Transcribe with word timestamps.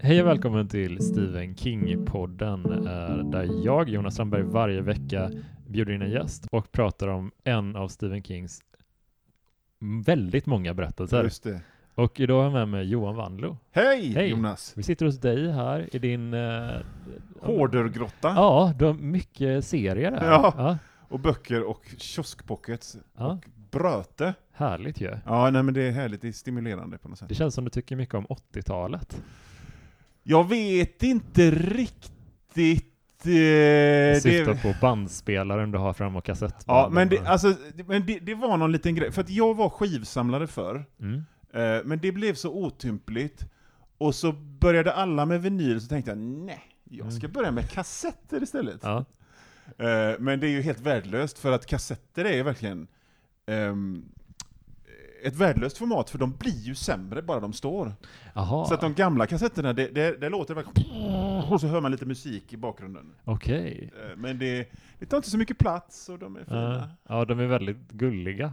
Hej 0.00 0.22
och 0.22 0.26
välkommen 0.26 0.68
till 0.68 1.02
Stephen 1.02 1.54
King-podden 1.54 2.72
eh, 2.72 3.30
där 3.30 3.64
jag, 3.64 3.88
Jonas 3.88 4.14
Strandberg, 4.14 4.42
varje 4.42 4.80
vecka 4.80 5.30
bjuder 5.66 5.92
in 5.92 6.02
en 6.02 6.10
gäst 6.10 6.46
och 6.50 6.72
pratar 6.72 7.08
om 7.08 7.30
en 7.44 7.76
av 7.76 7.88
Stephen 7.88 8.22
Kings 8.22 8.60
väldigt 10.04 10.46
många 10.46 10.74
berättelser. 10.74 11.60
Och 11.94 12.20
idag 12.20 12.36
har 12.36 12.44
jag 12.44 12.52
med 12.52 12.68
mig 12.68 12.84
Johan 12.84 13.16
Wandlo. 13.16 13.56
Hej, 13.70 14.12
Hej. 14.12 14.28
Jonas! 14.28 14.72
Vi 14.76 14.82
sitter 14.82 15.06
hos 15.06 15.20
dig 15.20 15.52
här 15.52 15.96
i 15.96 15.98
din... 15.98 16.34
Uh, 16.34 16.80
Hårdörgrotta 17.40 18.28
Ja, 18.28 18.72
du 18.78 18.84
har 18.84 18.94
mycket 18.94 19.64
serier 19.64 20.12
här. 20.12 20.26
Ja. 20.26 20.54
ja. 20.56 20.78
Och 21.08 21.20
böcker 21.20 21.62
och 21.62 21.84
kioskpockets 21.98 22.96
Ja. 23.16 23.26
och 23.32 23.44
bröte. 23.70 24.34
Härligt 24.52 25.00
ju. 25.00 25.18
Ja, 25.26 25.50
nej 25.50 25.62
men 25.62 25.74
det 25.74 25.82
är 25.82 25.90
härligt, 25.90 26.22
det 26.22 26.28
är 26.28 26.32
stimulerande 26.32 26.98
på 26.98 27.08
något 27.08 27.18
sätt. 27.18 27.28
Det 27.28 27.34
känns 27.34 27.54
som 27.54 27.64
du 27.64 27.70
tycker 27.70 27.96
mycket 27.96 28.14
om 28.14 28.26
80-talet. 28.26 29.22
Jag 30.22 30.48
vet 30.48 31.02
inte 31.02 31.50
riktigt... 31.50 32.84
Eh, 33.26 33.32
Jag 33.32 34.22
syftar 34.22 34.54
det, 34.54 34.62
på 34.62 34.74
bandspelaren 34.80 35.70
du 35.70 35.78
har 35.78 35.92
fram 35.92 36.16
och 36.16 36.24
kassettband. 36.24 36.78
ja, 36.86 36.88
men, 36.92 37.08
det, 37.08 37.26
alltså, 37.26 37.54
det- 37.74 37.88
men 37.88 38.06
det, 38.06 38.18
det 38.18 38.34
var 38.34 38.56
någon 38.56 38.72
liten 38.72 38.94
grej, 38.94 39.12
för 39.12 39.20
att 39.22 39.30
jag 39.30 39.54
var 39.56 39.68
skivsamlare 39.70 40.46
förr, 40.46 40.84
mm. 41.00 41.14
eh, 41.52 41.84
men 41.84 41.98
det 42.00 42.12
blev 42.12 42.34
så 42.34 42.52
otympligt, 42.54 43.44
och 43.98 44.14
så 44.14 44.32
började 44.32 44.92
alla 44.92 45.26
med 45.26 45.42
vinyl, 45.42 45.80
så 45.80 45.88
tänkte 45.88 46.10
jag 46.10 46.18
nej, 46.18 46.60
jag 46.84 47.12
ska 47.12 47.26
Mm. 47.26 47.32
börja 47.32 47.50
med 47.50 47.70
kassetter 47.70 48.42
istället. 48.42 48.80
Ja. 48.82 49.04
Eh, 49.78 50.14
men 50.18 50.40
det 50.40 50.46
är 50.46 50.50
ju 50.50 50.60
helt 50.62 50.80
värdelöst, 50.80 51.38
för 51.38 51.52
att 51.52 51.66
kassetter 51.66 52.24
är 52.24 52.36
ju 52.36 52.42
verkligen 52.42 52.86
ehm, 53.46 54.04
ett 55.22 55.36
värdelöst 55.36 55.78
format, 55.78 56.10
för 56.10 56.18
de 56.18 56.32
blir 56.36 56.60
ju 56.62 56.74
sämre 56.74 57.22
bara 57.22 57.40
de 57.40 57.52
står. 57.52 57.92
Jaha, 58.34 58.64
Så 58.66 58.74
att 58.74 58.80
de 58.80 58.94
gamla 58.94 59.26
kassetterna, 59.26 59.72
det, 59.72 59.88
det, 59.88 60.20
det 60.20 60.28
låter 60.28 60.54
verkligen... 60.54 60.90
Och 61.50 61.60
så 61.60 61.66
hör 61.66 61.80
man 61.80 61.90
lite 61.92 62.06
musik 62.06 62.52
i 62.52 62.56
bakgrunden. 62.56 63.12
okej. 63.24 63.90
Eh, 64.10 64.16
Men 64.16 64.38
det, 64.38 64.68
det 64.98 65.06
tar 65.06 65.16
inte 65.16 65.30
så 65.30 65.38
mycket 65.38 65.58
plats, 65.58 66.08
och 66.08 66.18
de 66.18 66.36
är 66.36 66.44
fina. 66.44 66.90
ja, 67.08 67.24
de 67.24 67.40
är 67.40 67.46
väldigt 67.46 67.90
gulliga. 67.90 68.52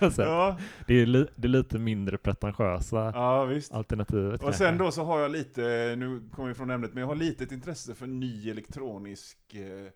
Ja, 0.16 0.58
det, 0.86 0.94
är 0.94 1.06
li, 1.06 1.26
det 1.36 1.46
är 1.46 1.48
lite 1.48 1.78
mindre 1.78 2.18
pretentiösa 2.18 3.12
ja 3.14 3.44
visst. 3.44 3.72
alternativet. 3.72 4.42
Och 4.42 4.54
sen 4.54 4.78
då 4.78 4.90
så 4.90 5.04
har 5.04 5.20
jag 5.20 5.30
lite, 5.30 5.60
nu 5.98 6.22
kommer 6.34 6.48
vi 6.48 6.54
från 6.54 6.70
ämnet, 6.70 6.94
men 6.94 7.00
jag 7.00 7.08
har 7.08 7.14
lite 7.14 7.44
ett 7.44 7.52
intresse 7.52 7.94
för 7.94 8.06
ny 8.06 8.50
elektronisk 8.50 9.38
eh, 9.54 9.90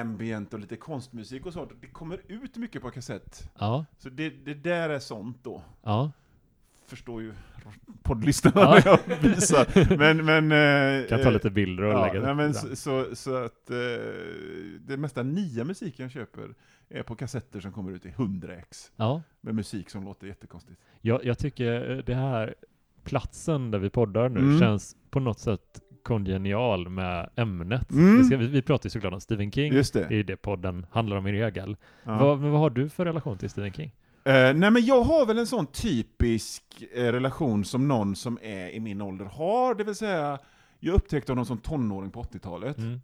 ambient 0.00 0.54
och 0.54 0.60
lite 0.60 0.76
konstmusik 0.76 1.46
och 1.46 1.52
sånt. 1.52 1.70
Det 1.80 1.86
kommer 1.86 2.20
ut 2.28 2.56
mycket 2.56 2.82
på 2.82 2.90
kassett. 2.90 3.50
Ja, 3.58 3.84
Så 3.98 4.08
det, 4.08 4.30
det 4.30 4.54
där 4.54 4.88
är 4.90 4.98
sånt 4.98 5.38
då. 5.42 5.62
ja. 5.82 6.12
Förstår 6.86 7.22
ju 7.22 7.32
poddlyssnarna 8.02 8.60
Ja. 8.84 8.98
när 9.06 9.14
jag 9.14 9.22
visar. 9.22 9.96
Men, 9.98 10.24
men... 10.24 10.52
eh, 11.02 11.08
Kan 11.08 11.18
ta 11.18 11.24
eh, 11.28 11.32
lite 11.32 11.50
bilder 11.50 11.82
och 11.84 11.92
ja, 11.92 12.06
lägga 12.06 12.20
nej, 12.26 12.34
men 12.34 12.54
så, 12.54 12.76
så, 12.76 13.16
så 13.16 13.34
att 13.34 13.70
eh, 13.70 13.76
det 14.80 14.96
mesta 14.96 15.22
nya 15.22 15.64
musiken 15.64 16.02
jag 16.04 16.10
köper 16.10 16.54
är 16.88 17.02
på 17.02 17.14
kassetter 17.16 17.60
som 17.60 17.72
kommer 17.72 17.92
ut 17.92 18.06
i 18.06 18.08
100x. 18.08 18.90
Ja, 18.96 19.22
Med 19.40 19.54
musik 19.54 19.90
som 19.90 20.04
låter 20.04 20.26
jättekonstigt. 20.26 20.80
jag, 21.00 21.24
jag 21.24 21.38
tycker 21.38 21.90
eh, 21.90 21.96
det 22.04 22.14
här 22.14 22.54
platsen 23.04 23.70
där 23.70 23.78
vi 23.78 23.90
poddar 23.90 24.28
nu 24.28 24.40
Mm. 24.40 24.58
känns 24.60 24.96
på 25.10 25.20
något 25.20 25.38
sätt 25.38 25.80
kongenial 26.14 26.88
med 26.88 27.30
ämnet. 27.36 27.90
Mm. 27.90 28.18
Vi, 28.18 28.24
ska, 28.24 28.36
vi, 28.36 28.46
vi 28.46 28.62
pratar 28.62 28.86
ju 28.86 28.90
såklart 28.90 29.12
om 29.12 29.20
Stephen 29.20 29.52
King. 29.52 29.72
Just 29.72 29.92
Det 29.92 30.00
är 30.04 30.08
det. 30.08 30.14
ju 30.14 30.22
det 30.22 30.36
podden 30.36 30.86
handlar 30.90 31.16
om 31.16 31.26
i 31.26 31.32
regel. 31.32 31.76
Ja. 32.04 32.18
Vad, 32.18 32.38
vad 32.38 32.60
har 32.60 32.70
du 32.70 32.88
för 32.88 33.04
relation 33.04 33.38
till 33.38 33.50
Stephen 33.50 33.72
King? 33.72 33.92
Eh, 34.24 34.32
nej 34.54 34.70
men 34.70 34.84
jag 34.84 35.02
har 35.02 35.26
väl 35.26 35.38
en 35.38 35.46
sån 35.46 35.66
typisk 35.66 36.62
eh, 36.94 37.02
relation 37.12 37.64
som 37.64 37.88
någon 37.88 38.16
som 38.16 38.38
är 38.42 38.68
i 38.68 38.80
min 38.80 39.00
ålder 39.02 39.24
har, 39.24 39.74
det 39.74 39.84
vill 39.84 39.94
säga 39.94 40.38
jag 40.80 40.94
upptäckte 40.94 41.32
honom 41.32 41.44
som 41.44 41.58
tonåring 41.58 42.10
på 42.10 42.22
80-talet. 42.22 42.78
Mm. 42.78 43.00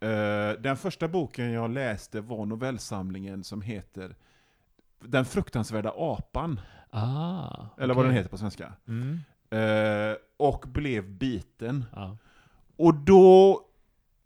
Eh, 0.00 0.60
den 0.60 0.76
första 0.76 1.08
boken 1.08 1.52
jag 1.52 1.70
läste 1.70 2.20
var 2.20 2.46
novellsamlingen 2.46 3.44
som 3.44 3.62
heter 3.62 4.16
Den 5.04 5.24
fruktansvärda 5.24 5.92
apan, 5.96 6.60
Ah, 6.92 7.66
eller 7.78 7.94
vad 7.94 7.96
okej. 8.04 8.08
den 8.08 8.16
heter 8.16 8.30
på 8.30 8.38
svenska. 8.38 8.72
Mm. 8.88 9.18
Eh, 9.50 10.16
och 10.36 10.64
blev 10.68 11.10
biten. 11.10 11.84
Ja. 11.94 12.16
Och 12.76 12.94
då, 12.94 13.60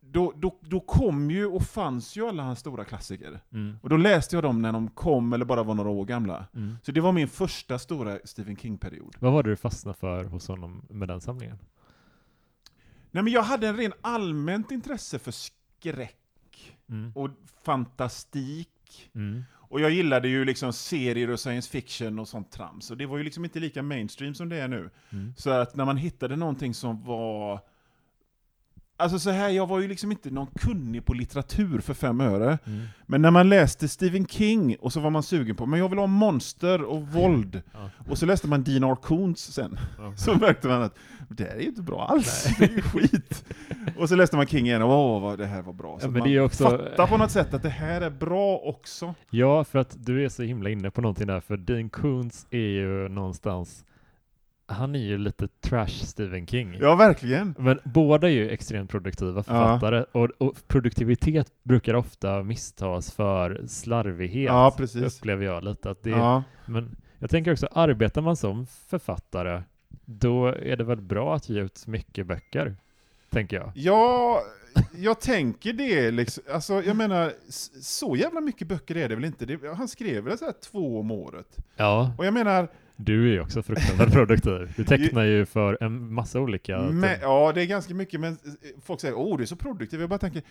då, 0.00 0.32
då, 0.36 0.58
då 0.60 0.80
kom 0.80 1.30
ju 1.30 1.46
och 1.46 1.62
fanns 1.62 2.16
ju 2.16 2.28
alla 2.28 2.42
hans 2.42 2.58
stora 2.58 2.84
klassiker. 2.84 3.40
Mm. 3.52 3.76
Och 3.82 3.88
då 3.88 3.96
läste 3.96 4.36
jag 4.36 4.42
dem 4.42 4.62
när 4.62 4.72
de 4.72 4.88
kom, 4.88 5.32
eller 5.32 5.44
bara 5.44 5.62
var 5.62 5.74
några 5.74 5.90
år 5.90 6.04
gamla. 6.04 6.46
Mm. 6.54 6.76
Så 6.82 6.92
det 6.92 7.00
var 7.00 7.12
min 7.12 7.28
första 7.28 7.78
stora 7.78 8.18
Stephen 8.24 8.56
King-period. 8.56 9.16
Vad 9.20 9.32
var 9.32 9.42
det 9.42 9.50
du 9.50 9.56
fastnade 9.56 9.98
för 9.98 10.24
hos 10.24 10.48
honom 10.48 10.86
med 10.90 11.08
den 11.08 11.20
samlingen? 11.20 11.58
Nej 13.10 13.22
men 13.22 13.32
jag 13.32 13.42
hade 13.42 13.68
en 13.68 13.76
ren 13.76 13.92
allmänt 14.00 14.70
intresse 14.70 15.18
för 15.18 15.32
skräck 15.32 16.16
Mm. 16.88 17.12
och 17.14 17.30
fantastik. 17.62 19.10
Mm. 19.14 19.44
Och 19.74 19.80
jag 19.80 19.90
gillade 19.90 20.28
ju 20.28 20.44
liksom 20.44 20.72
serier 20.72 21.30
och 21.30 21.40
science 21.40 21.70
fiction 21.70 22.18
och 22.18 22.28
sånt 22.28 22.52
trams. 22.52 22.90
Och 22.90 22.96
det 22.96 23.06
var 23.06 23.18
ju 23.18 23.24
liksom 23.24 23.44
inte 23.44 23.60
lika 23.60 23.82
mainstream 23.82 24.34
som 24.34 24.48
det 24.48 24.56
är 24.56 24.68
nu. 24.68 24.90
Mm. 25.10 25.34
Så 25.36 25.50
att 25.50 25.76
när 25.76 25.84
man 25.84 25.96
hittade 25.96 26.36
någonting 26.36 26.74
som 26.74 27.04
var... 27.04 27.60
Alltså 28.96 29.18
så 29.18 29.30
här, 29.30 29.48
jag 29.48 29.66
var 29.66 29.80
ju 29.80 29.88
liksom 29.88 30.10
inte 30.12 30.30
någon 30.30 30.46
kunnig 30.46 31.04
på 31.06 31.14
litteratur 31.14 31.80
för 31.80 31.94
fem 31.94 32.20
öre. 32.20 32.58
Mm. 32.66 32.80
Men 33.06 33.22
när 33.22 33.30
man 33.30 33.48
läste 33.48 33.88
Stephen 33.88 34.26
King, 34.26 34.76
och 34.80 34.92
så 34.92 35.00
var 35.00 35.10
man 35.10 35.22
sugen 35.22 35.56
på, 35.56 35.66
men 35.66 35.78
jag 35.80 35.88
vill 35.88 35.98
ha 35.98 36.06
monster 36.06 36.82
och 36.82 37.02
våld. 37.08 37.62
Ja. 37.72 37.90
Och 38.08 38.18
så 38.18 38.26
läste 38.26 38.48
man 38.48 38.62
Dean 38.64 38.84
R. 38.84 38.96
Koontz 39.02 39.52
sen. 39.52 39.78
Ja. 39.98 40.12
Så 40.16 40.34
märkte 40.34 40.68
man 40.68 40.82
att 40.82 40.94
det 41.28 41.44
här 41.44 41.56
är 41.56 41.60
ju 41.60 41.66
inte 41.66 41.82
bra 41.82 42.06
alls, 42.06 42.56
det 42.58 42.64
är 42.64 42.68
ju 42.70 42.82
skit. 42.82 43.44
Och 43.98 44.08
så 44.08 44.16
läste 44.16 44.36
man 44.36 44.46
King 44.46 44.66
igen, 44.66 44.82
och 44.82 44.90
åh 44.90 45.36
det 45.36 45.46
här 45.46 45.62
var 45.62 45.72
bra. 45.72 45.98
Så 46.00 46.06
Ja, 46.06 46.10
man 46.10 46.22
det 46.28 46.36
är 46.36 46.40
också- 46.40 46.64
fattar 46.70 47.06
på 47.06 47.16
något 47.16 47.30
sätt 47.30 47.54
att 47.54 47.62
det 47.62 47.68
här 47.68 48.00
är 48.00 48.10
bra 48.10 48.56
också. 48.58 49.14
Ja, 49.30 49.64
för 49.64 49.78
att 49.78 49.96
du 50.06 50.24
är 50.24 50.28
så 50.28 50.42
himla 50.42 50.70
inne 50.70 50.90
på 50.90 51.00
någonting 51.00 51.26
där, 51.26 51.40
för 51.40 51.56
Dean 51.56 51.88
Koontz 51.88 52.46
är 52.50 52.58
ju 52.58 53.08
någonstans, 53.08 53.84
han 54.66 54.94
är 54.94 54.98
ju 54.98 55.18
lite 55.18 55.48
trash 55.48 55.86
Stephen 55.88 56.46
King. 56.46 56.76
Ja, 56.80 56.94
verkligen. 56.94 57.54
Men 57.58 57.80
båda 57.84 58.26
är 58.28 58.32
ju 58.32 58.50
extremt 58.50 58.90
produktiva 58.90 59.42
författare, 59.42 60.04
och, 60.12 60.30
och 60.38 60.54
produktivitet 60.68 61.46
brukar 61.62 61.94
ofta 61.94 62.42
misstas 62.42 63.12
för 63.12 63.64
slarvighet, 63.68 64.46
Ja, 64.46 64.74
precis. 64.76 65.18
upplever 65.18 65.44
jag 65.44 65.64
lite. 65.64 65.90
Att 65.90 66.02
det, 66.02 66.10
Ja. 66.10 66.42
Men 66.66 66.96
jag 67.18 67.30
tänker 67.30 67.52
också, 67.52 67.68
arbetar 67.72 68.22
man 68.22 68.36
som 68.36 68.66
författare, 68.66 69.62
då 70.04 70.46
är 70.46 70.76
det 70.76 70.84
väl 70.84 71.00
bra 71.00 71.34
att 71.36 71.48
ge 71.48 71.60
ut 71.60 71.86
mycket 71.86 72.26
böcker, 72.26 72.76
tänker 73.30 73.56
jag. 73.56 73.72
ja, 73.74 74.40
jag 74.96 75.20
tänker 75.20 75.72
det 75.72 76.10
liksom. 76.10 76.42
Alltså, 76.52 76.82
jag 76.82 76.96
menar, 76.96 77.32
så 77.82 78.16
jävla 78.16 78.40
mycket 78.40 78.68
böcker 78.68 78.96
är 78.96 79.08
det 79.08 79.14
väl 79.14 79.24
inte? 79.24 79.46
Det, 79.46 79.58
han 79.76 79.88
skrev 79.88 80.24
väl 80.24 80.38
så 80.38 80.44
här 80.44 80.54
två 80.70 81.00
om 81.00 81.10
året? 81.10 81.56
Ja, 81.76 82.14
Och 82.18 82.26
jag 82.26 82.34
menar, 82.34 82.68
du 82.96 83.28
är 83.28 83.32
ju 83.32 83.40
också 83.40 83.62
fruktansvärt 83.62 84.12
produktiv. 84.12 84.72
Du 84.76 84.84
tecknar 84.84 85.22
ju 85.22 85.46
för 85.46 85.78
en 85.80 86.12
massa 86.12 86.40
olika... 86.40 86.78
Men, 86.78 87.16
ja, 87.20 87.52
det 87.54 87.62
är 87.62 87.66
ganska 87.66 87.94
mycket, 87.94 88.20
men 88.20 88.32
eh, 88.32 88.38
folk 88.82 89.00
säger 89.00 89.14
åh, 89.14 89.36
du 89.36 89.42
är 89.42 89.46
så 89.46 89.56
produktiv. 89.56 90.00
Jag 90.00 90.08
bara 90.08 90.18
tänker, 90.18 90.42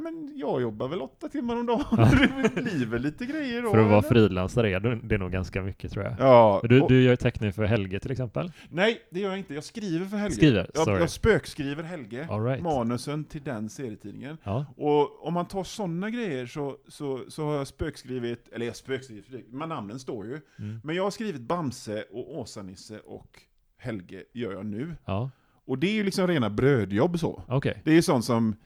nej 0.00 0.12
men 0.12 0.32
jag 0.36 0.62
jobbar 0.62 0.88
väl 0.88 1.00
åtta 1.02 1.28
timmar 1.28 1.56
om 1.56 1.66
dagen, 1.66 1.84
det 2.54 2.62
blir 2.62 2.86
väl 2.86 3.02
lite 3.02 3.26
grejer 3.26 3.62
då. 3.62 3.70
För 3.70 3.78
att 3.78 3.90
vara 3.90 4.02
frilansare 4.02 4.70
är 4.70 4.80
det, 4.80 5.00
det 5.02 5.14
är 5.14 5.18
nog 5.18 5.32
ganska 5.32 5.62
mycket 5.62 5.92
tror 5.92 6.04
jag. 6.04 6.14
Ja, 6.18 6.60
Du, 6.64 6.80
och- 6.80 6.88
du 6.88 7.02
gör 7.02 7.16
teckning 7.16 7.52
för 7.52 7.64
Helge 7.64 8.00
till 8.00 8.10
exempel. 8.10 8.52
nej 8.70 9.00
det 9.10 9.20
gör 9.20 9.28
jag 9.28 9.38
inte. 9.38 9.54
Jag 9.54 9.64
skriver 9.64 10.06
för 10.06 10.16
Helge. 10.16 10.36
Skriver, 10.36 10.70
Jag, 10.74 10.84
sorry. 10.84 11.00
jag 11.00 11.10
spökskriver 11.10 11.82
Helge, 11.82 12.26
All 12.30 12.44
right. 12.44 12.62
manusen 12.62 13.24
till 13.24 13.42
den 13.42 13.68
serietidningen. 13.68 14.38
Ja. 14.44 14.66
Och 14.76 15.26
om 15.26 15.34
man 15.34 15.46
tar 15.46 15.64
sådana 15.64 16.10
grejer 16.10 16.46
så, 16.46 16.76
så, 16.88 17.20
så 17.28 17.44
har 17.46 17.54
jag 17.54 17.66
spökskrivit, 17.66 18.48
eller 18.52 18.66
jag 18.66 18.76
spökskrivit, 18.76 19.46
men 19.50 19.68
namnen 19.68 19.98
står 19.98 20.26
ju. 20.26 20.40
Mm. 20.58 20.80
Men 20.84 20.96
jag 20.96 21.02
har 21.02 21.10
skrivit 21.10 21.40
Bamse 21.40 22.04
och 22.12 22.38
Åsa-Nisse 22.38 22.98
och 22.98 23.42
Helge 23.78 24.22
gör 24.34 24.52
jag 24.52 24.66
nu. 24.66 24.94
Ja, 25.04 25.30
Och 25.66 25.78
det 25.78 25.86
är 25.86 25.92
ju 25.94 26.02
liksom 26.04 26.26
rena 26.26 26.50
brödjobb 26.50 27.18
så. 27.18 27.42
okej. 27.48 27.80
Det 27.84 27.90
är 27.90 27.94
ju 27.94 28.02
sånt 28.02 28.24
som, 28.24 28.56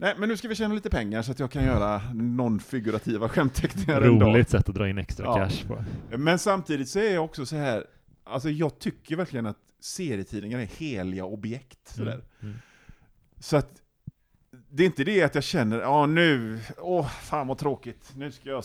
nej 0.00 0.14
men 0.18 0.28
nu 0.28 0.36
ska 0.36 0.48
vi 0.48 0.54
tjäna 0.54 0.74
lite 0.74 0.90
pengar 0.90 1.22
så 1.22 1.32
att 1.32 1.38
jag 1.38 1.50
kan 1.50 1.64
göra 1.64 1.98
non-figurativa 2.14 3.28
skämtteckningar 3.28 4.02
en 4.02 4.18
dag. 4.18 4.28
Roligt 4.34 4.50
sätt 4.50 4.68
att 4.68 4.74
dra 4.74 4.88
in 4.88 4.98
extra 4.98 5.24
Ja. 5.26 5.34
cash 5.34 5.66
på. 5.66 5.84
Men 6.16 6.38
samtidigt 6.38 6.88
så 6.88 6.98
är 6.98 7.14
jag 7.14 7.24
också 7.24 7.46
så 7.46 7.56
här, 7.56 7.84
alltså 8.24 8.50
jag 8.50 8.78
tycker 8.78 9.16
verkligen 9.16 9.46
att 9.46 9.56
serietidningar 9.80 10.58
är 10.58 10.66
heliga 10.78 11.24
objekt. 11.24 11.88
Sådär. 11.88 12.12
Mm. 12.12 12.24
Mm. 12.42 12.56
Så 13.40 13.56
att, 13.56 13.70
det 14.70 14.82
är 14.82 14.86
inte 14.86 15.04
det 15.04 15.22
att 15.22 15.34
jag 15.34 15.44
känner, 15.44 15.80
ja 15.80 16.06
nu, 16.06 16.60
åh 16.78 17.08
fan 17.08 17.46
vad 17.46 17.58
tråkigt, 17.58 18.12
nu 18.16 18.32
ska 18.32 18.48
jag 18.48 18.64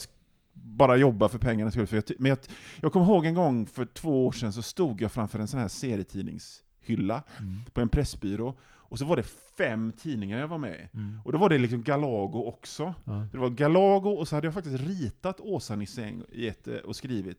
bara 0.53 0.95
jobba 0.95 1.29
för 1.29 1.37
pengarnas 1.39 1.73
skull. 1.73 1.87
För 1.87 1.97
jag, 1.97 2.05
ty- 2.05 2.15
men 2.19 2.29
jag, 2.29 2.37
jag 2.81 2.93
kommer 2.93 3.05
ihåg 3.05 3.25
en 3.25 3.33
gång 3.33 3.65
för 3.65 3.85
två 3.85 4.27
år 4.27 4.31
sedan 4.31 4.53
så 4.53 4.61
stod 4.61 5.01
jag 5.01 5.11
framför 5.11 5.39
en 5.39 5.47
sån 5.47 5.59
här 5.59 5.67
serietidningshylla 5.67 7.23
Mm. 7.39 7.59
på 7.73 7.81
en 7.81 7.89
pressbyrå. 7.89 8.55
Och 8.93 8.99
så 8.99 9.05
var 9.05 9.15
det 9.15 9.23
fem 9.57 9.91
tidningar 9.97 10.39
jag 10.39 10.47
var 10.47 10.57
med 10.57 10.73
i. 10.73 10.97
Mm. 10.97 11.19
Och 11.25 11.31
då 11.31 11.37
var 11.37 11.49
det 11.49 11.57
liksom 11.57 11.83
Galago 11.83 12.43
också. 12.43 12.93
Ja. 13.05 13.27
Det 13.31 13.37
var 13.37 13.49
Galago 13.49 14.09
och 14.09 14.27
så 14.27 14.35
hade 14.35 14.47
jag 14.47 14.53
faktiskt 14.53 14.83
ritat 14.87 15.39
Åsa-Nisse 15.39 16.13
eh, 16.31 16.75
och 16.85 16.95
skrivit. 16.95 17.37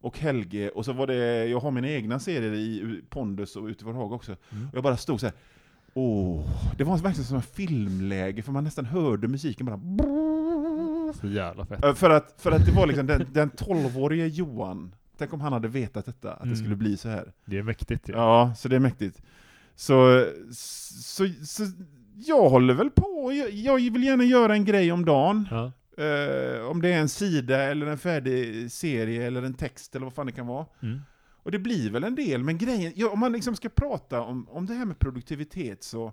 Och 0.00 0.18
Helge, 0.18 0.68
och 0.70 0.84
så 0.84 0.92
var 0.92 1.06
det, 1.06 1.46
jag 1.46 1.60
har 1.60 1.70
mina 1.70 1.88
egna 1.88 2.18
serier 2.18 2.52
i 2.52 3.00
Pondus 3.08 3.56
och 3.56 3.66
Ute 3.66 3.84
i 3.84 3.92
hage 3.92 4.14
också. 4.14 4.36
Mm. 4.52 4.68
Och 4.68 4.74
jag 4.76 4.82
bara 4.82 4.96
stod 4.96 5.20
så 5.20 5.26
här. 5.26 5.34
Åh, 5.94 6.48
det 6.78 6.84
var 6.84 6.98
verkligen 6.98 7.24
som 7.24 7.36
en 7.36 7.42
filmläge, 7.42 8.42
för 8.42 8.52
man 8.52 8.64
nästan 8.64 8.84
hörde 8.84 9.28
musiken 9.28 9.66
bara... 9.66 9.80
Så 11.20 11.26
jävla 11.26 11.66
fett. 11.66 11.98
För 11.98 12.10
att, 12.10 12.34
för 12.38 12.52
att 12.52 12.66
det 12.66 12.72
var 12.72 12.86
liksom 12.86 13.06
den, 13.06 13.26
den 13.32 13.50
12-årige 13.50 14.26
Johan, 14.26 14.94
tänk 15.18 15.32
om 15.32 15.40
han 15.40 15.52
hade 15.52 15.68
vetat 15.68 16.06
detta, 16.06 16.32
att 16.32 16.38
det 16.38 16.44
Mm. 16.46 16.56
skulle 16.56 16.76
bli 16.76 16.96
så 16.96 17.08
här. 17.08 17.32
Det 17.44 17.58
är 17.58 17.62
mäktigt 17.62 18.08
ju. 18.08 18.12
Ja, 18.12 18.52
så 18.56 18.68
det 18.68 18.76
är 18.76 18.80
mäktigt. 18.80 19.22
Så, 19.76 20.26
så, 20.52 21.28
så 21.44 21.64
jag 22.26 22.48
håller 22.48 22.74
väl 22.74 22.90
på, 22.90 23.32
jag, 23.32 23.50
jag 23.50 23.92
vill 23.92 24.04
gärna 24.04 24.24
göra 24.24 24.52
en 24.54 24.64
grej 24.64 24.92
om 24.92 25.04
dagen. 25.04 25.48
Ja. 25.50 25.72
Eh, 26.04 26.60
om 26.66 26.82
det 26.82 26.88
är 26.92 26.98
en 26.98 27.08
sida 27.08 27.62
eller 27.62 27.86
en 27.86 27.98
färdig 27.98 28.72
serie 28.72 29.26
eller 29.26 29.42
en 29.42 29.54
text 29.54 29.96
eller 29.96 30.06
vad 30.06 30.14
fan 30.14 30.26
det 30.26 30.32
kan 30.32 30.46
vara. 30.46 30.66
Mm. 30.82 31.00
Och 31.42 31.50
det 31.50 31.58
blir 31.58 31.90
väl 31.90 32.04
en 32.04 32.14
del, 32.14 32.42
men 32.42 32.58
grejen, 32.58 32.92
ja, 32.96 33.08
om 33.10 33.18
man 33.20 33.32
liksom 33.32 33.56
ska 33.56 33.68
prata 33.68 34.20
om, 34.20 34.48
om 34.48 34.66
det 34.66 34.74
här 34.74 34.84
med 34.84 34.98
produktivitet 34.98 35.82
så 35.82 36.12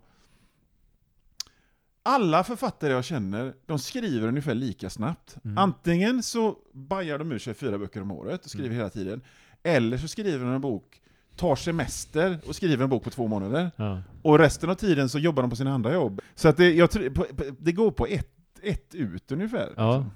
alla 2.04 2.44
författare 2.44 2.92
jag 2.92 3.04
känner, 3.06 3.54
de 3.65 3.80
skriver 3.80 4.27
ungefär 4.27 4.56
lika 4.56 4.89
snabbt. 4.89 5.38
Mm. 5.45 5.57
Antingen 5.57 6.24
så 6.24 6.57
bajar 6.74 7.19
de 7.19 7.31
ur 7.31 7.39
sig 7.39 7.54
fyra 7.54 7.77
böcker 7.77 8.01
om 8.01 8.12
året 8.12 8.45
och 8.45 8.51
skriver 8.51 8.68
Mm. 8.69 8.77
hela 8.77 8.89
tiden, 8.89 9.21
eller 9.63 9.98
så 9.98 10.07
skriver 10.07 10.45
de 10.45 10.54
en 10.54 10.62
bok, 10.62 11.01
tar 11.35 11.56
semester 11.56 12.39
och 12.47 12.56
skriver 12.56 12.83
en 12.83 12.89
bok 12.89 13.03
på 13.03 13.09
två 13.09 13.27
månader. 13.27 13.71
Ja. 13.75 14.01
Och 14.21 14.39
resten 14.39 14.69
av 14.69 14.75
tiden 14.75 15.09
så 15.09 15.19
jobbar 15.19 15.44
de 15.44 15.50
på 15.50 15.56
sina 15.56 15.74
andra 15.74 15.94
jobb. 15.94 16.21
Så 16.35 16.47
att 16.47 16.57
det, 16.57 16.74
jag, 16.74 16.91
på- 17.15 17.25
det 17.59 17.71
går 17.71 17.91
på 17.91 18.06
ett, 18.06 18.30
ett 18.63 18.95
ut 18.95 19.31
ungefär. 19.31 19.69
Ja. 19.77 19.97
liksom, 19.97 20.12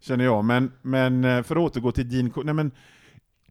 Känner 0.00 0.24
jag. 0.24 0.44
Men, 0.44 0.72
men 0.82 1.24
eh, 1.24 1.42
för 1.42 1.56
att 1.56 1.62
återgå 1.62 1.92
till 1.92 2.30
Koontz, 2.32 2.44
nej 2.46 2.54
men 2.54 2.70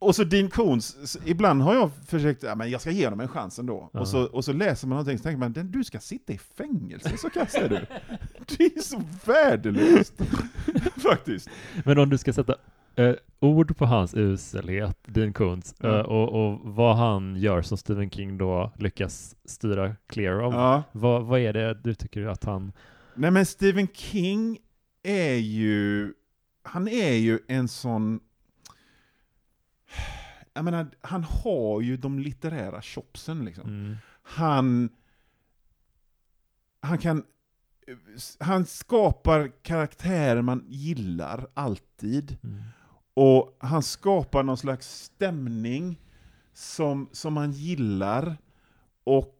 och 0.01 0.15
så 0.15 0.23
Dean 0.23 0.49
Koontz, 0.49 0.97
s- 1.03 1.17
ibland 1.25 1.61
har 1.61 1.73
jag 1.75 1.91
försökt, 2.07 2.43
ja, 2.43 2.55
men 2.55 2.69
jag 2.71 2.81
ska 2.81 2.91
ge 2.91 3.05
honom 3.05 3.19
en 3.19 3.27
chans 3.27 3.59
ändå. 3.59 3.89
Ja. 3.93 3.99
Och, 3.99 4.07
så, 4.07 4.23
och 4.23 4.45
så 4.45 4.53
läser 4.53 4.87
man 4.87 4.95
någonting 4.95 5.17
så 5.17 5.23
tänker 5.23 5.39
man, 5.39 5.53
"Den- 5.53 5.71
du 5.71 5.83
ska 5.83 5.99
sitta 5.99 6.33
i 6.33 6.37
fängelse, 6.37 7.17
så 7.17 7.29
kass 7.29 7.55
är 7.55 7.69
du. 7.69 7.75
Det 8.57 8.63
är 8.63 8.81
så 8.81 9.01
värdelöst. 9.25 10.13
Faktiskt. 10.95 11.49
Men 11.85 11.97
om 11.99 12.09
du 12.09 12.17
ska 12.17 12.33
sätta 12.33 12.55
eh, 12.99 13.15
ord 13.39 13.77
på 13.77 13.85
hans 13.85 14.13
uselhet, 14.13 14.97
Dean 15.05 15.33
Koontz, 15.33 15.75
Ja. 15.79 15.99
eh, 15.99 16.05
och, 16.05 16.29
och 16.49 16.59
vad 16.63 16.95
han 16.97 17.35
gör 17.35 17.61
som 17.61 17.77
Stephen 17.77 18.09
King 18.09 18.37
då 18.37 18.71
lyckas 18.75 19.35
styra 19.45 19.95
clear 20.07 20.39
av, 20.39 20.53
Ja. 20.53 20.83
vad, 20.91 21.25
vad 21.25 21.39
är 21.39 21.53
det 21.53 21.73
du 21.73 21.93
tycker 21.95 22.25
att 22.25 22.43
han... 22.43 22.71
Nej 23.15 23.31
men 23.31 23.45
Stephen 23.45 23.87
King 23.87 24.57
är 25.03 25.33
ju, 25.35 26.13
han 26.63 26.87
är 26.87 27.13
ju 27.13 27.39
en 27.47 27.67
sån, 27.67 28.19
jag 30.53 30.65
menar, 30.65 30.87
han 31.01 31.23
har 31.23 31.81
ju 31.81 31.97
de 31.97 32.19
litterära 32.19 32.81
chopsen 32.81 33.45
liksom. 33.45 33.69
Mm. 33.69 33.95
Han, 34.23 34.89
han 36.81 36.97
kan, 36.97 37.23
han 38.39 38.65
skapar 38.65 39.51
karaktärer 39.63 40.41
man 40.41 40.65
gillar 40.67 41.47
alltid. 41.53 42.37
Mm. 42.43 42.61
Och 43.21 43.57
han 43.59 43.83
skapar 43.83 44.43
någon 44.43 44.57
slags 44.57 45.03
stämning 45.03 46.01
som, 46.53 47.09
som 47.11 47.33
man 47.33 47.51
gillar. 47.51 48.37
Och 49.03 49.35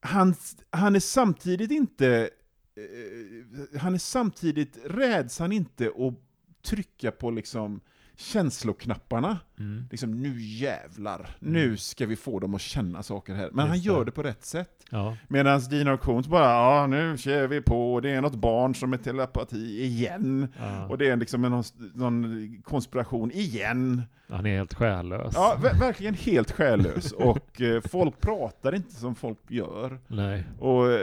han, 0.00 0.34
han 0.70 0.96
är 0.96 1.00
samtidigt 1.00 1.70
inte... 1.70 2.30
Eh, 2.76 3.80
han 3.80 3.94
är 3.94 3.98
samtidigt, 3.98 4.78
räds 4.84 5.38
han 5.38 5.52
inte 5.52 5.86
att 5.86 6.14
trycka 6.62 7.10
på 7.10 7.30
liksom 7.30 7.80
känsloknapparna. 8.20 9.38
Mm. 9.58 9.84
Liksom, 9.90 10.22
nu 10.22 10.40
jävlar, 10.40 11.36
Mm. 11.40 11.52
nu 11.52 11.76
ska 11.76 12.06
vi 12.06 12.16
få 12.16 12.40
dem 12.40 12.54
att 12.54 12.60
känna 12.60 13.02
saker 13.02 13.34
här. 13.34 13.50
Men 13.52 13.68
han 13.68 13.76
Just 13.76 13.86
det. 13.88 13.92
gör 13.92 14.04
det 14.04 14.10
på 14.12 14.22
rätt 14.22 14.44
sätt. 14.44 14.84
Ja. 14.90 15.16
Medan 15.28 15.60
Dina 15.60 15.96
Koontz 15.96 16.28
bara, 16.28 16.44
ja 16.44 16.86
nu 16.86 17.18
kör 17.18 17.46
vi 17.48 17.60
på, 17.60 18.00
det 18.00 18.10
är 18.10 18.20
något 18.20 18.34
barn 18.34 18.74
som 18.74 18.92
är 18.92 18.96
telepati 18.96 19.82
igen. 19.84 20.48
Ja. 20.58 20.86
Och 20.86 20.98
det 20.98 21.08
är 21.10 21.16
liksom 21.16 21.44
en, 21.44 21.62
någon 21.94 22.62
konspiration 22.64 23.30
igen. 23.30 24.02
Han 24.30 24.46
är 24.46 24.56
helt 24.56 24.74
själlös. 24.74 25.32
Ja, 25.34 25.56
ver- 25.62 25.78
verkligen 25.80 26.14
helt 26.14 26.50
själlös. 26.52 27.12
Och 27.18 27.60
eh, 27.60 27.80
folk 27.90 28.20
pratar 28.20 28.74
inte 28.74 28.94
som 28.94 29.14
folk 29.14 29.38
gör. 29.48 29.98
Nej. 30.08 30.44
Och 30.58 30.92
eh, 30.92 31.00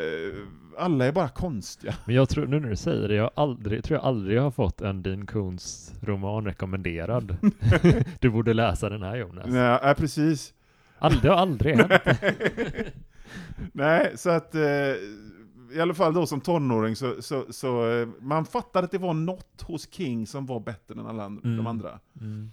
alla 0.77 1.05
är 1.05 1.11
bara 1.11 1.29
konstiga. 1.29 1.95
Men 2.05 2.15
jag 2.15 2.29
tror, 2.29 2.47
nu 2.47 2.59
när 2.59 2.69
du 2.69 2.75
säger 2.75 3.07
det, 3.07 3.15
jag 3.15 3.31
aldrig, 3.35 3.83
tror 3.83 3.97
jag 3.99 4.05
aldrig 4.05 4.41
har 4.41 4.51
fått 4.51 4.81
en 4.81 5.03
Dean 5.03 5.25
Koontz 5.25 5.93
roman 6.01 6.45
rekommenderad. 6.45 7.37
du 8.19 8.29
borde 8.29 8.53
läsa 8.53 8.89
den 8.89 9.01
här 9.03 9.15
Jonas. 9.15 9.45
Nej, 9.47 9.79
ja, 9.83 9.93
precis. 9.97 10.53
Aldrig, 10.99 11.21
det 11.23 11.29
har 11.29 11.35
aldrig 11.37 11.75
hänt. 11.77 11.91
Nej, 13.71 14.11
så 14.15 14.29
att 14.29 14.55
eh, 14.55 14.61
i 15.75 15.81
alla 15.81 15.93
fall 15.93 16.13
då 16.13 16.25
som 16.25 16.41
tonåring 16.41 16.95
så, 16.95 17.21
så, 17.21 17.45
så 17.49 17.83
man 18.21 18.45
fattade 18.45 18.85
att 18.85 18.91
det 18.91 18.97
var 18.97 19.13
något 19.13 19.61
hos 19.61 19.91
King 19.93 20.27
som 20.27 20.45
var 20.45 20.59
bättre 20.59 20.93
än 20.99 21.07
alla 21.07 21.23
and- 21.23 21.45
Mm. 21.45 21.57
de 21.57 21.67
andra. 21.67 21.99
Mm. 22.21 22.51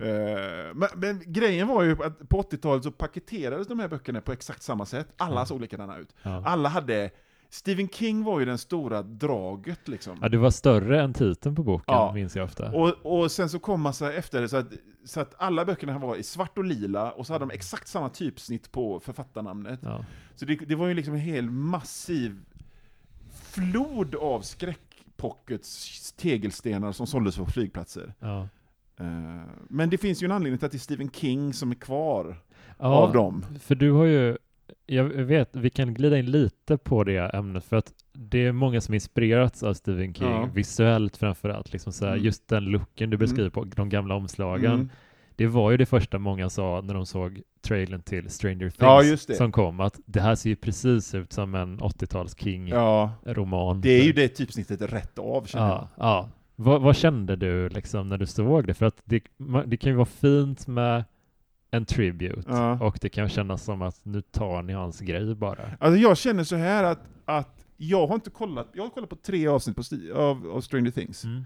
Eh, 0.00 0.74
men, 0.74 0.88
men 0.96 1.22
grejen 1.26 1.68
var 1.68 1.82
ju 1.82 1.92
att 2.04 2.28
på 2.28 2.42
80-talet 2.42 2.84
så 2.84 2.90
paketerades 2.90 3.68
de 3.68 3.78
här 3.78 3.88
böckerna 3.88 4.20
på 4.20 4.32
exakt 4.32 4.62
samma 4.62 4.86
sätt. 4.86 5.08
Alla 5.16 5.46
såg 5.46 5.60
likadana 5.60 5.98
ut. 5.98 6.14
Ja. 6.22 6.42
Alla 6.46 6.68
hade... 6.68 7.10
Stephen 7.50 7.88
King 7.88 8.24
var 8.24 8.40
ju 8.40 8.46
den 8.46 8.58
stora 8.58 9.02
draget 9.02 9.88
liksom. 9.88 10.18
ja, 10.22 10.28
det 10.28 10.38
var 10.38 10.50
större 10.50 11.02
än 11.02 11.14
titeln 11.14 11.54
på 11.54 11.62
boken, 11.62 11.84
Ja. 11.94 12.12
minns 12.14 12.36
jag 12.36 12.44
ofta. 12.44 12.70
Och, 12.72 12.88
och 13.22 13.30
sen 13.32 13.48
så 13.48 13.58
kom 13.58 13.80
massa 13.80 14.12
efter 14.12 14.40
det 14.40 14.48
så 14.48 14.56
att, 14.56 14.66
så 15.04 15.20
att 15.20 15.34
alla 15.38 15.64
böckerna 15.64 15.98
var 15.98 16.16
i 16.16 16.22
svart 16.22 16.58
och 16.58 16.64
lila 16.64 17.10
och 17.12 17.26
så 17.26 17.32
hade 17.32 17.42
de 17.46 17.50
exakt 17.54 17.88
samma 17.88 18.08
typsnitt 18.08 18.72
på 18.72 19.00
författarnamnet. 19.00 19.80
Ja. 19.82 20.04
Så 20.34 20.44
det, 20.44 20.56
det 20.56 20.74
var 20.74 20.86
ju 20.88 20.94
liksom 20.94 21.14
en 21.14 21.20
hel 21.20 21.50
massiv 21.50 22.40
flod 23.42 24.14
av 24.14 24.40
skräckpockets 24.40 26.12
tegelstenar 26.12 26.92
som 26.92 27.06
såldes 27.06 27.36
på 27.36 27.46
flygplatser. 27.46 28.14
Ja. 28.18 28.48
Eh, 29.00 29.06
men 29.68 29.90
det 29.90 29.98
finns 29.98 30.22
ju 30.22 30.24
en 30.24 30.32
anledning 30.32 30.58
till 30.58 30.66
att 30.66 30.72
det 30.72 30.76
är 30.76 30.80
Stephen 30.80 31.10
King 31.10 31.52
som 31.52 31.70
är 31.70 31.74
kvar 31.74 32.36
Ja, 32.78 32.86
av 32.86 33.12
dem. 33.12 33.44
För 33.60 33.74
du 33.74 33.92
har 33.92 34.04
ju, 34.04 34.36
jag 34.86 35.04
vet, 35.04 35.56
vi 35.56 35.70
kan 35.70 35.94
glida 35.94 36.18
in 36.18 36.26
lite 36.30 36.76
på 36.78 37.04
det 37.04 37.18
ämnet 37.34 37.64
för 37.64 37.76
att 37.76 37.92
det 38.12 38.46
är 38.46 38.52
många 38.52 38.80
som 38.80 38.94
inspirerats 38.94 39.62
av 39.62 39.74
Stephen 39.74 40.14
King, 40.14 40.28
Ja. 40.28 40.48
visuellt 40.54 41.16
framförallt, 41.16 41.72
liksom 41.72 41.92
så 41.92 42.04
här, 42.06 42.12
Mm. 42.12 42.24
just 42.24 42.48
den 42.48 42.64
looken 42.64 43.10
du 43.10 43.16
beskriver 43.16 43.50
på 43.50 43.64
de 43.64 43.88
gamla 43.88 44.14
omslagen. 44.14 44.72
Mm. 44.74 44.88
Det 45.36 45.46
var 45.46 45.70
ju 45.70 45.76
det 45.76 45.86
första 45.86 46.18
många 46.18 46.50
sa 46.50 46.80
när 46.84 46.94
de 46.94 47.06
såg 47.06 47.42
trailern 47.62 48.02
till 48.02 48.30
Stranger 48.30 48.70
Things 48.70 49.28
Ja, 49.28 49.34
som 49.36 49.52
kom, 49.52 49.80
att 49.80 50.00
det 50.06 50.20
här 50.20 50.34
ser 50.34 50.50
ju 50.50 50.56
precis 50.56 51.14
ut 51.14 51.32
som 51.32 51.54
en 51.54 51.80
80-tals 51.80 52.36
King-roman. 52.38 53.76
Ja, 53.76 53.80
det 53.82 54.00
är 54.00 54.04
ju 54.04 54.12
det 54.12 54.28
typsnittet 54.28 54.82
rätt 54.92 55.18
av 55.18 55.44
känner 55.46 55.66
jag. 55.68 55.74
Ja, 55.74 55.88
ja. 55.96 56.28
Vad, 56.60 56.82
vad 56.82 56.96
kände 56.96 57.36
du 57.36 57.68
liksom 57.68 58.08
när 58.08 58.18
du 58.18 58.26
såg 58.26 58.66
det? 58.66 58.74
För 58.74 58.86
att 58.86 59.02
det, 59.04 59.22
det 59.66 59.76
kan 59.76 59.90
ju 59.92 59.96
vara 59.96 60.06
fint 60.06 60.66
med 60.66 61.04
en 61.70 61.84
tribute 61.84 62.42
Ja. 62.46 62.78
och 62.80 62.98
det 63.00 63.08
kan 63.08 63.28
kännas 63.28 63.64
som 63.64 63.82
att 63.82 64.04
nu 64.04 64.20
tar 64.20 64.62
ni 64.62 64.72
hans 64.72 65.00
grej 65.00 65.34
bara. 65.34 65.70
Alltså 65.80 66.00
jag 66.00 66.16
känner 66.16 66.44
så 66.44 66.56
här 66.56 66.84
att, 66.84 67.00
att 67.24 67.66
jag 67.76 68.06
har 68.06 68.14
inte 68.14 68.30
kollat, 68.30 68.68
jag 68.72 68.82
har 68.82 68.90
kollat 68.90 69.10
på 69.10 69.16
tre 69.16 69.46
avsnitt 69.48 69.76
på 69.76 69.82
av, 70.14 70.50
av 70.50 70.60
Stranger 70.60 70.90
Things. 70.90 71.24
Mm. 71.24 71.42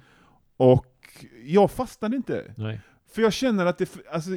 Och 0.56 1.24
jag 1.44 1.70
fastnade 1.70 2.16
inte. 2.16 2.54
Nej. 2.56 2.80
För 3.14 3.22
jag 3.22 3.32
känner 3.32 3.66
att 3.66 3.78
det, 3.78 3.96
alltså, 4.12 4.30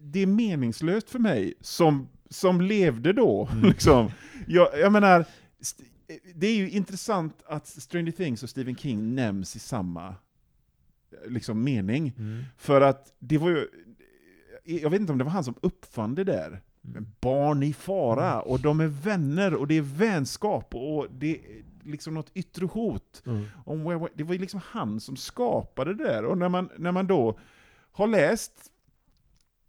det 0.00 0.22
är 0.22 0.26
meningslöst 0.26 1.10
för 1.10 1.18
mig, 1.18 1.54
som, 1.60 2.08
som 2.30 2.60
levde 2.60 3.12
då. 3.12 3.48
Mm. 3.52 3.64
liksom. 3.68 4.10
jag, 4.46 4.68
jag 4.78 4.92
menar, 4.92 5.24
det 6.34 6.46
är 6.46 6.54
ju 6.54 6.70
intressant 6.70 7.42
att 7.46 7.66
Stranger 7.66 8.12
Things 8.12 8.42
och 8.42 8.50
Stephen 8.50 8.76
King 8.76 9.14
nämns 9.14 9.56
i 9.56 9.58
samma 9.58 10.14
liksom, 11.26 11.64
mening. 11.64 12.12
Mm. 12.18 12.44
För 12.56 12.80
att 12.80 13.12
det 13.18 13.38
var 13.38 13.50
ju, 13.50 13.68
jag 14.64 14.90
vet 14.90 15.00
inte 15.00 15.12
om 15.12 15.18
det 15.18 15.24
var 15.24 15.30
han 15.30 15.44
som 15.44 15.54
uppfann 15.60 16.14
det 16.14 16.24
där. 16.24 16.62
Mm. 16.84 17.06
Barn 17.20 17.62
i 17.62 17.72
fara, 17.72 18.40
och 18.40 18.60
de 18.60 18.80
är 18.80 18.86
vänner, 18.86 19.54
och 19.54 19.66
det 19.66 19.74
är 19.74 19.82
vänskap, 19.82 20.74
och 20.74 21.06
det 21.10 21.36
är 21.36 21.64
liksom 21.82 22.14
något 22.14 22.30
yttre 22.34 22.66
hot. 22.66 23.22
Mm. 23.26 23.46
Om 23.64 24.08
det 24.14 24.24
var 24.24 24.34
ju 24.34 24.40
liksom 24.40 24.60
han 24.64 25.00
som 25.00 25.16
skapade 25.16 25.94
det 25.94 26.04
där. 26.04 26.24
Och 26.24 26.38
när 26.38 26.48
man, 26.48 26.70
när 26.78 26.92
man 26.92 27.06
då 27.06 27.38
har 27.92 28.06
läst 28.06 28.70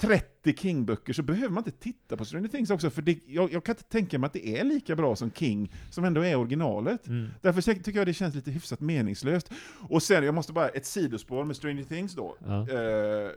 30 0.02 0.54
King-böcker 0.58 1.14
så 1.14 1.24
behöver 1.24 1.50
man 1.50 1.64
inte 1.68 1.80
titta 1.80 2.18
på 2.18 2.26
Stranger 2.26 2.48
Things 2.48 2.70
också, 2.70 2.90
för 2.90 3.02
det, 3.02 3.20
jag, 3.26 3.54
jag 3.54 3.64
kan 3.64 3.74
inte 3.74 3.84
tänka 3.84 4.20
mig 4.20 4.28
att 4.28 4.34
det 4.34 4.60
är 4.60 4.64
lika 4.64 4.96
bra 4.96 5.16
som 5.16 5.32
King, 5.32 5.72
som 5.90 6.04
ändå 6.04 6.26
är 6.26 6.36
originalet. 6.36 7.08
Mm. 7.08 7.30
Därför 7.42 7.62
tycker 7.62 8.00
jag 8.00 8.08
det 8.08 8.14
känns 8.14 8.36
lite 8.36 8.52
hyfsat 8.52 8.80
meningslöst. 8.80 9.52
Och 9.90 10.04
sen, 10.04 10.24
jag 10.24 10.36
måste 10.36 10.54
bara, 10.54 10.70
ett 10.70 10.86
sidospår 10.86 11.44
med 11.44 11.56
Stranger 11.56 11.84
Things 11.84 12.14
då. 12.14 12.38
Ja. 12.46 12.70
Eh, 12.70 13.32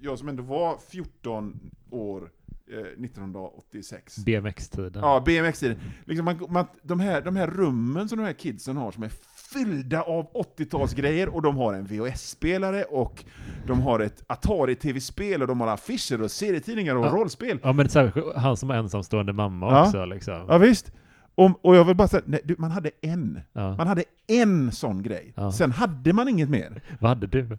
jag 0.00 0.18
som 0.18 0.28
ändå 0.28 0.42
var 0.42 0.78
14 0.88 1.60
år 1.90 2.30
eh, 2.72 2.78
1986. 2.78 4.16
BMX-tiden. 4.16 5.02
Ja, 5.02 5.22
BMX-tiden. 5.26 5.78
Liksom 6.04 6.24
man, 6.24 6.46
man, 6.48 6.66
de, 6.82 7.00
här, 7.00 7.22
de 7.22 7.36
här 7.36 7.46
rummen 7.46 8.08
som 8.08 8.18
de 8.18 8.24
här 8.24 8.32
kidsen 8.32 8.76
har 8.76 8.92
som 8.92 9.02
är 9.02 9.12
fyllda 9.56 10.02
av 10.02 10.26
80-talsgrejer 10.32 11.26
och 11.26 11.42
de 11.42 11.56
har 11.56 11.74
en 11.74 11.84
VHS-spelare 11.86 12.82
och 12.84 13.24
de 13.66 13.80
har 13.82 14.00
ett 14.00 14.24
Atari-tv-spel 14.26 15.42
och 15.42 15.48
de 15.48 15.60
har 15.60 15.68
affischer 15.68 16.22
och 16.22 16.30
serietidningar 16.30 16.96
och 16.96 17.06
Ja. 17.06 17.10
rollspel. 17.10 17.58
Ja 17.62 17.72
men 17.72 17.88
särskilt 17.88 18.36
han 18.36 18.56
som 18.56 18.70
ensamstående 18.70 19.32
mamma 19.32 19.66
Ja. 19.70 19.86
också 19.86 20.04
liksom. 20.04 20.44
Ja, 20.48 20.58
visst. 20.58 20.92
Och, 21.34 21.64
och 21.64 21.76
jag 21.76 21.84
vill 21.84 21.96
bara 21.96 22.08
säga, 22.08 22.22
nej, 22.26 22.40
du, 22.44 22.54
man 22.58 22.70
hade 22.70 22.90
en. 23.00 23.40
Ja. 23.52 23.76
Man 23.76 23.86
hade 23.86 24.04
en 24.26 24.72
sån 24.72 25.02
grej. 25.02 25.34
Sen 25.54 25.72
hade 25.72 26.12
man 26.12 26.28
inget 26.28 26.48
mer. 26.50 26.82
Vad 27.00 27.08
hade 27.08 27.26
du? 27.26 27.58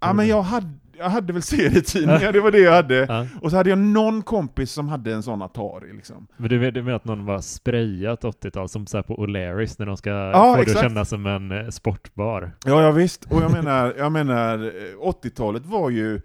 Ja, 0.00 0.12
men 0.12 0.28
jag 0.28 0.42
hade, 0.42 0.68
jag 0.98 1.10
hade 1.10 1.32
väl 1.32 1.42
serietidningar, 1.42 2.32
det 2.32 2.40
var 2.40 2.50
det 2.50 2.58
jag 2.58 2.72
hade. 2.72 3.06
Ja. 3.08 3.26
Och 3.42 3.50
så 3.50 3.56
hade 3.56 3.70
jag 3.70 3.78
någon 3.78 4.22
kompis 4.22 4.72
som 4.72 4.88
hade 4.88 5.14
en 5.14 5.22
sån 5.22 5.42
Atari 5.42 5.92
liksom. 5.92 6.26
Men 6.36 6.48
du, 6.48 6.70
du 6.70 6.82
menar 6.82 6.96
att 6.96 7.04
någon 7.04 7.24
var 7.24 7.40
sprayat 7.40 8.24
80-tal 8.24 8.68
som 8.68 8.86
så 8.86 8.96
här 8.96 9.02
på 9.02 9.16
O'Larrys 9.26 9.74
när 9.78 9.86
de 9.86 9.96
ska 9.96 10.10
Ja, 10.10 10.56
få 10.58 10.64
det 10.64 10.70
att 10.70 10.80
kännas 10.80 11.08
som 11.08 11.26
en 11.26 11.50
eh, 11.50 11.68
sportbar? 11.68 12.52
Ja, 12.64 12.82
ja 12.82 12.90
visst. 12.90 13.24
Och 13.24 13.42
jag 13.42 13.52
menar, 13.52 13.94
jag 13.98 14.12
menar, 14.12 14.58
eh, 14.58 14.98
80-talet 15.00 15.66
var 15.66 15.90
ju 15.90 16.20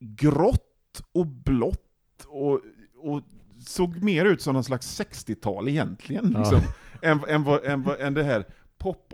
grått 0.00 0.64
och 1.14 1.26
blått 1.26 1.84
och, 2.26 2.60
och 2.98 3.22
såg 3.66 4.02
mer 4.02 4.24
ut 4.24 4.42
som 4.42 4.54
någon 4.54 4.64
slags 4.64 5.00
60-tal 5.00 5.68
egentligen. 5.68 6.32
Ja. 6.32 6.38
Liksom, 6.38 6.60
än, 7.02 7.20
än, 7.28 7.46
än, 7.64 7.82
vad, 7.82 8.00
än 8.00 8.14
det 8.14 8.22
här 8.22 8.44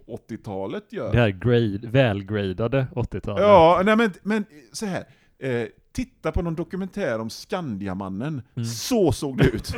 pop-80-talet 0.06 0.92
gör. 0.92 1.12
Det 1.12 1.18
här 1.18 1.28
grade, 1.28 1.88
välgradade 1.88 2.86
80-talet. 2.94 3.42
Ja, 3.42 3.82
nej 3.84 3.96
men, 3.96 4.12
men 4.22 4.44
så 4.72 4.86
här. 4.86 5.04
Eh, 5.38 5.66
titta 5.92 6.32
på 6.32 6.42
någon 6.42 6.54
dokumentär 6.54 7.18
om 7.18 7.30
Skandiamannen. 7.30 8.42
Mm. 8.56 8.66
Så 8.66 9.12
såg 9.12 9.38
det 9.38 9.44
ut. 9.44 9.74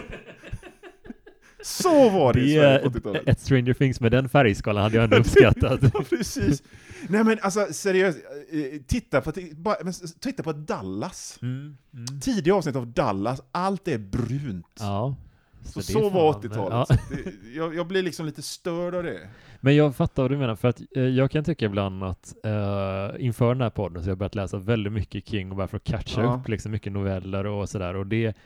så 1.62 2.10
var 2.10 2.32
det, 2.32 2.40
i 2.40 2.54
Det 2.54 2.60
Sverige 2.60 2.78
på 2.78 2.86
är 2.86 2.90
80-talet. 3.00 3.22
ett 3.28 3.40
Stranger 3.40 3.74
Things 3.74 4.00
med 4.00 4.12
den 4.12 4.28
färgskalan 4.28 4.82
hade 4.82 4.94
jag 4.96 5.04
ändå 5.04 5.16
uppskattat. 5.16 5.80
Ja, 5.94 6.04
precis. 6.10 6.62
Nej 7.08 7.24
men 7.24 7.38
alltså 7.42 7.66
seriöst, 7.72 8.18
eh, 8.52 8.80
titta 8.86 9.20
på, 9.20 9.32
titta 10.20 10.42
på 10.42 10.52
Dallas. 10.52 11.38
Mm, 11.42 11.76
mm. 11.94 12.20
Tidiga 12.20 12.54
avsnitt 12.54 12.76
av 12.76 12.86
Dallas, 12.86 13.42
allt 13.52 13.88
är 13.88 13.98
brunt. 13.98 14.76
Ja. 14.80 15.16
Så 15.72 15.78
är 15.78 15.82
så 15.82 16.08
var 16.10 16.32
fan- 16.32 16.42
80-talet. 16.42 16.72
ja. 16.72 16.86
Så 16.86 16.94
jag, 17.56 17.74
jag 17.74 17.86
blir 17.86 18.02
liksom 18.02 18.26
lite 18.26 18.42
störd 18.42 18.94
av 18.94 19.02
det. 19.02 19.28
Men 19.60 19.76
jag 19.76 19.96
fattar 19.96 20.22
vad 20.22 20.30
du 20.30 20.36
menar, 20.36 20.56
för 20.56 20.68
att 20.68 20.80
eh, 20.96 21.02
jag 21.02 21.30
kan 21.30 21.44
tycka 21.44 21.64
ibland 21.66 22.04
att 22.04 22.34
eh, 22.44 23.24
inför 23.26 23.48
den 23.48 23.60
här 23.60 23.70
podden 23.70 24.02
så 24.02 24.06
har 24.06 24.10
jag 24.10 24.18
börjat 24.18 24.34
läsa 24.34 24.58
väldigt 24.58 24.92
mycket 24.92 25.28
King 25.28 25.50
och 25.50 25.56
bara 25.56 25.68
för 25.68 25.76
att 25.76 25.84
catcha 25.84 26.22
Ja. 26.22 26.34
upp 26.40 26.48
liksom 26.48 26.72
mycket 26.72 26.92
noveller 26.92 27.46
och 27.46 27.68
sådär 27.68 27.96
och 27.96 28.06
det 28.06 28.36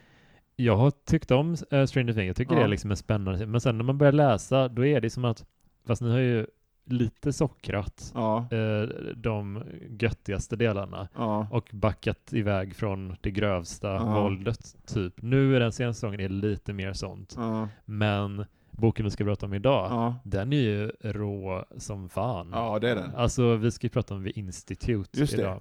jag 0.57 0.77
har 0.77 0.91
tyckt 0.91 1.31
om 1.31 1.51
uh, 1.73 1.85
Stranger 1.87 2.13
Things, 2.13 2.27
jag 2.27 2.37
tycker 2.37 2.53
Ja. 2.55 2.59
det 2.59 2.65
är 2.65 2.69
liksom 2.69 2.91
en 2.91 2.97
spännande 2.97 3.47
men 3.47 3.61
sen 3.61 3.77
när 3.79 3.85
man 3.85 3.99
börjar 3.99 4.13
läsa 4.13 4.69
då 4.69 4.87
är 4.87 5.01
det 5.01 5.11
som 5.11 5.25
att, 5.25 5.45
fast 5.87 6.03
ni 6.03 6.11
har 6.11 6.19
ju 6.19 6.47
lite 6.93 7.33
sockrat 7.33 8.13
Ja, 8.15 8.39
eh, 8.51 8.83
de 9.17 9.63
göttigaste 10.01 10.57
delarna 10.57 11.09
ja, 11.17 11.47
och 11.51 11.69
backat 11.73 12.33
iväg 12.33 12.75
från 12.77 13.17
det 13.21 13.31
grövsta 13.31 13.89
Ja. 13.89 14.23
våldet 14.23 14.77
typ. 14.87 15.23
Nu 15.23 15.57
är 15.57 15.61
den 15.61 15.73
senaste 15.73 16.01
säsongen 16.01 16.21
är 16.21 16.29
lite 16.29 16.73
mer 16.73 16.93
sånt, 16.93 17.37
men 17.85 18.45
boken 18.71 19.05
vi 19.05 19.11
ska 19.11 19.25
prata 19.25 19.47
om 19.47 19.55
idag 19.55 20.15
den 20.25 20.53
är 20.53 20.57
ju 20.57 20.93
rå 21.01 21.65
som 21.77 22.09
fan. 22.09 22.51
Ja, 22.53 22.79
det 22.79 22.91
är 22.91 22.95
den. 22.97 23.15
Alltså 23.15 23.57
vi 23.57 23.71
ska 23.71 23.85
ju 23.87 23.91
prata 23.91 24.15
om 24.15 24.25
The 24.25 24.31
Institute 24.41 25.21
Just 25.21 25.37
det. 25.37 25.61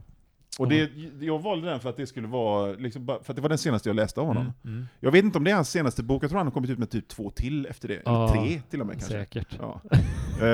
Och 0.59 0.67
det, 0.69 0.89
jag 1.19 1.39
valde 1.39 1.69
den 1.69 1.79
för 1.79 1.89
att 1.89 1.97
det 1.97 2.07
skulle 2.07 2.27
vara, 2.27 2.71
liksom, 2.71 3.05
för 3.07 3.15
att 3.27 3.35
det 3.35 3.41
var 3.41 3.49
den 3.49 3.57
senaste 3.57 3.89
jag 3.89 3.95
läste 3.95 4.19
av 4.21 4.27
honom. 4.27 4.43
Mm, 4.63 4.75
mm, 4.75 4.87
Jag 4.99 5.11
vet 5.11 5.23
inte 5.25 5.37
om 5.37 5.43
det 5.43 5.51
är 5.51 5.55
hans 5.55 5.69
senaste 5.71 6.03
bok, 6.03 6.23
jag 6.23 6.29
tror 6.29 6.37
han 6.37 6.47
har 6.47 6.51
kommit 6.53 6.69
ut 6.69 6.79
med 6.79 6.89
typ 6.89 7.07
två 7.07 7.29
till 7.29 7.65
efter 7.65 7.87
det. 7.87 8.01
Ja, 8.05 8.31
Eller 8.33 8.41
tre 8.47 8.61
till 8.69 8.81
och 8.81 8.87
med 8.87 8.95
kanske. 8.95 9.13
säkert. 9.13 9.47
Ja. 9.59 9.81
Eh, 10.39 10.45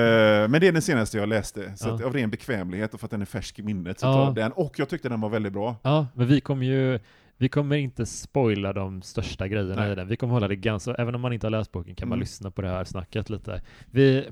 men 0.47 0.51
det 0.61 0.67
är 0.67 0.71
den 0.71 0.81
senaste 0.81 1.17
jag 1.17 1.29
läste, 1.29 1.77
så 1.77 1.87
Ja. 1.89 1.95
att 1.95 2.03
av 2.03 2.13
ren 2.13 2.29
bekvämlighet 2.29 2.93
och 2.93 2.99
för 2.99 3.07
att 3.07 3.11
den 3.11 3.21
är 3.21 3.25
färsk 3.25 3.59
i 3.59 3.63
minnet 3.63 3.99
så 3.99 4.05
Ja. 4.05 4.13
tar 4.13 4.23
jag 4.25 4.35
den. 4.35 4.51
Och 4.51 4.79
jag 4.79 4.89
tyckte 4.89 5.09
den 5.09 5.21
var 5.21 5.29
väldigt 5.29 5.53
bra. 5.53 5.75
Ja, 5.83 6.07
men 6.13 6.27
vi 6.27 6.41
kommer 6.41 6.65
ju 6.65 6.99
vi 7.37 7.49
kommer 7.49 7.75
inte 7.75 8.05
spoila 8.05 8.73
de 8.73 9.01
största 9.01 9.47
grejerna 9.47 9.75
Nej. 9.81 9.91
i 9.91 9.95
den. 9.95 10.07
Vi 10.07 10.15
kommer 10.17 10.33
hålla 10.33 10.47
det 10.47 10.55
ganska, 10.55 10.93
även 10.93 11.15
om 11.15 11.21
man 11.21 11.33
inte 11.33 11.45
har 11.47 11.51
läst 11.51 11.71
boken 11.71 11.95
kan 11.95 12.07
man 12.09 12.15
Mm. 12.15 12.19
lyssna 12.19 12.51
på 12.51 12.61
det 12.61 12.67
här 12.69 12.83
snacket 12.83 13.29
lite. 13.29 13.61
Vi, 13.91 14.17
eh, 14.17 14.23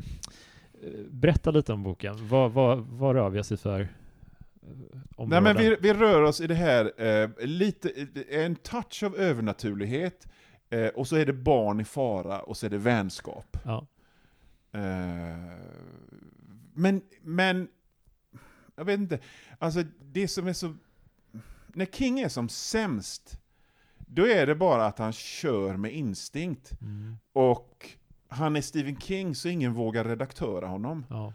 berätta 1.11 1.51
lite 1.51 1.73
om 1.73 1.83
boken. 1.83 2.27
Vad, 2.27 2.51
vad, 2.51 2.79
vad 2.79 3.15
rör 3.15 3.29
vi 3.29 3.39
oss 3.39 3.51
i 3.51 3.57
för 3.57 3.87
eh, 4.67 5.27
Nej 5.27 5.41
men 5.41 5.57
vi, 5.57 5.77
vi 5.79 5.93
rör 5.93 6.21
oss 6.21 6.41
i 6.41 6.47
det 6.47 6.55
här, 6.55 7.01
eh, 7.01 7.29
lite, 7.45 7.91
en 8.29 8.55
touch 8.55 9.03
av 9.03 9.15
övernaturlighet, 9.15 10.27
eh, 10.69 10.87
och 10.87 11.07
så 11.07 11.15
är 11.15 11.25
det 11.25 11.33
barn 11.33 11.79
i 11.79 11.83
fara, 11.83 12.41
och 12.41 12.57
så 12.57 12.65
är 12.65 12.69
det 12.69 12.77
vänskap. 12.77 13.57
Ja. 13.65 13.87
Eh, 14.71 15.53
men, 16.73 17.01
men, 17.21 17.67
jag 18.75 18.85
vet 18.85 18.99
inte, 18.99 19.19
alltså 19.59 19.83
det 20.01 20.27
som 20.27 20.47
är 20.47 20.53
så, 20.53 20.75
när 21.67 21.85
King 21.85 22.19
är 22.19 22.29
som 22.29 22.49
sämst, 22.49 23.39
då 23.97 24.27
är 24.27 24.47
det 24.47 24.55
bara 24.55 24.85
att 24.85 24.99
han 24.99 25.13
kör 25.13 25.77
med 25.77 25.93
instinkt. 25.93 26.71
Mm, 26.81 27.17
Och 27.33 27.89
han 28.27 28.55
är 28.55 28.61
Stephen 28.61 28.99
King 28.99 29.35
så 29.35 29.47
ingen 29.47 29.73
vågar 29.73 30.03
redaktöra 30.05 30.67
honom. 30.67 31.05
ja. 31.09 31.33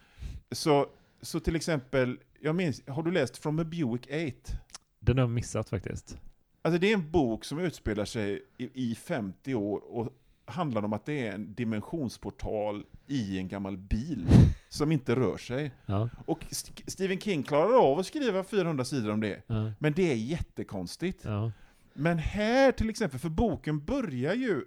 Så, 0.51 0.87
så 1.23 1.41
till 1.41 1.57
exempel, 1.57 2.19
jag 2.41 2.55
minns, 2.55 2.83
har 2.87 3.03
du 3.03 3.11
läst 3.11 3.37
From 3.37 3.59
a 3.59 3.65
Buick 3.65 4.07
8? 4.47 4.59
Den 5.01 5.17
har 5.19 5.23
jag 5.23 5.31
missat 5.31 5.69
faktiskt. 5.69 6.19
Alltså 6.63 6.79
det 6.81 6.91
är 6.91 6.95
en 6.95 7.11
bok 7.11 7.45
som 7.45 7.59
utspelar 7.59 8.05
sig 8.05 8.43
i, 8.59 8.91
i 8.91 8.95
50 8.95 9.55
år 9.55 9.79
och 9.97 10.09
handlar 10.45 10.83
om 10.85 10.93
att 10.93 11.05
det 11.07 11.27
är 11.27 11.33
en 11.33 11.55
dimensionsportal 11.55 12.85
i 13.07 13.39
en 13.39 13.49
gammal 13.49 13.77
bil 13.77 14.27
som 14.69 14.93
inte 14.93 15.15
rör 15.17 15.37
sig. 15.37 15.71
Ja. 15.87 16.09
Och 16.27 16.47
St- 16.51 16.83
Stephen 16.87 17.21
King 17.21 17.43
klarar 17.43 17.91
av 17.93 17.99
att 17.99 18.07
skriva 18.07 18.45
400 18.45 18.85
sidor 18.85 19.11
om 19.11 19.21
det, 19.21 19.43
Ja. 19.47 19.73
men 19.79 19.93
det 19.93 20.13
är 20.13 20.17
jättekonstigt. 20.17 21.25
Ja. 21.25 21.53
Men 21.95 22.19
här 22.19 22.73
till 22.73 22.91
exempel, 22.91 23.19
för 23.21 23.29
boken 23.29 23.85
börjar 23.85 24.35
ju 24.35 24.65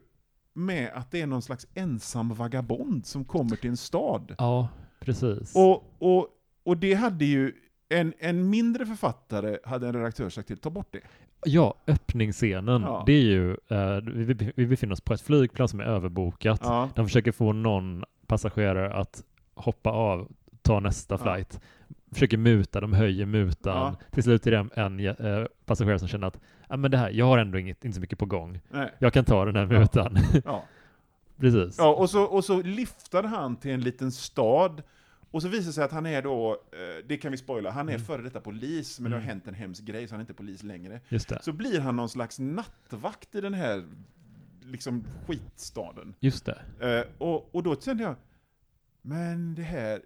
med 0.53 0.91
att 0.93 1.11
det 1.11 1.21
är 1.21 1.27
någon 1.27 1.41
slags 1.41 1.67
ensam 1.73 2.29
vagabond 2.33 3.05
som 3.05 3.25
kommer 3.25 3.55
till 3.55 3.69
en 3.69 3.77
stad. 3.77 4.35
ja, 4.37 4.69
precis. 4.99 5.55
Och, 5.55 5.93
och, 5.99 6.27
och 6.63 6.77
det 6.77 6.93
hade 6.93 7.25
ju, 7.25 7.53
en, 7.89 8.13
en 8.19 8.49
mindre 8.49 8.85
författare 8.85 9.57
hade 9.63 9.87
en 9.87 9.93
redaktör 9.93 10.29
sagt 10.29 10.47
till, 10.47 10.57
ta 10.57 10.69
bort 10.69 10.87
det. 10.91 10.99
Ja, 11.45 11.75
öppningsscenen, 11.87 12.81
Ja. 12.81 13.03
det 13.05 13.13
är 13.13 13.21
ju, 13.21 13.51
eh, 13.51 13.95
vi, 14.03 14.51
vi- 14.55 14.65
befinner 14.67 14.93
oss 14.93 15.01
på 15.01 15.13
ett 15.13 15.21
flygplan 15.21 15.67
som 15.67 15.79
är 15.79 15.83
överbokat. 15.83 16.59
Ja. 16.63 16.89
De 16.95 17.05
försöker 17.05 17.31
få 17.31 17.53
någon 17.53 18.03
passagerare 18.27 18.93
att 18.93 19.23
hoppa 19.53 19.89
av, 19.89 20.31
ta 20.61 20.79
nästa 20.79 21.13
Ja. 21.15 21.17
flight. 21.17 21.59
Försöker 22.11 22.37
muta, 22.37 22.81
de 22.81 22.93
höjer 22.93 23.25
mutan. 23.25 23.77
Ja. 23.77 23.95
Till 24.11 24.23
slut 24.23 24.47
är 24.47 24.51
det 24.51 24.69
en 24.75 24.99
eh, 25.07 25.45
passagerare 25.65 25.99
som 25.99 26.07
känner 26.07 26.27
att 26.27 26.39
ah, 26.67 26.77
men 26.77 26.91
det 26.91 26.97
här, 26.97 27.09
jag 27.09 27.25
har 27.25 27.37
ändå 27.37 27.57
inget, 27.59 27.85
inte 27.85 27.95
så 27.95 28.01
mycket 28.01 28.19
på 28.19 28.25
gång. 28.25 28.59
Nej. 28.69 28.89
Jag 28.99 29.13
kan 29.13 29.25
ta 29.25 29.45
den 29.45 29.55
här 29.55 29.65
mutan. 29.65 30.17
Ja. 30.45 30.63
Precis. 31.39 31.75
Ja, 31.77 31.93
och 31.95 32.09
så, 32.09 32.23
och 32.23 32.45
så 32.45 32.61
lyfter 32.61 33.23
han 33.23 33.55
till 33.55 33.71
en 33.71 33.81
liten 33.81 34.11
stad, 34.11 34.81
och 35.31 35.41
så 35.41 35.47
visar 35.47 35.67
det 35.67 35.73
sig 35.73 35.83
att 35.83 35.91
han 35.91 36.05
är 36.05 36.21
då, 36.21 36.51
eh, 36.51 37.05
det 37.07 37.17
kan 37.17 37.31
vi 37.31 37.37
spoila, 37.37 37.71
han 37.71 37.89
är 37.89 37.93
Mm. 37.93 38.05
före 38.05 38.21
detta 38.21 38.41
polis, 38.41 38.99
men 38.99 39.11
det 39.11 39.17
har 39.17 39.21
Mm. 39.21 39.29
hänt 39.29 39.47
en 39.47 39.53
hemsk 39.53 39.83
grej, 39.83 40.07
så 40.07 40.13
han 40.13 40.19
är 40.19 40.23
inte 40.23 40.33
polis 40.33 40.63
längre. 40.63 40.99
Så 41.41 41.51
blir 41.53 41.79
han 41.79 41.95
någon 41.95 42.09
slags 42.09 42.39
nattvakt 42.39 43.35
i 43.35 43.41
den 43.41 43.53
här 43.53 43.83
liksom 44.63 45.03
skitstaden. 45.27 46.13
Just 46.19 46.45
det. 46.45 46.61
Eh, 46.79 47.05
och, 47.17 47.55
och 47.55 47.63
då 47.63 47.75
kände 47.75 48.03
jag, 48.03 48.15
men 49.01 49.55
det 49.55 49.61
här, 49.61 50.01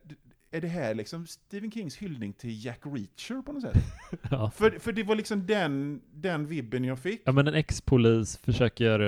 är 0.51 0.61
det 0.61 0.67
här 0.67 0.93
liksom 0.95 1.27
Stephen 1.27 1.71
Kings 1.71 1.97
hyllning 1.97 2.33
till 2.33 2.65
Jack 2.65 2.79
Reacher 2.83 3.41
på 3.41 3.51
något 3.51 3.61
sätt? 3.61 3.83
Ja. 4.31 4.51
för, 4.51 4.71
för 4.79 4.91
det 4.91 5.03
var 5.03 5.15
liksom 5.15 5.45
den, 5.45 6.01
den 6.13 6.47
vibben 6.47 6.83
jag 6.83 6.99
fick. 6.99 7.21
ja, 7.25 7.31
men 7.31 7.47
en 7.47 7.53
ex-polis 7.53 8.37
försöker 8.37 8.99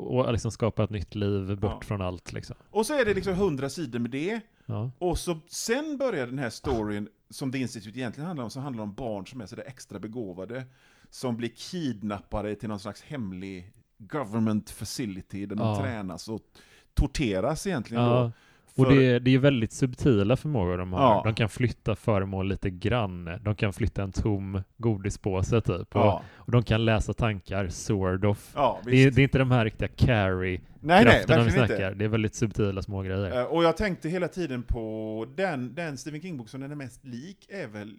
och 0.00 0.32
liksom 0.32 0.50
skapa 0.50 0.84
ett 0.84 0.90
nytt 0.90 1.14
liv 1.14 1.56
bort 1.58 1.72
Ja. 1.72 1.80
från 1.82 2.02
allt 2.02 2.32
liksom. 2.32 2.56
Och 2.70 2.86
så 2.86 2.94
är 3.00 3.04
det 3.04 3.14
liksom 3.14 3.34
hundra 3.34 3.68
sidor 3.70 3.98
med 3.98 4.10
det, 4.10 4.40
Ja. 4.66 4.90
Och 4.98 5.18
så 5.18 5.38
sen 5.48 5.96
börjar 5.98 6.26
den 6.26 6.38
här 6.38 6.50
storyn, 6.50 7.08
som 7.30 7.52
The 7.52 7.58
Institute 7.58 7.98
egentligen 7.98 8.26
handlar 8.26 8.44
om, 8.44 8.50
som 8.50 8.62
handlar 8.62 8.82
om 8.82 8.94
barn 8.94 9.26
som 9.26 9.40
är 9.40 9.46
sådär 9.46 9.64
extra 9.66 9.98
begåvade, 9.98 10.64
som 11.10 11.36
blir 11.36 11.48
kidnappade 11.48 12.54
till 12.54 12.68
någon 12.68 12.80
slags 12.80 13.02
hemlig 13.02 13.72
government 13.98 14.70
facility, 14.70 15.46
där 15.46 15.56
de 15.56 15.66
Ja. 15.68 15.80
tränas 15.80 16.28
och 16.28 16.40
torteras 16.94 17.66
egentligen 17.66 18.02
Ja. 18.04 18.10
då. 18.20 18.32
Och 18.78 18.88
det, 18.94 19.18
det 19.18 19.34
är 19.34 19.38
väldigt 19.38 19.72
subtila 19.72 20.36
förmågor 20.36 20.78
de 20.78 20.92
har. 20.92 21.00
Ja. 21.02 21.22
De 21.24 21.34
kan 21.34 21.48
flytta 21.48 21.96
föremål 21.96 22.48
lite 22.48 22.70
grann. 22.70 23.30
De 23.40 23.54
kan 23.54 23.72
flytta 23.72 24.02
en 24.02 24.12
tom 24.12 24.62
godispåse 24.76 25.60
typ. 25.60 25.88
Ja, 25.94 26.22
och 26.34 26.52
de 26.52 26.62
kan 26.62 26.84
läsa 26.84 27.12
tankar, 27.12 27.68
sort 27.68 28.24
of. 28.24 28.52
ja 28.54 28.80
Det 28.84 29.04
är, 29.04 29.10
det 29.10 29.20
är 29.20 29.22
inte 29.22 29.38
de 29.38 29.50
här 29.50 29.64
riktiga 29.64 29.88
carry-krafterna 29.88 31.02
nej, 31.04 31.36
nej, 31.36 31.44
vi 31.44 31.50
snackar. 31.50 31.74
inte. 31.74 31.94
Det 31.94 32.04
är 32.04 32.08
väldigt 32.08 32.34
subtila 32.34 32.82
små 32.82 33.02
grejer. 33.02 33.38
Eh, 33.40 33.44
Och 33.44 33.64
jag 33.64 33.76
tänkte 33.76 34.08
hela 34.08 34.28
tiden 34.28 34.62
på 34.62 35.26
den, 35.36 35.74
den 35.74 35.96
Stephen 35.98 36.20
King-bok 36.20 36.48
som 36.48 36.60
den 36.60 36.70
är 36.70 36.74
mest 36.76 37.04
lik 37.04 37.46
är 37.48 37.66
väl 37.66 37.94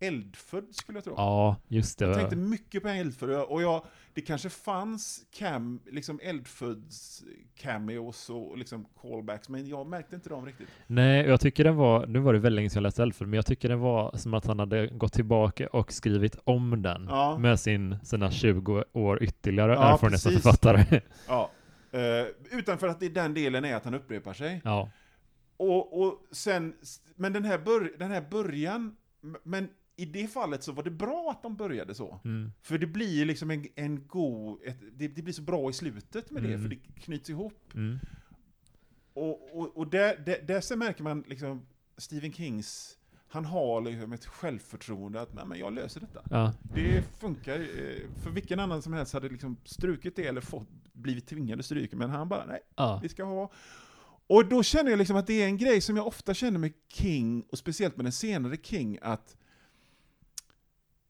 Eldfödd 0.00 0.66
skulle 0.70 0.96
jag 0.96 1.04
tro. 1.04 1.14
Ja, 1.16 1.56
just 1.68 1.98
det. 1.98 2.04
Jag 2.06 2.14
tänkte 2.14 2.36
mycket 2.36 2.82
på 2.82 2.88
Eldfödd, 2.88 3.30
och 3.42 3.62
jag, 3.62 3.84
det 4.14 4.20
kanske 4.20 4.48
fanns 4.48 5.26
cam, 5.30 5.80
liksom 5.86 6.20
Eldfödds 6.22 7.22
cameos 7.56 8.30
och 8.30 8.58
liksom 8.58 8.86
callbacks, 9.02 9.48
men 9.48 9.66
jag 9.68 9.86
märkte 9.86 10.14
inte 10.16 10.28
dem 10.28 10.46
riktigt. 10.46 10.68
Nej, 10.86 11.26
jag 11.26 11.40
tycker 11.40 11.64
den 11.64 11.76
var, 11.76 12.06
nu 12.06 12.18
var 12.18 12.32
det 12.32 12.38
väldigt 12.38 12.56
länge 12.56 12.70
sedan 12.70 12.76
jag 12.82 12.82
läste 12.88 13.02
Eldfödd, 13.02 13.28
men 13.28 13.36
jag 13.36 13.46
tycker 13.46 13.68
den 13.68 13.80
var 13.80 14.16
som 14.16 14.34
att 14.34 14.46
han 14.46 14.58
hade 14.58 14.86
gått 14.86 15.12
tillbaka 15.12 15.66
och 15.68 15.92
skrivit 15.92 16.36
om 16.44 16.82
den 16.82 17.06
Ja. 17.10 17.38
med 17.38 17.60
sin, 17.60 17.96
sina 18.04 18.30
20 18.30 18.84
år 18.92 19.22
ytterligare 19.22 19.72
Ja, 19.72 19.92
erfarenhet 19.92 20.20
som 20.20 20.32
författare. 20.32 21.00
Ja. 21.28 21.50
Eh, 21.90 22.26
utan 22.58 22.78
för 22.78 22.88
att 22.88 23.00
det, 23.00 23.08
den 23.08 23.34
delen 23.34 23.64
är 23.64 23.74
att 23.76 23.84
han 23.84 23.94
upprepar 23.94 24.32
sig. 24.32 24.60
ja. 24.64 24.90
Och, 25.56 26.02
och 26.02 26.18
sen, 26.32 26.74
men 27.16 27.32
den 27.32 27.44
här, 27.44 27.58
bör, 27.58 27.92
den 27.98 28.10
här 28.10 28.24
början, 28.30 28.96
men 29.42 29.68
i 29.98 30.04
det 30.04 30.28
fallet 30.28 30.62
så 30.62 30.72
var 30.72 30.82
det 30.82 30.90
bra 30.90 31.30
att 31.30 31.42
de 31.42 31.56
började 31.56 31.94
så. 31.94 32.20
Mm. 32.24 32.52
För 32.62 32.78
det 32.78 32.86
blir 32.86 33.24
liksom 33.24 33.50
en, 33.50 33.66
en 33.74 34.06
god, 34.06 34.60
ett, 34.64 34.76
det, 34.92 35.08
det 35.08 35.22
blir 35.22 35.34
så 35.34 35.42
bra 35.42 35.70
i 35.70 35.72
slutet 35.72 36.30
med 36.30 36.42
det, 36.42 36.48
Mm. 36.48 36.62
för 36.62 36.68
det 36.68 37.00
knyts 37.00 37.30
ihop. 37.30 37.74
Mm. 37.74 37.98
Och, 39.14 39.58
och, 39.60 39.76
och 39.76 39.86
där, 39.90 40.16
där, 40.26 40.42
där 40.46 40.60
så 40.60 40.76
märker 40.76 41.02
man 41.02 41.24
liksom 41.26 41.66
Stephen 41.96 42.32
Kings, 42.32 42.98
han 43.28 43.44
har 43.44 43.80
liksom 43.80 44.12
ett 44.12 44.26
självförtroende 44.26 45.20
att 45.20 45.34
Nej, 45.34 45.44
men 45.46 45.58
jag 45.58 45.72
löser 45.72 46.00
detta. 46.00 46.22
Ja. 46.30 46.54
Det 46.74 47.02
funkar, 47.20 47.60
eh, 47.60 48.22
för 48.22 48.30
vilken 48.30 48.60
annan 48.60 48.82
som 48.82 48.92
helst 48.92 49.12
hade 49.12 49.28
liksom 49.28 49.56
strukit 49.64 50.16
det 50.16 50.26
eller 50.26 50.40
fått, 50.40 50.68
blivit 50.92 51.26
tvingade 51.26 51.62
stryka, 51.62 51.96
men 51.96 52.10
han 52.10 52.28
bara 52.28 52.46
nej, 52.46 52.60
Ja. 52.76 53.00
vi 53.02 53.08
ska 53.08 53.24
ha. 53.24 53.50
Och 54.26 54.48
då 54.48 54.62
känner 54.62 54.90
jag 54.90 54.98
liksom 54.98 55.16
att 55.16 55.26
det 55.26 55.42
är 55.42 55.46
en 55.46 55.56
grej 55.56 55.80
som 55.80 55.96
jag 55.96 56.06
ofta 56.06 56.34
känner 56.34 56.58
med 56.58 56.72
King, 56.88 57.42
och 57.42 57.58
speciellt 57.58 57.96
med 57.96 58.04
den 58.04 58.12
senare 58.12 58.56
King, 58.62 58.98
att 59.02 59.36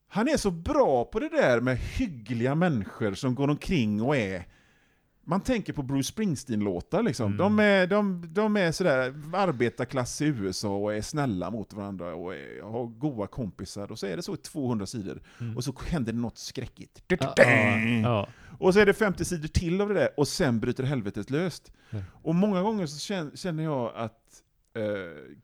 han 0.09 0.29
är 0.29 0.37
så 0.37 0.50
bra 0.50 1.05
på 1.05 1.19
det 1.21 1.29
där 1.29 1.61
med 1.61 1.77
hyggliga 1.79 2.55
människor 2.55 3.15
som 3.15 3.35
går 3.35 3.49
omkring 3.49 4.03
och 4.03 4.17
är 4.17 4.47
man 5.29 5.41
tänker 5.41 5.73
på 5.73 5.83
Bruce 5.83 6.09
Springsteen-låtar 6.09 7.03
liksom. 7.03 7.27
Mm. 7.27 7.37
De, 7.38 7.59
är, 7.59 7.87
de, 7.87 8.25
de 8.29 8.57
är 8.57 8.73
sådär 8.73 9.15
arbetarklass 9.33 10.23
i 10.23 10.25
USA 10.25 10.77
och 10.77 10.95
är 10.95 11.03
snälla 11.03 11.50
mot 11.50 11.73
varandra 11.73 12.15
och 12.15 12.35
är, 12.35 12.62
har 12.62 12.87
goda 12.87 13.27
kompisar. 13.27 13.93
Och 13.93 13.99
så 13.99 14.07
är 14.07 14.17
det 14.17 14.23
så 14.23 14.35
i 14.35 14.37
200 14.37 14.87
sidor. 14.87 15.23
Mm. 15.41 15.57
Och 15.57 15.65
så 15.65 15.75
händer 15.87 16.12
det 16.12 16.19
något 16.19 16.38
skräckigt. 16.38 17.03
Ja, 17.09 17.17
ja, 17.37 17.79
ja. 18.03 18.29
Och 18.59 18.75
så 18.75 18.81
är 18.81 18.87
det 18.87 18.95
50 18.95 19.25
sidor 19.25 19.49
till 19.49 19.81
av 19.81 19.88
det 19.88 19.95
där, 19.95 20.09
och 20.17 20.29
sen 20.29 20.61
bryter 20.61 20.85
helvetet 20.85 21.31
löst. 21.31 21.73
Ja. 21.91 21.99
Och 22.23 22.35
många 22.35 22.62
gånger 22.62 22.87
så 22.87 23.15
kän- 23.15 23.37
känner 23.37 23.62
jag 23.62 23.93
att 23.97 24.43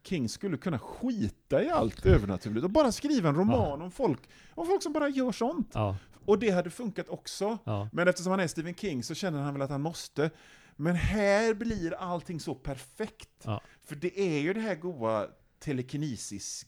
King 0.03 0.29
skulle 0.29 0.57
kunna 0.57 0.79
skita 0.79 1.63
i 1.63 1.71
allt 1.71 2.07
övernaturligt 2.07 2.65
och 2.65 2.71
bara 2.71 2.93
skriva 2.93 3.29
en 3.29 3.35
roman 3.35 3.83
om 3.83 3.91
folk, 3.91 4.21
om 4.55 4.67
folk 4.67 4.83
som 4.83 4.93
bara 4.93 5.09
gör 5.09 5.33
sånt. 5.33 5.71
Ja. 5.75 5.97
Och 6.27 6.39
det 6.39 6.51
hade 6.51 6.71
funkat 6.71 7.09
också. 7.09 7.59
Ja. 7.65 7.89
Men 7.93 8.09
eftersom 8.09 8.31
han 8.31 8.41
är 8.41 8.47
Stephen 8.47 8.75
King 8.75 9.03
så 9.03 9.15
känner 9.15 9.41
han 9.43 9.53
väl 9.55 9.63
att 9.63 9.71
han 9.71 9.81
måste. 9.83 10.31
Men 10.77 10.95
här 10.95 11.55
blir 11.55 11.95
allting 11.95 12.41
så 12.41 12.55
perfekt. 12.55 13.29
Ja. 13.45 13.61
För 13.85 13.97
det 13.97 14.21
är 14.21 14.41
ju 14.41 14.53
det 14.53 14.61
här 14.61 14.75
goa 14.75 15.27
telekinesis 15.59 16.67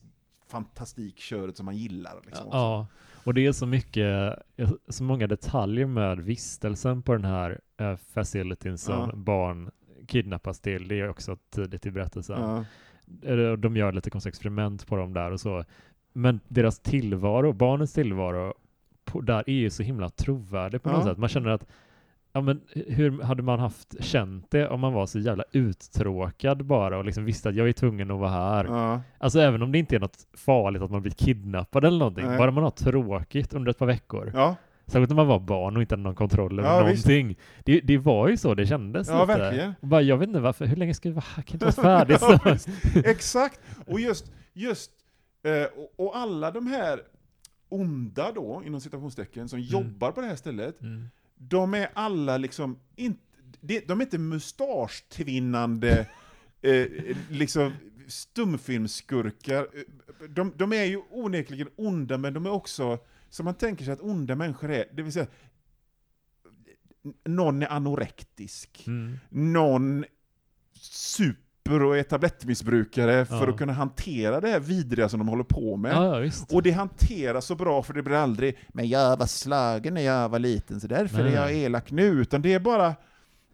fantastikköret 0.49 1.57
som 1.57 1.67
man 1.67 1.77
gillar. 1.77 2.23
Liksom. 2.27 2.49
Ja, 2.53 2.87
och 3.25 3.35
det 3.35 3.47
är 3.47 3.53
så 3.53 3.67
mycket, 3.67 4.35
så 4.89 5.03
många 5.03 5.27
detaljer 5.27 5.87
med 5.87 6.21
vistelsen 6.21 7.03
på 7.03 7.13
den 7.13 7.25
här 7.25 7.61
eh, 7.81 7.97
facilityn 7.97 8.79
som 8.79 8.95
Ja. 8.95 9.17
barn 9.17 9.71
kidnappas 10.07 10.61
till. 10.61 10.89
Det 10.89 11.01
är 11.01 11.09
också 11.09 11.37
tidigt 11.51 11.87
i 11.87 11.91
berättelsen. 11.91 12.41
Ja. 12.41 13.57
De 13.57 13.77
gör 13.77 13.93
lite 13.93 14.11
konstiga 14.11 14.31
experiment 14.31 14.87
på 14.87 14.97
dem 14.97 15.13
där 15.15 15.31
och 15.31 15.41
så. 15.41 15.65
Men 16.13 16.41
deras 16.49 16.79
tillvaro, 16.79 17.53
barnens 17.53 17.93
tillvaro, 17.93 18.55
på, 19.05 19.21
där 19.21 19.45
är 19.47 19.53
ju 19.53 19.71
så 19.71 19.83
himla 19.83 20.11
trovärdig 20.11 20.83
på 20.83 20.89
något 20.89 20.99
Ja. 20.99 21.05
sätt. 21.11 21.19
Man 21.19 21.29
känner 21.29 21.51
att 21.51 21.67
Ja 22.33 22.41
men 22.41 22.61
hur 22.75 23.23
hade 23.23 23.43
man 23.43 23.59
haft 23.61 24.05
känt 24.05 24.51
det 24.51 24.69
om 24.69 24.81
man 24.81 24.93
var 24.93 25.07
så 25.07 25.19
jävla 25.19 25.45
uttråkad 25.53 26.65
bara 26.65 26.99
och 26.99 27.05
liksom 27.05 27.25
visste 27.25 27.49
att 27.49 27.55
jag 27.55 27.69
är 27.69 27.73
tvungen 27.73 28.11
att 28.11 28.19
vara 28.19 28.31
här. 28.31 28.65
Ja. 28.65 29.01
Alltså 29.19 29.41
även 29.41 29.63
om 29.63 29.73
det 29.73 29.79
inte 29.79 29.97
är 29.97 30.01
något 30.01 30.27
farligt 30.35 30.83
att 30.83 30.91
man 30.91 31.03
blir 31.03 31.13
kidnappad 31.13 31.85
eller 31.85 31.99
någonting, 31.99 32.27
Nej. 32.27 32.39
bara 32.39 32.51
man 32.51 32.65
har 32.65 32.71
tråkigt 32.71 33.55
under 33.55 33.71
ett 33.71 33.79
par 33.79 33.87
veckor. 33.87 34.33
Ja. 34.35 34.57
Särskilt 34.87 35.09
när 35.11 35.17
man 35.17 35.27
var 35.27 35.41
barn 35.41 35.77
och 35.77 35.83
inte 35.83 35.93
hade 35.93 36.03
någon 36.03 36.15
kontroll 36.15 36.59
över 36.59 36.69
Ja, 36.69 36.81
någonting. 36.81 37.37
Det, 37.65 37.81
det 37.81 37.99
var 37.99 38.29
ju 38.29 38.37
så 38.37 38.55
det 38.55 38.67
kändes 38.67 39.09
Ja, 39.09 39.25
lite. 39.25 39.39
verkligen. 39.39 39.73
Och 39.81 39.89
bara, 39.89 40.03
jag 40.03 40.17
vet 40.19 40.29
inte 40.29 40.41
varför, 40.41 40.67
hur 40.67 40.77
länge 40.77 40.95
ska 40.95 41.09
vi 41.09 41.15
vara 41.15 41.25
här? 41.37 41.43
Kan 41.43 41.55
inte 41.55 41.65
vara 41.65 42.07
färdigt 42.07 42.19
Ja. 42.21 42.57
Exakt. 43.11 43.61
Och 43.87 44.01
just, 44.01 44.33
just 44.53 44.91
eh, 45.43 45.65
och, 45.97 46.07
och 46.07 46.17
alla 46.17 46.51
de 46.51 46.67
här 46.67 47.01
onda 47.69 48.33
då, 48.33 48.63
inom 48.67 48.81
citationstecken, 48.81 49.49
som 49.49 49.61
jobbar 49.61 50.13
på 50.13 50.21
det 50.21 50.27
här 50.27 50.37
stället, 50.37 50.81
Mm. 50.81 51.09
de 51.35 51.75
är 51.75 51.89
alla 51.95 52.37
liksom, 52.39 52.79
inte, 52.97 53.21
de, 53.61 53.81
de 53.81 54.01
är 54.01 54.05
inte 54.05 54.19
mustasch-tvinnande 54.19 56.07
eh, 56.63 56.87
liksom 57.31 57.73
stumfilmsskurkar. 58.09 59.67
De, 60.29 60.53
de 60.57 60.73
är 60.73 60.85
ju 60.85 61.03
onekligen 61.11 61.69
onda, 61.77 62.19
men 62.19 62.35
de 62.35 62.47
är 62.47 62.51
också, 62.51 62.99
som 63.37 63.45
man 63.45 63.55
tänker 63.55 63.85
sig 63.85 63.93
att 63.93 64.01
onda 64.01 64.35
människor 64.35 64.71
är, 64.71 64.85
det 64.93 65.03
vill 65.03 65.13
säga, 65.13 65.27
någon 67.25 67.63
är 67.63 67.73
anorektisk, 67.73 68.85
Mm. 68.87 69.19
någon 69.31 70.05
super 70.81 71.83
och 71.83 71.97
är 71.99 72.03
tablettmissbrukare 72.03 73.27
för 73.27 73.35
Ja. 73.47 73.51
att 73.51 73.59
kunna 73.59 73.73
hantera 73.73 74.41
det 74.41 74.49
här 74.49 74.61
vidriga 74.61 75.09
som 75.09 75.19
de 75.19 75.29
håller 75.29 75.45
på 75.45 75.77
med. 75.77 75.93
Ja, 75.93 76.25
ja. 76.25 76.33
Och 76.53 76.63
det 76.63 76.71
hanteras 76.71 77.47
så 77.47 77.55
bra 77.55 77.83
för 77.83 77.95
det 77.95 78.03
blir 78.03 78.17
aldrig 78.17 78.59
”men 78.69 78.89
jag 78.89 79.17
var 79.17 79.27
slagen 79.27 79.95
när 79.95 80.03
jag 80.03 80.29
var 80.29 80.39
liten 80.39 80.81
så 80.81 80.87
därför 80.87 81.23
Nej. 81.25 81.33
är 81.33 81.37
jag 81.37 81.53
elak 81.55 81.91
nu”, 81.91 82.03
utan 82.07 82.43
det 82.43 82.53
är 82.55 82.61
bara 82.61 82.95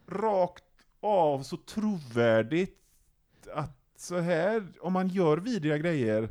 rakt 0.09 0.65
av 1.01 1.43
så 1.43 1.57
trovärdigt 1.57 2.79
att 3.55 3.79
så 3.97 4.19
här, 4.19 4.65
om 4.81 4.93
man 4.93 5.09
gör 5.09 5.37
vidriga 5.39 5.79
grejer 5.79 6.29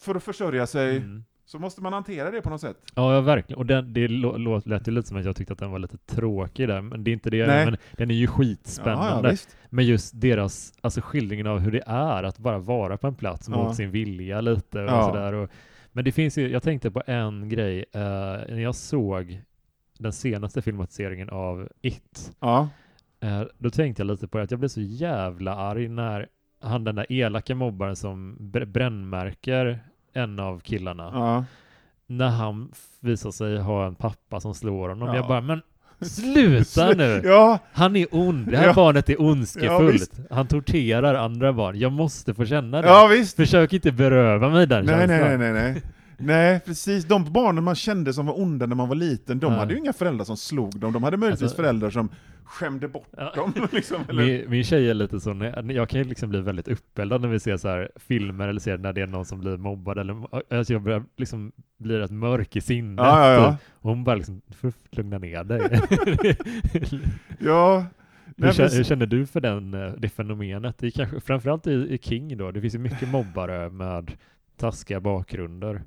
för 0.00 0.14
att 0.14 0.22
försörja 0.22 0.66
sig, 0.66 0.96
Mm. 0.96 1.24
Så 1.46 1.58
måste 1.58 1.82
man 1.82 1.92
hantera 1.92 2.30
det 2.30 2.40
på 2.42 2.50
något 2.50 2.60
sätt. 2.60 2.76
Ja, 2.94 3.14
ja, 3.14 3.20
verkligen. 3.20 3.58
Och 3.58 3.66
den, 3.66 3.92
det 3.92 4.08
lät 4.08 4.88
ju 4.88 4.92
lite 4.92 5.08
som 5.08 5.16
att 5.16 5.24
jag 5.24 5.36
tyckte 5.36 5.52
att 5.52 5.58
den 5.58 5.70
var 5.70 5.78
lite 5.78 5.96
tråkig 5.98 6.68
där, 6.68 6.80
men 6.80 7.04
det 7.04 7.10
är 7.10 7.12
inte 7.12 7.30
det. 7.30 7.46
Nej. 7.46 7.64
Men 7.64 7.76
den 7.92 8.10
är 8.10 8.14
ju 8.14 8.26
skitspännande. 8.26 9.28
Ja, 9.28 9.34
ja. 9.34 9.54
Men 9.70 9.86
just 9.86 10.20
deras, 10.20 10.72
alltså 10.80 11.00
skildringen 11.04 11.46
av 11.46 11.58
hur 11.58 11.70
det 11.72 11.82
är 11.86 12.22
att 12.22 12.38
bara 12.38 12.58
vara 12.58 12.96
på 12.96 13.06
en 13.06 13.14
plats 13.14 13.48
Ja. 13.50 13.56
mot 13.56 13.76
sin 13.76 13.90
vilja 13.90 14.40
lite 14.40 14.82
och 14.84 15.04
sådär. 15.04 15.32
Och, 15.32 15.50
men 15.92 16.04
det 16.04 16.12
finns 16.12 16.38
ju, 16.38 16.48
jag 16.50 16.62
tänkte 16.62 16.90
på 16.90 17.02
en 17.06 17.48
grej, 17.48 17.84
eh, 17.92 18.00
när 18.00 18.60
jag 18.62 18.74
såg 18.74 19.40
den 19.98 20.12
senaste 20.12 20.62
filmatiseringen 20.62 21.30
av 21.30 21.68
It, 21.82 22.32
Ja. 22.40 22.68
eh, 23.20 23.42
då 23.58 23.70
tänkte 23.70 24.00
jag 24.02 24.06
lite 24.06 24.28
på 24.28 24.38
det, 24.38 24.44
att 24.44 24.50
jag 24.50 24.60
blev 24.60 24.68
så 24.68 24.80
jävla 24.80 25.54
arg 25.56 25.88
när 25.88 26.26
han 26.60 26.84
den 26.84 26.94
där 26.94 27.12
elaka 27.12 27.54
mobbaren 27.54 27.96
som 27.96 28.36
br- 28.40 28.64
brännmärker 28.64 29.78
en 30.16 30.38
av 30.38 30.60
killarna, 30.60 31.10
Ja. 31.14 31.44
när 32.06 32.28
han 32.28 32.68
visar 33.00 33.30
sig 33.30 33.58
ha 33.58 33.86
en 33.86 33.94
pappa 33.94 34.40
som 34.40 34.54
slår 34.54 34.88
honom. 34.88 35.08
Ja. 35.08 35.16
Jag 35.16 35.26
bara, 35.28 35.40
men 35.40 35.62
sluta 36.00 36.90
nu! 36.96 37.20
Ja, 37.24 37.58
Han 37.72 37.96
är 37.96 38.06
ond, 38.10 38.50
det 38.50 38.56
här 38.56 38.66
Ja. 38.66 38.72
barnet 38.74 39.08
är 39.08 39.12
Ja, 39.12 39.18
ondskefullt. 39.18 39.94
visst. 39.94 40.12
han 40.30 40.46
torterar 40.46 41.14
andra 41.14 41.52
barn. 41.52 41.78
Jag 41.78 41.92
måste 41.92 42.34
få 42.34 42.44
känna 42.46 42.82
det. 42.82 42.88
ja 42.88 43.06
visst. 43.06 43.36
Försök 43.36 43.72
inte 43.72 43.92
beröva 43.92 44.48
mig 44.48 44.66
den 44.66 44.84
Nej, 44.84 44.94
känslan. 44.98 45.18
nej, 45.28 45.38
nej, 45.38 45.52
nej, 45.52 45.72
nej. 45.72 45.82
Nej, 46.18 46.60
precis. 46.60 47.04
De 47.04 47.32
barnen 47.32 47.64
man 47.64 47.74
kände 47.74 48.12
som 48.12 48.26
var 48.26 48.40
onda 48.40 48.66
när 48.66 48.76
man 48.76 48.88
var 48.88 48.96
liten, 48.96 49.38
de 49.38 49.52
Ja. 49.52 49.58
hade 49.58 49.72
ju 49.74 49.78
inga 49.80 49.92
föräldrar 49.92 50.24
som 50.24 50.36
slog 50.36 50.78
dem. 50.80 50.92
De 50.92 51.02
hade 51.02 51.16
möjligtvis 51.16 51.42
Alltså- 51.42 51.56
föräldrar 51.62 51.90
som 51.90 52.08
skämde 52.46 52.88
bort 52.88 53.08
Ja. 53.16 53.32
dem. 53.34 53.52
Liksom, 53.72 54.02
eller? 54.08 54.24
Min, 54.26 54.50
min 54.50 54.64
tjej 54.64 54.90
är 54.90 54.94
lite 54.94 55.20
så, 55.20 55.52
jag 55.68 55.88
kan 55.88 56.00
ju 56.00 56.04
liksom 56.04 56.30
bli 56.30 56.40
väldigt 56.40 56.68
uppeldad 56.68 57.20
när 57.20 57.28
vi 57.28 57.40
ser 57.40 57.56
så 57.56 57.68
här 57.68 57.90
filmer 57.96 58.48
eller 58.48 58.60
ser 58.60 58.78
när 58.78 58.92
det 58.92 59.00
är 59.00 59.06
någon 59.06 59.24
som 59.24 59.40
blir 59.40 59.56
mobbad 59.56 59.98
eller 59.98 60.44
alltså 60.54 60.72
jag 60.72 60.82
börjar 60.82 61.04
liksom 61.16 61.52
bli 61.78 61.98
rätt 61.98 62.10
mörk 62.10 62.56
i 62.56 62.60
sinnet. 62.60 63.04
Ja, 63.06 63.32
ja, 63.32 63.40
ja. 63.40 63.56
Och 63.80 63.90
hon 63.90 64.04
bara 64.04 64.16
liksom, 64.16 64.42
får 64.60 64.72
lugna 64.90 65.18
ner 65.18 65.44
dig. 65.44 65.60
ja. 67.38 67.78
hur, 68.26 68.34
Nej, 68.36 68.52
känner, 68.54 68.68
men- 68.68 68.76
hur 68.76 68.84
känner 68.84 69.06
du 69.06 69.26
för 69.26 69.40
den, 69.40 69.74
eh, 69.74 69.92
det 69.98 70.08
fenomenet? 70.08 70.78
Det 70.78 70.86
är 70.86 70.90
kanske, 70.90 71.20
framförallt 71.20 71.66
i, 71.66 71.70
i 71.72 71.98
King 72.02 72.36
då, 72.36 72.50
det 72.50 72.60
finns 72.60 72.74
ju 72.74 72.78
mycket 72.78 73.08
mobbare 73.08 73.70
med 73.70 74.12
taskiga 74.56 75.00
bakgrunder. 75.00 75.82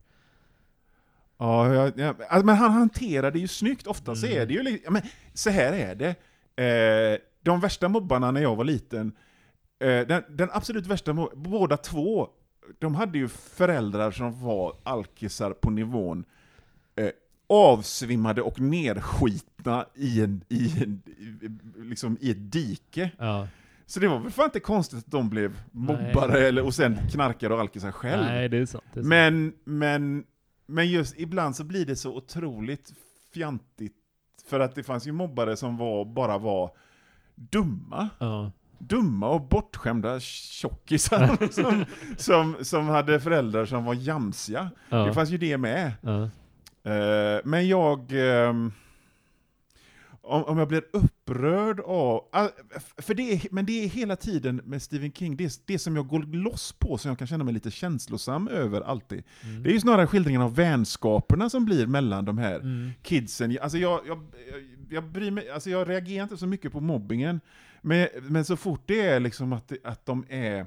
Ja, 1.38 1.74
ja, 1.74 1.92
ja. 1.96 2.14
Alltså, 2.30 2.46
men 2.46 2.56
han 2.56 2.72
hanterar 2.72 3.32
det 3.32 3.40
ju 3.40 3.48
snyggt. 3.48 3.88
Ofta 3.88 4.16
så 4.16 4.26
Mm. 4.28 4.42
är 4.42 4.46
det 4.46 4.54
ju 4.54 4.80
men 4.90 5.02
så 5.34 5.50
här 5.50 5.74
är 5.74 5.96
det. 5.96 6.16
Eh, 6.64 7.18
de 7.42 7.60
värsta 7.60 7.90
mobbarna 7.90 8.32
när 8.32 8.42
jag 8.42 8.56
var 8.56 8.64
liten, 8.64 9.12
eh, 9.80 10.08
den, 10.08 10.24
den 10.30 10.50
absolut 10.52 10.88
värsta, 10.88 11.14
mo- 11.14 11.36
båda 11.36 11.78
två, 11.78 12.30
de 12.80 12.96
hade 12.96 13.18
ju 13.18 13.28
föräldrar 13.28 14.12
som 14.12 14.42
var 14.44 14.76
alkisar 14.84 15.52
på 15.52 15.70
nivån 15.70 16.26
eh, 16.96 17.10
avsvimmade 17.48 18.42
och 18.42 18.60
nedskitna 18.60 19.86
i, 19.96 20.22
en, 20.22 20.44
i, 20.50 20.84
en, 20.84 21.02
i, 21.06 21.50
liksom 21.84 22.18
i 22.22 22.32
ett 22.32 22.52
dike. 22.52 23.12
Ja. 23.18 23.48
Så 23.86 24.00
det 24.00 24.08
var 24.08 24.20
väl 24.20 24.32
fan 24.32 24.46
inte 24.46 24.60
konstigt 24.60 25.00
att 25.00 25.12
de 25.12 25.30
blev 25.30 25.60
mobbare 25.72 26.48
eller, 26.48 26.66
och 26.66 26.74
sen 26.74 26.98
knarkare 27.12 27.54
och 27.54 27.60
alkisar 27.60 27.92
själv. 27.92 28.24
Nej, 28.24 28.50
det 28.50 28.58
är 28.58 28.66
sant. 28.66 28.84
Det 28.94 29.00
är 29.00 29.04
sant. 29.04 29.08
Men, 29.08 29.54
men, 29.64 30.24
men 30.66 30.90
just 30.90 31.20
ibland 31.20 31.56
så 31.56 31.64
blir 31.64 31.86
det 31.86 31.96
så 31.96 32.16
otroligt 32.16 32.94
fjantigt, 33.34 33.96
för 34.50 34.60
att 34.60 34.76
det 34.76 34.84
fanns 34.84 35.08
ju 35.08 35.12
mobbare 35.12 35.58
som 35.58 35.78
var, 35.78 36.06
bara 36.06 36.38
var 36.38 36.72
dumma. 37.36 38.10
Ja. 38.20 38.52
Dumma 38.78 39.30
och 39.30 39.42
bortskämda 39.42 40.20
tjockisar 40.20 41.52
som, 41.52 41.86
som, 42.18 42.56
som 42.62 42.88
hade 42.88 43.20
föräldrar 43.20 43.66
som 43.66 43.86
var 43.86 43.94
jamsiga. 43.94 44.70
Ja. 44.90 44.98
Det 44.98 45.14
fanns 45.14 45.30
ju 45.30 45.38
det 45.38 45.58
med. 45.58 45.92
Ja. 46.02 46.22
Eh, 46.92 47.42
men 47.44 47.68
jag... 47.68 48.14
om, 50.30 50.44
om 50.44 50.58
jag 50.58 50.68
blir 50.68 50.84
upprörd 50.94 51.80
av... 51.80 52.26
ah, 52.32 52.48
För 52.98 53.14
det 53.14 53.34
är, 53.34 53.42
men 53.52 53.66
det 53.66 53.84
är 53.84 53.88
hela 53.88 54.16
tiden 54.16 54.62
med 54.66 54.82
Stephen 54.82 55.12
King, 55.12 55.38
det, 55.38 55.44
är, 55.46 55.52
det 55.66 55.80
som 55.80 55.96
jag 55.96 56.08
går 56.08 56.20
loss 56.20 56.76
på, 56.80 56.98
som 56.98 57.10
jag 57.10 57.18
kan 57.18 57.28
känna 57.28 57.44
mig 57.44 57.54
lite 57.54 57.72
känslosam 57.72 58.48
över 58.48 58.82
alltid. 58.82 59.24
Mm. 59.44 59.64
Det 59.64 59.70
är 59.70 59.74
ju 59.74 59.80
snarare 59.80 60.08
skildringen 60.08 60.42
av 60.42 60.56
vänskaperna 60.56 61.50
som 61.50 61.66
blir 61.66 61.88
mellan 61.88 62.26
de 62.26 62.38
här 62.38 62.60
Mm. 62.60 62.92
kidsen. 63.02 63.58
Alltså 63.62 63.78
jag, 63.78 64.02
jag, 64.08 64.26
jag, 64.90 65.04
bryr 65.04 65.32
mig, 65.32 65.50
alltså 65.50 65.70
jag 65.70 65.90
reagerar 65.90 66.24
inte 66.24 66.38
så 66.38 66.48
mycket 66.48 66.72
på 66.72 66.80
mobbingen, 66.82 67.42
men, 67.82 68.08
men 68.22 68.46
så 68.46 68.58
fort 68.58 68.82
det 68.86 69.02
är 69.02 69.20
liksom 69.20 69.54
att, 69.54 69.72
att 69.84 70.06
de 70.06 70.26
är 70.30 70.66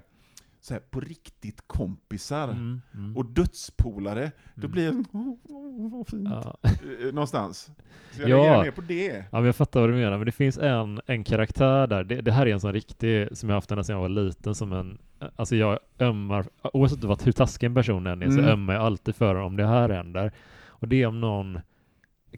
så 0.64 0.74
här, 0.74 0.80
på 0.80 1.00
riktigt 1.00 1.60
kompisar 1.66 2.48
Mm. 2.48 2.80
Mm. 2.94 3.16
och 3.16 3.26
dödspolare, 3.26 4.30
då 4.54 4.60
Mm. 4.60 4.70
blir 4.72 4.84
jag 4.84 4.94
oh, 5.12 5.28
oh, 5.44 5.92
vad 5.98 6.08
fint. 6.08 6.28
Ja. 6.30 6.56
Eh, 6.64 7.12
någonstans. 7.12 7.70
Så 8.12 8.22
jag 8.22 8.30
Ja. 8.46 8.62
mer 8.62 8.70
på 8.70 8.80
det. 8.80 9.16
Ja, 9.16 9.24
men 9.38 9.44
jag 9.44 9.56
fattar 9.56 9.80
vad 9.80 9.88
du 9.90 9.94
menar, 9.94 10.16
men 10.18 10.26
det 10.26 10.32
finns 10.32 10.58
en, 10.58 11.00
en 11.06 11.24
karaktär 11.24 11.86
där, 11.86 12.04
det, 12.04 12.20
det 12.20 12.32
här 12.32 12.46
är 12.46 12.52
en 12.52 12.60
sån 12.60 12.72
riktig, 12.72 13.28
som 13.36 13.48
jag 13.48 13.56
haft 13.56 13.70
ända 13.70 13.84
sedan 13.84 13.94
jag 13.96 14.00
var 14.00 14.08
liten, 14.08 14.54
som 14.54 14.72
en, 14.72 14.98
alltså 15.36 15.56
jag 15.56 15.78
ömmar, 16.00 16.46
oavsett 16.62 17.26
hur 17.26 17.32
taskig 17.32 17.66
en 17.66 17.74
person 17.74 18.06
än 18.06 18.22
är, 18.22 18.26
så 18.26 18.38
Mm. 18.38 18.50
ömmar 18.50 18.74
jag 18.74 18.82
alltid 18.82 19.16
för 19.16 19.34
om 19.34 19.56
det 19.56 19.66
här 19.66 19.88
händer. 19.88 20.32
Och 20.66 20.88
det 20.88 21.02
är 21.02 21.06
om 21.06 21.20
någon 21.20 21.60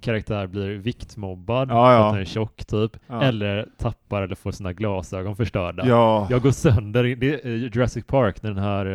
karaktär 0.00 0.46
blir 0.46 0.68
viktmobbad, 0.74 1.70
Ja, 1.70 1.92
ja. 1.92 1.98
för 1.98 2.06
att 2.08 2.12
den 2.14 2.20
är 2.20 2.24
tjock 2.24 2.64
typ, 2.64 2.96
Ja. 3.06 3.22
eller 3.22 3.68
tappar 3.78 4.22
eller 4.22 4.34
får 4.34 4.52
sina 4.52 4.72
glasögon 4.72 5.36
förstörda. 5.36 5.86
Ja. 5.86 6.26
Jag 6.30 6.42
går 6.42 6.50
sönder, 6.50 7.04
det 7.04 7.44
är 7.44 7.48
Jurassic 7.48 8.04
Park, 8.06 8.42
när 8.42 8.50
den 8.50 8.62
här 8.64 8.86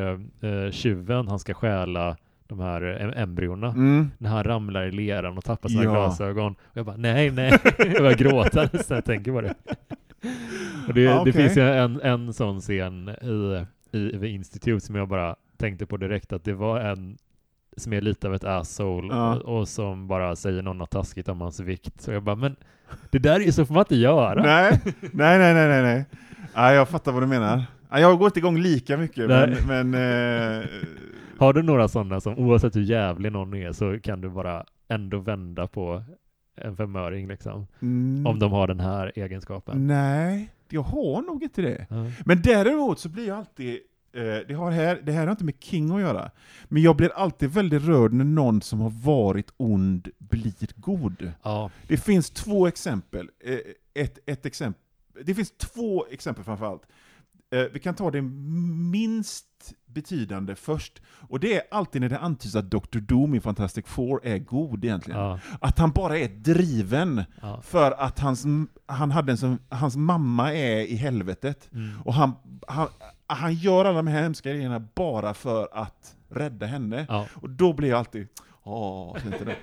uh, 0.44 0.72
tjuven, 0.72 1.28
han 1.28 1.40
ska 1.40 1.54
stjäla 1.54 2.18
de 2.48 2.60
här 2.60 3.14
embryona 3.18 3.68
Mm. 3.68 4.12
när 4.18 4.30
han 4.30 4.44
ramlar 4.44 4.84
i 4.86 4.92
leran 4.92 5.38
och 5.38 5.44
tappar 5.44 5.70
sina 5.70 5.84
Ja. 5.84 5.92
glasögon. 5.92 6.52
Och 6.64 6.78
jag 6.78 6.86
bara, 6.86 6.98
nej, 6.98 7.32
nej. 7.32 7.52
jag 7.78 7.94
börjar 7.98 8.18
gråta 8.18 8.70
nästan 8.74 8.96
jag 8.96 9.06
tänker 9.06 9.32
på 9.32 9.42
det. 9.42 9.54
Och 10.88 10.94
det, 10.94 11.02
Ja, 11.02 11.22
det 11.26 11.32
finns 11.34 11.58
ju 11.58 11.62
en, 11.70 12.02
en 12.02 12.34
sån 12.34 12.60
scen 12.62 13.10
i, 13.10 13.66
i 13.98 14.20
The 14.20 14.28
Institute 14.28 14.86
som 14.86 14.96
jag 14.96 15.08
bara 15.08 15.36
tänkte 15.58 15.86
på 15.86 15.98
direkt 15.98 16.34
att 16.34 16.44
det 16.44 16.54
var 16.54 16.80
en 16.80 17.18
som 17.80 17.94
är 17.94 18.02
lite 18.02 18.28
av 18.28 18.36
ett 18.36 18.44
asshole 18.44 19.08
Ja. 19.16 19.36
och, 19.36 19.60
och 19.60 19.68
som 19.68 20.08
bara 20.08 20.36
säger 20.36 20.62
något 20.62 20.90
taskigt 20.90 21.30
om 21.30 21.42
hans 21.42 21.60
vikt. 21.60 22.02
Så 22.02 22.12
jag 22.12 22.24
bara, 22.24 22.36
men 22.36 22.56
det 23.12 23.20
där 23.20 23.36
är 23.36 23.40
ju 23.46 23.52
så 23.52 23.66
får 23.66 23.74
man 23.74 23.82
inte 23.82 23.96
göra. 23.96 24.44
Nej, 24.44 24.80
nej, 25.02 25.40
nej, 25.40 25.54
nej, 25.54 25.68
nej, 25.68 25.82
nej. 25.84 26.06
Ja, 26.54 26.74
jag 26.74 26.90
fattar 26.90 27.12
vad 27.12 27.24
du 27.24 27.28
menar. 27.28 27.64
Ja, 27.90 28.00
jag 28.00 28.18
går 28.18 28.26
inte 28.26 28.40
igång 28.40 28.58
lika 28.58 28.98
mycket, 28.98 29.28
men, 29.28 29.50
Nej. 29.68 29.84
men 29.84 29.94
eh, 30.62 30.66
Har 31.38 31.54
du 31.54 31.62
några 31.64 31.88
sådana 31.88 32.22
som 32.22 32.38
oavsett 32.40 32.76
hur 32.76 32.82
jävlig 32.82 33.32
någon 33.32 33.54
är 33.54 33.72
så 33.72 34.00
kan 34.00 34.22
du 34.22 34.30
bara 34.30 34.66
ändå 34.88 35.20
vända 35.20 35.68
på 35.68 36.04
en 36.56 36.78
femöring 36.78 37.28
liksom? 37.28 37.68
mm, 37.82 38.28
Om 38.28 38.40
de 38.40 38.52
har 38.52 38.68
den 38.68 38.80
här 38.80 39.12
egenskapen. 39.16 39.88
Nej, 39.88 40.50
jag 40.70 40.82
har 40.82 41.22
nog 41.22 41.44
inte 41.44 41.62
det. 41.62 41.86
Ja. 41.90 41.96
Men 42.26 42.42
däremot 42.42 43.00
så 43.00 43.10
blir 43.10 43.28
jag 43.28 43.38
alltid, 43.38 43.80
det, 44.48 44.54
har 44.58 44.72
här, 44.72 45.02
det 45.06 45.12
här 45.12 45.24
har 45.28 45.32
inte 45.32 45.44
med 45.44 45.56
King 45.60 45.92
att 45.96 46.02
göra, 46.02 46.32
men 46.66 46.82
jag 46.82 46.96
blir 46.96 47.12
alltid 47.16 47.50
väldigt 47.50 47.84
rörd 47.84 48.14
när 48.14 48.26
någon 48.26 48.62
som 48.62 48.80
har 48.80 48.90
varit 48.90 49.54
ond 49.58 50.08
blir 50.18 50.82
god. 50.82 51.32
Ja. 51.44 51.72
Det 51.88 51.98
finns 51.98 52.30
två 52.30 52.68
exempel. 52.68 53.30
Eh, 53.46 53.58
ett, 53.94 54.20
ett 54.26 54.46
exempel. 54.46 54.82
Det 55.26 55.36
finns 55.36 55.52
två 55.58 56.06
exempel 56.12 56.44
framförallt. 56.44 56.82
Eh, 57.52 57.64
vi 57.74 57.80
kan 57.80 57.96
ta 57.96 58.12
det 58.12 58.22
minst 58.92 59.46
betydande 59.86 60.56
först. 60.56 61.02
Och 61.08 61.40
det 61.40 61.56
är 61.56 61.62
alltid 61.72 62.02
när 62.02 62.10
det 62.10 62.20
antyds 62.20 62.56
att 62.56 62.72
Dr. 62.72 63.00
Doom 63.00 63.36
i 63.36 63.40
Fantastic 63.40 63.86
Four 63.88 64.22
är 64.24 64.38
god 64.38 64.86
egentligen. 64.86 65.20
Ja. 65.20 65.40
Att 65.62 65.80
han 65.80 65.92
bara 65.92 66.18
är 66.18 66.28
driven 66.28 67.24
Ja. 67.42 67.62
för 67.62 67.92
att 67.92 68.20
hans, 68.20 68.46
han 68.86 69.12
hade 69.12 69.32
en 69.32 69.38
som, 69.38 69.58
hans 69.70 69.96
mamma 69.96 70.54
är 70.54 70.80
i 70.80 70.96
helvetet. 70.96 71.70
Mm. 71.74 72.02
Och 72.06 72.14
han, 72.14 72.32
han, 72.68 72.88
han 73.36 73.54
gör 73.54 73.86
alla 73.86 73.98
de 73.98 74.08
här 74.08 74.22
hemska 74.22 74.50
grejerna 74.50 74.80
bara 74.96 75.34
för 75.34 75.70
att 75.72 76.16
rädda 76.30 76.66
henne. 76.66 77.06
Ja. 77.10 77.28
Och 77.36 77.50
då 77.50 77.74
blir 77.74 77.90
jag 77.90 78.00
alltid, 78.00 78.28
åh, 78.64 79.18
fint 79.18 79.36
det. 79.46 79.56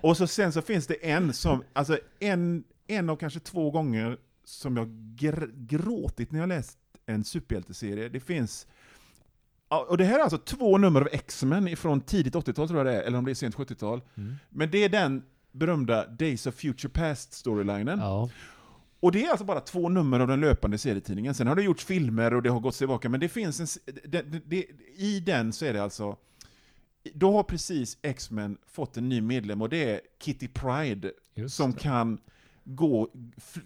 Och 0.00 0.16
så 0.16 0.26
sen 0.26 0.52
så 0.52 0.62
finns 0.62 0.86
det 0.86 1.10
en 1.10 1.32
som, 1.32 1.64
alltså 1.72 1.98
en, 2.20 2.64
en 2.86 3.10
av 3.10 3.16
kanske 3.16 3.40
två 3.40 3.70
gånger 3.70 4.16
som 4.44 4.76
jag 4.76 4.86
gr- 5.16 5.66
gråtit 5.66 6.32
när 6.32 6.40
jag 6.40 6.48
läst 6.48 6.78
en 7.06 7.24
superhjälteserie. 7.24 8.08
Det 8.08 8.20
finns, 8.20 8.66
och 9.88 9.98
det 9.98 10.04
här 10.04 10.18
är 10.18 10.22
alltså 10.22 10.38
två 10.38 10.78
nummer 10.78 11.00
av 11.00 11.08
X-Men 11.12 11.76
från 11.76 12.00
tidigt 12.00 12.34
80-tal 12.34 12.68
tror 12.68 12.78
jag 12.78 12.86
det 12.86 13.02
är, 13.02 13.02
eller 13.02 13.18
om 13.18 13.24
det 13.24 13.32
är 13.32 13.34
sent 13.34 13.56
70-tal. 13.56 14.00
Mm. 14.14 14.36
Men 14.48 14.70
det 14.70 14.84
är 14.84 14.88
den 14.88 15.22
berömda 15.52 16.06
Days 16.06 16.46
of 16.46 16.54
Future 16.54 16.88
Past 16.92 17.32
storylinen. 17.32 17.98
Ja. 17.98 18.30
Och 19.00 19.12
det 19.12 19.26
är 19.26 19.30
alltså 19.30 19.44
bara 19.44 19.60
två 19.60 19.88
nummer 19.88 20.20
av 20.20 20.28
den 20.28 20.40
löpande 20.40 20.78
serietidningen. 20.78 21.34
Sen 21.34 21.46
har 21.46 21.56
det 21.56 21.62
gjorts 21.62 21.84
filmer 21.84 22.34
och 22.34 22.42
det 22.42 22.50
har 22.50 22.60
gått 22.60 22.74
tillbaka, 22.74 23.08
men 23.08 23.20
det 23.20 23.28
finns 23.28 23.60
en... 23.60 23.92
Det, 24.04 24.22
det, 24.22 24.40
det, 24.44 24.66
I 24.96 25.20
den 25.20 25.52
så 25.52 25.64
är 25.64 25.72
det 25.72 25.82
alltså... 25.82 26.16
Då 27.14 27.32
har 27.32 27.42
precis 27.42 27.98
X-Men 28.02 28.58
fått 28.66 28.96
en 28.96 29.08
ny 29.08 29.20
medlem 29.20 29.62
och 29.62 29.68
det 29.68 29.90
är 29.90 30.00
Kitty 30.18 30.48
Pride 30.48 31.12
Just 31.34 31.56
som 31.56 31.72
kan 31.72 32.18
gå, 32.64 33.08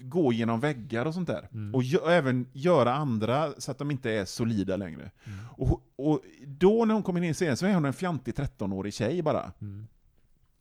gå 0.00 0.32
genom 0.32 0.60
väggar 0.60 1.06
och 1.06 1.14
sånt 1.14 1.26
där. 1.28 1.48
Mm. 1.52 1.74
Och 1.74 1.82
gö, 1.82 1.98
även 2.10 2.46
göra 2.52 2.94
andra 2.94 3.52
så 3.58 3.70
att 3.70 3.78
de 3.78 3.90
inte 3.90 4.10
är 4.10 4.24
solida 4.24 4.76
längre. 4.76 5.10
Mm. 5.24 5.38
Och, 5.56 5.82
och 5.96 6.20
då 6.46 6.84
när 6.84 6.94
hon 6.94 7.02
kommer 7.02 7.20
in 7.20 7.30
i 7.30 7.34
serien 7.34 7.56
så 7.56 7.66
är 7.66 7.74
hon 7.74 7.84
en 7.84 7.92
fjantig 7.92 8.34
13-årig 8.34 8.94
tjej 8.94 9.22
bara. 9.22 9.52
Mm. 9.60 9.86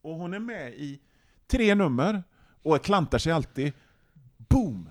Och 0.02 0.14
hon 0.14 0.34
är 0.34 0.38
med 0.38 0.74
i 0.74 1.00
tre 1.46 1.74
nummer 1.74 2.22
och 2.62 2.84
klantar 2.84 3.18
sig 3.18 3.32
alltid. 3.32 3.72
Boom! 4.54 4.90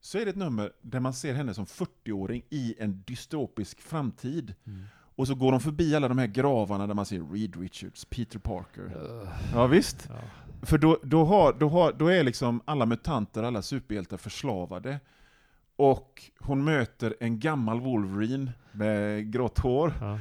Så 0.00 0.18
är 0.18 0.24
det 0.24 0.30
ett 0.30 0.36
nummer 0.36 0.72
där 0.82 1.00
man 1.00 1.12
ser 1.12 1.34
henne 1.34 1.54
som 1.54 1.66
40-åring 1.66 2.42
i 2.50 2.74
en 2.78 3.02
dystopisk 3.06 3.80
framtid. 3.80 4.54
Mm. 4.66 4.84
Och 5.16 5.26
så 5.26 5.34
går 5.34 5.50
de 5.50 5.60
förbi 5.60 5.94
alla 5.94 6.08
de 6.08 6.18
här 6.18 6.26
gravarna 6.26 6.86
där 6.86 6.94
man 6.94 7.06
ser 7.06 7.32
Reed 7.32 7.56
Richards, 7.60 8.04
Peter 8.04 8.38
Parker. 8.38 8.82
Uh, 8.82 9.28
Ja 9.54 9.66
visst. 9.66 10.08
ja. 10.08 10.14
För 10.62 10.78
då, 10.78 10.98
då, 11.02 11.24
har, 11.24 11.52
då, 11.52 11.68
har, 11.68 11.92
då 11.92 12.08
är 12.08 12.24
liksom 12.24 12.60
alla 12.64 12.86
mutanter, 12.86 13.42
alla 13.42 13.62
superhjältar 13.62 14.16
förslavade. 14.16 15.00
Och 15.76 16.22
hon 16.38 16.64
möter 16.64 17.16
en 17.20 17.38
gammal 17.38 17.80
Wolverine 17.80 18.52
med 18.72 19.32
grått 19.32 19.58
hår. 19.58 19.92
Ja. 20.00 20.18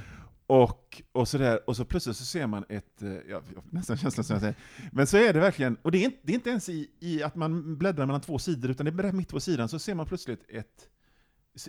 Och, 0.61 1.01
och, 1.11 1.27
så 1.27 1.37
där, 1.37 1.69
och 1.69 1.75
så 1.75 1.85
plötsligt 1.85 2.17
så 2.17 2.25
ser 2.25 2.47
man 2.47 2.65
ett, 2.69 3.01
eh, 3.01 3.09
ja, 3.29 3.41
nästan 3.69 3.97
känslan 3.97 4.23
som 4.23 4.33
jag 4.33 4.41
säger, 4.41 4.55
men 4.91 5.07
så 5.07 5.17
är 5.17 5.33
det 5.33 5.39
verkligen, 5.39 5.75
och 5.81 5.91
det 5.91 5.97
är 5.97 6.03
inte, 6.05 6.17
det 6.23 6.31
är 6.31 6.35
inte 6.35 6.49
ens 6.49 6.69
i, 6.69 6.89
i 6.99 7.23
att 7.23 7.35
man 7.35 7.77
bläddrar 7.77 8.05
mellan 8.05 8.21
två 8.21 8.39
sidor, 8.39 8.71
utan 8.71 8.85
det 8.85 9.03
är 9.07 9.11
mitt 9.11 9.29
på 9.29 9.39
sidan 9.39 9.69
så 9.69 9.79
ser 9.79 9.95
man 9.95 10.05
plötsligt 10.05 10.45
ett 10.49 10.87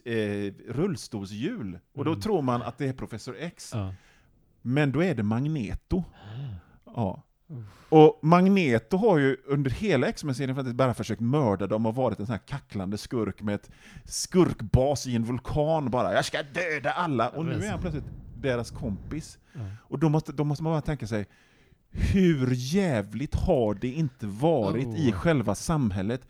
eh, 0.04 0.72
rullstolshjul. 0.72 1.78
Och 1.94 2.04
då 2.04 2.10
Mm. 2.10 2.20
tror 2.20 2.42
man 2.42 2.62
att 2.62 2.78
det 2.78 2.86
är 2.88 2.92
Professor 2.92 3.36
X, 3.38 3.70
Ja. 3.74 3.94
men 4.62 4.92
då 4.92 5.02
är 5.04 5.14
det 5.14 5.22
Magneto. 5.22 6.04
Ja. 6.86 7.22
Och 7.88 8.18
Magneto 8.22 8.96
har 8.96 9.18
ju 9.18 9.36
under 9.46 9.70
hela 9.70 10.06
X-Men-serien 10.06 10.56
faktiskt 10.56 10.76
bara 10.76 10.94
försökt 10.94 11.20
mörda 11.20 11.66
dem 11.66 11.86
och 11.86 11.94
varit 11.94 12.18
en 12.20 12.26
sån 12.26 12.32
här 12.32 12.46
kacklande 12.46 12.98
skurk 12.98 13.42
med 13.42 13.54
ett 13.54 13.70
skurkbas 14.04 15.06
i 15.06 15.16
en 15.16 15.24
vulkan 15.24 15.90
bara. 15.90 16.12
Jag 16.14 16.24
ska 16.24 16.38
döda 16.42 16.90
alla! 16.90 17.28
Och 17.28 17.44
nu 17.46 17.52
är 17.64 17.70
han 17.70 17.80
plötsligt 17.80 18.04
deras 18.44 18.70
kompis. 18.70 19.38
Ja. 19.52 19.60
Och 19.80 19.98
då 19.98 20.08
måste, 20.08 20.32
då 20.32 20.44
måste 20.44 20.64
man 20.64 20.72
bara 20.72 20.80
tänka 20.80 21.06
sig, 21.06 21.26
hur 21.90 22.50
jävligt 22.54 23.34
har 23.34 23.74
det 23.74 23.88
inte 23.88 24.26
varit 24.26 24.86
Oh. 24.86 25.08
i 25.08 25.12
själva 25.12 25.54
samhället 25.54 26.20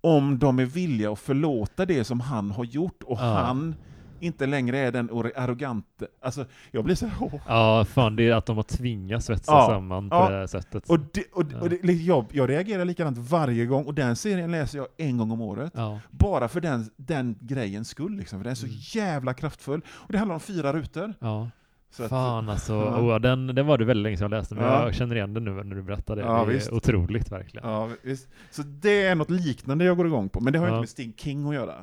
om 0.00 0.38
de 0.38 0.58
är 0.58 0.64
villiga 0.64 1.12
att 1.12 1.18
förlåta 1.18 1.86
det 1.86 2.04
som 2.04 2.20
han 2.20 2.50
har 2.50 2.64
gjort 2.64 3.02
och 3.02 3.18
Ja. 3.20 3.24
han 3.44 3.74
inte 4.22 4.46
längre 4.46 4.78
är 4.78 4.92
den 4.92 5.10
arrogante. 5.36 6.06
Alltså, 6.22 6.44
jag 6.70 6.84
blir 6.84 6.94
så 6.94 7.08
åh. 7.20 7.34
ja, 7.48 7.84
fan 7.84 8.16
det 8.16 8.28
är 8.28 8.34
att 8.34 8.46
de 8.46 8.56
har 8.56 8.62
tvingats 8.62 9.26
svetsa 9.26 9.52
Ja. 9.52 9.66
samman 9.66 10.10
på 10.10 10.16
Ja. 10.16 10.30
det 10.30 10.36
här 10.36 10.46
sättet. 10.46 10.90
Och, 10.90 10.98
det, 11.12 11.24
och, 11.32 11.44
Ja. 11.52 11.60
och 11.60 11.68
det, 11.70 11.92
jag, 11.92 12.26
jag 12.32 12.48
reagerar 12.50 12.84
likadant 12.84 13.18
varje 13.18 13.66
gång, 13.66 13.84
och 13.86 13.94
den 13.94 14.16
serien 14.16 14.50
läser 14.50 14.78
jag 14.78 14.86
en 14.96 15.16
gång 15.18 15.30
om 15.30 15.40
året. 15.40 15.72
Ja. 15.76 16.00
Bara 16.10 16.48
för 16.48 16.60
den, 16.60 16.90
den 16.96 17.36
grejens 17.40 17.88
skull, 17.88 18.16
liksom, 18.16 18.38
för 18.38 18.44
den 18.44 18.50
är 18.50 18.54
så 18.54 18.66
Mm. 18.66 18.76
jävla 18.80 19.34
kraftfull. 19.34 19.80
Och 19.88 20.12
det 20.12 20.18
handlar 20.18 20.34
om 20.34 20.40
fyra 20.40 20.72
rutor. 20.72 21.14
Ja. 21.18 21.48
Så 21.92 22.02
att- 22.02 22.10
Fan 22.10 22.48
alltså, 22.48 22.72
Ja. 22.72 23.00
oh, 23.16 23.20
den, 23.20 23.46
den 23.46 23.66
var 23.66 23.78
det 23.78 23.84
väldigt 23.84 24.02
länge 24.02 24.16
sedan 24.16 24.32
jag 24.32 24.38
läste, 24.38 24.54
men 24.54 24.64
Ja. 24.64 24.84
jag 24.84 24.94
känner 24.94 25.16
igen 25.16 25.34
den 25.34 25.44
nu 25.44 25.50
när 25.50 25.74
du 25.76 25.82
berättar 25.82 26.16
det. 26.16 26.22
Ja, 26.22 26.44
det 26.44 26.52
är 26.52 26.54
visst. 26.54 26.72
otroligt 26.72 27.32
verkligen. 27.32 27.68
Ja, 27.68 27.88
visst. 28.02 28.28
Så 28.50 28.62
det 28.62 29.02
är 29.06 29.14
något 29.14 29.30
liknande 29.30 29.84
jag 29.84 29.96
går 29.96 30.06
igång 30.06 30.28
på, 30.28 30.40
men 30.40 30.52
det 30.52 30.58
har 30.58 30.66
ju 30.66 30.70
Ja. 30.72 30.76
inte 30.76 30.82
med 30.82 30.88
Steve 30.88 31.12
King 31.16 31.48
att 31.48 31.54
göra. 31.54 31.74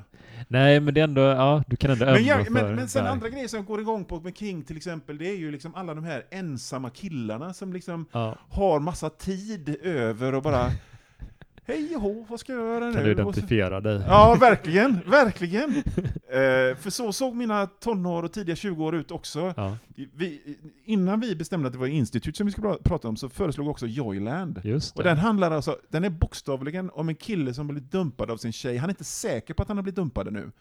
Nej, 0.47 0.79
men 0.79 0.93
det 0.93 0.99
är 0.99 1.03
ändå, 1.03 1.21
ja, 1.21 1.63
du 1.67 1.75
kan 1.75 1.91
ändå 1.91 2.05
Men, 2.05 2.25
jag, 2.25 2.45
för 2.45 2.51
men, 2.53 2.75
men 2.75 2.87
sen 2.89 3.03
där. 3.03 3.11
andra 3.11 3.29
grejer 3.29 3.47
som 3.47 3.57
jag 3.57 3.65
går 3.65 3.81
igång 3.81 4.05
på 4.05 4.19
med 4.19 4.37
King 4.37 4.61
till 4.63 4.77
exempel, 4.77 5.17
det 5.17 5.29
är 5.29 5.35
ju 5.37 5.51
liksom 5.51 5.75
alla 5.75 5.93
de 5.93 6.03
här 6.03 6.23
ensamma 6.31 6.89
killarna 6.89 7.53
som 7.53 7.73
liksom 7.73 8.05
har 8.49 8.79
massa 8.79 9.09
tid 9.09 9.75
över 9.83 10.35
och 10.35 10.43
bara 10.43 10.65
Hej 11.69 11.95
och 11.95 12.01
hå, 12.01 12.25
vad 12.29 12.39
ska 12.39 12.53
jag 12.53 12.61
göra 12.61 12.85
nu? 12.87 12.93
kan 12.93 13.03
du 13.03 13.11
Och 13.11 13.15
så- 13.15 13.39
identifiera 13.39 13.81
dig? 13.81 14.01
Ja, 14.07 14.37
verkligen, 14.39 14.99
verkligen. 15.05 15.69
Eh, 16.31 16.77
för 16.77 16.89
så 16.89 17.13
såg 17.13 17.35
mina 17.35 17.67
tonår 17.67 18.23
och 18.23 18.31
tidiga 18.33 18.55
20 18.55 18.85
år 18.85 18.95
ut 18.95 19.11
också. 19.11 19.53
Ja, 19.57 19.77
Vi, 20.15 20.57
innan 20.85 21.19
vi 21.19 21.35
bestämde 21.35 21.67
att 21.67 21.73
det 21.73 21.79
var 21.79 21.87
institut 21.87 22.37
som 22.37 22.45
vi 22.45 22.51
skulle 22.51 22.67
pra- 22.67 22.83
prata 22.83 23.07
om 23.07 23.17
så 23.17 23.29
föreslog 23.29 23.67
också 23.67 23.87
Joyland. 23.87 24.61
just 24.63 24.97
Och 24.97 25.03
den 25.03 25.17
handlar 25.17 25.51
alltså, 25.51 25.77
den 25.89 26.03
är 26.03 26.09
bokstavligen 26.09 26.89
om 26.93 27.09
en 27.09 27.15
kille 27.15 27.53
som 27.53 27.67
blivit 27.67 27.91
dumpad 27.91 28.31
av 28.31 28.37
sin 28.37 28.51
tjej. 28.51 28.77
Han 28.77 28.89
är 28.89 28.93
inte 28.93 29.03
säker 29.03 29.53
på 29.53 29.61
att 29.61 29.67
han 29.67 29.77
har 29.77 29.83
blivit 29.83 29.95
dumpad 29.95 30.33
nu, 30.33 30.51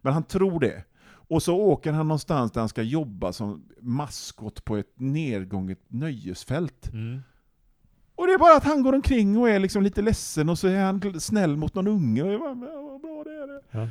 men 0.00 0.12
han 0.12 0.22
tror 0.22 0.60
det. 0.60 0.84
Och 1.10 1.42
så 1.42 1.56
åker 1.56 1.92
han 1.92 2.08
någonstans 2.08 2.52
där 2.52 2.60
han 2.60 2.68
ska 2.68 2.82
jobba 2.82 3.32
som 3.32 3.64
maskot 3.80 4.64
på 4.64 4.76
ett 4.76 4.92
nedgånget 4.96 5.78
nöjesfält. 5.88 6.92
Mm. 6.92 7.20
Och 8.18 8.26
det 8.26 8.32
är 8.32 8.38
bara 8.38 8.56
att 8.56 8.64
han 8.64 8.82
går 8.82 8.92
omkring 8.92 9.38
och 9.38 9.48
är 9.50 9.58
liksom 9.58 9.82
lite 9.82 10.02
ledsen 10.02 10.48
och 10.48 10.58
så 10.58 10.68
är 10.68 10.84
han 10.84 11.20
snäll 11.20 11.56
mot 11.56 11.74
någon 11.74 11.88
unge. 11.88 12.22
Och 12.22 12.32
jag 12.32 12.40
bara, 12.40 12.54
"Men 12.54 12.68
vad 12.84 13.00
bra 13.00 13.24
det 13.24 13.30
är 13.30 13.46
det. 13.46 13.60
Ja. 13.70 13.88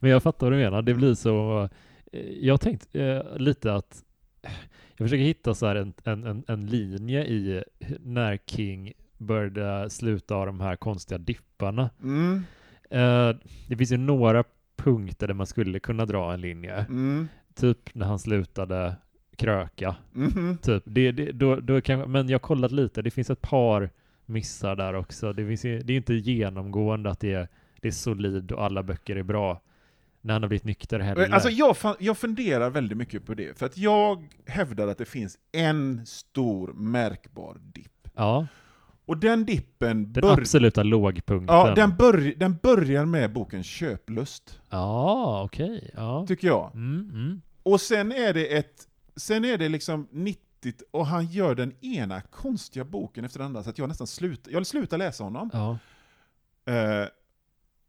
Men 0.00 0.10
jag 0.10 0.22
fattar 0.22 0.46
vad 0.46 0.52
du 0.52 0.56
menar, 0.64 0.82
det 0.82 0.94
blir 0.94 1.14
så, 1.14 1.68
eh, 2.12 2.20
jag 2.40 2.52
har 2.52 2.58
tänkt 2.58 2.88
eh, 2.92 3.36
lite 3.36 3.74
att 3.74 4.04
jag 4.96 5.04
försöker 5.06 5.24
hitta 5.24 5.54
så 5.54 5.66
en, 5.66 5.92
en, 6.04 6.44
en 6.48 6.66
linje 6.66 7.24
i 7.24 7.64
när 8.00 8.38
King 8.46 8.92
började 9.18 9.90
sluta 9.90 10.34
av 10.34 10.46
de 10.46 10.60
här 10.60 10.76
konstiga 10.76 11.18
dipparna. 11.18 11.90
Mm, 12.02 12.44
Eh, 12.92 13.30
det 13.68 13.76
finns 13.76 13.92
ju 13.92 13.96
några 13.96 14.44
punkter 14.76 15.26
där 15.26 15.34
man 15.34 15.46
skulle 15.46 15.80
kunna 15.80 16.06
dra 16.06 16.32
en 16.32 16.40
linje. 16.40 16.74
mm, 16.74 17.28
Typ 17.54 17.94
när 17.94 18.06
han 18.06 18.18
slutade 18.18 18.94
kröka. 19.36 19.96
mhm. 20.12 20.58
Typ. 20.62 20.82
Det, 20.86 21.12
det, 21.12 21.32
då, 21.32 21.56
då 21.56 21.80
kan, 21.80 22.12
men 22.12 22.28
jag 22.28 22.34
har 22.34 22.40
kollat 22.40 22.72
lite, 22.72 23.02
det 23.02 23.10
finns 23.10 23.30
ett 23.30 23.40
par 23.42 23.90
missar 24.26 24.76
där 24.76 24.94
också. 24.94 25.32
Det, 25.32 25.46
finns, 25.46 25.62
det 25.62 25.92
är 25.92 25.96
inte 25.96 26.14
genomgående 26.14 27.10
att 27.10 27.20
det 27.20 27.32
är, 27.32 27.48
det 27.80 27.88
är 27.88 27.92
solid 27.92 28.52
och 28.52 28.64
alla 28.64 28.82
böcker 28.82 29.16
är 29.16 29.22
bra 29.22 29.60
när 30.20 30.32
han 30.34 30.42
har 30.42 30.48
blivit 30.48 30.64
nykter 30.64 31.00
heller. 31.00 31.28
Alltså 31.34 31.48
jag, 31.50 31.76
jag 31.98 32.18
funderar 32.18 32.70
väldigt 32.70 32.98
mycket 32.98 33.26
på 33.26 33.34
det, 33.34 33.58
för 33.58 33.66
att 33.66 33.76
jag 33.78 34.28
hävdar 34.46 34.88
att 34.88 34.98
det 34.98 35.04
finns 35.04 35.38
en 35.52 36.06
stor 36.06 36.72
märkbar 36.72 37.56
dipp. 37.74 38.08
ja, 38.14 38.46
Och 39.06 39.16
den 39.16 39.44
dippen, 39.44 40.12
den 40.12 40.20
bör, 40.20 40.32
absoluta 40.40 40.82
lågpunkten. 40.82 41.56
ja, 41.56 41.74
den, 41.74 41.96
bör, 41.96 42.34
den 42.36 42.56
börjar 42.62 43.04
med 43.04 43.32
boken 43.32 43.62
Köplust, 43.62 44.60
Ja, 44.70 45.42
okej. 45.44 45.90
Ja. 45.96 46.24
tycker 46.28 46.46
jag. 46.48 46.70
Mm, 46.74 47.10
mm. 47.14 47.42
Och 47.62 47.80
sen 47.80 48.12
är 48.12 48.34
det 48.34 48.46
ett, 48.56 48.86
sen 49.16 49.44
är 49.44 49.58
det 49.58 49.68
liksom 49.68 50.08
90 50.10 50.40
och 50.90 51.06
han 51.06 51.26
gör 51.26 51.54
den 51.54 51.72
ena 51.84 52.20
konstiga 52.20 52.84
boken 52.84 53.24
efter 53.24 53.38
den 53.38 53.46
andra, 53.46 53.62
så 53.62 53.70
att 53.70 53.78
jag 53.78 53.88
nästan 53.88 54.06
slutar, 54.06 54.52
jag 54.52 54.66
slutar 54.66 54.98
läsa 54.98 55.24
honom. 55.24 55.50
Ja. 55.52 55.78
Eh, 56.72 57.06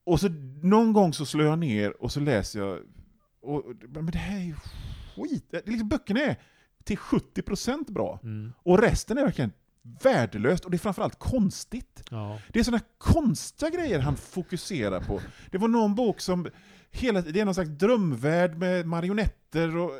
och 0.03 0.19
så 0.19 0.29
någon 0.63 0.93
gång 0.93 1.13
så 1.13 1.25
slår 1.25 1.45
jag 1.45 1.59
ner 1.59 2.01
och 2.03 2.11
så 2.11 2.19
läser 2.19 2.59
jag, 2.59 2.79
och, 3.41 3.63
men 3.89 4.05
det 4.05 4.17
här 4.17 4.37
är 4.37 4.43
ju 4.43 4.55
skit. 5.15 5.45
Det 5.51 5.67
är 5.67 5.71
liksom, 5.71 5.89
böckerna 5.89 6.19
är 6.19 6.35
till 6.83 6.97
70% 6.97 7.91
bra, 7.91 8.19
Mm. 8.23 8.53
och 8.63 8.79
resten 8.79 9.17
är 9.17 9.23
verkligen 9.23 9.51
värdelöst, 10.03 10.65
och 10.65 10.71
det 10.71 10.77
är 10.77 10.79
framförallt 10.79 11.19
konstigt. 11.19 12.03
ja. 12.09 12.39
Det 12.49 12.59
är 12.59 12.63
sådana 12.63 12.83
konstiga 12.97 13.69
grejer 13.69 13.99
han 13.99 14.15
fokuserar 14.17 14.99
på. 14.99 15.21
Det 15.51 15.57
var 15.57 15.67
någon 15.67 15.95
bok 15.95 16.21
som, 16.21 16.47
hela, 16.91 17.21
det 17.21 17.39
är 17.39 17.45
någon 17.45 17.53
slags 17.53 17.69
drömvärld 17.69 18.57
med 18.57 18.85
marionetter, 18.87 19.77
och, 19.77 19.91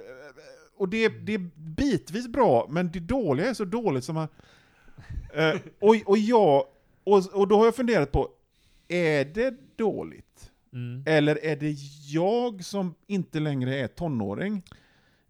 och 0.81 0.89
det, 0.89 1.09
det 1.09 1.33
är 1.33 1.49
bitvis 1.55 2.27
bra, 2.27 2.67
men 2.69 2.91
det 2.91 2.99
dåliga 2.99 3.49
är 3.49 3.53
så 3.53 3.65
dåligt 3.65 4.03
som 4.03 4.15
man... 4.15 4.27
Eh, 5.33 5.55
och, 5.79 5.95
och, 6.05 6.17
jag, 6.17 6.65
och, 7.03 7.33
och 7.33 7.47
då 7.47 7.57
har 7.57 7.65
jag 7.65 7.75
funderat 7.75 8.11
på, 8.11 8.29
är 8.87 9.25
det 9.25 9.53
dåligt? 9.75 10.51
Mm. 10.73 11.03
Eller 11.05 11.45
är 11.45 11.55
det 11.55 11.75
jag 12.07 12.65
som 12.65 12.95
inte 13.07 13.39
längre 13.39 13.79
är 13.79 13.87
tonåring? 13.87 14.63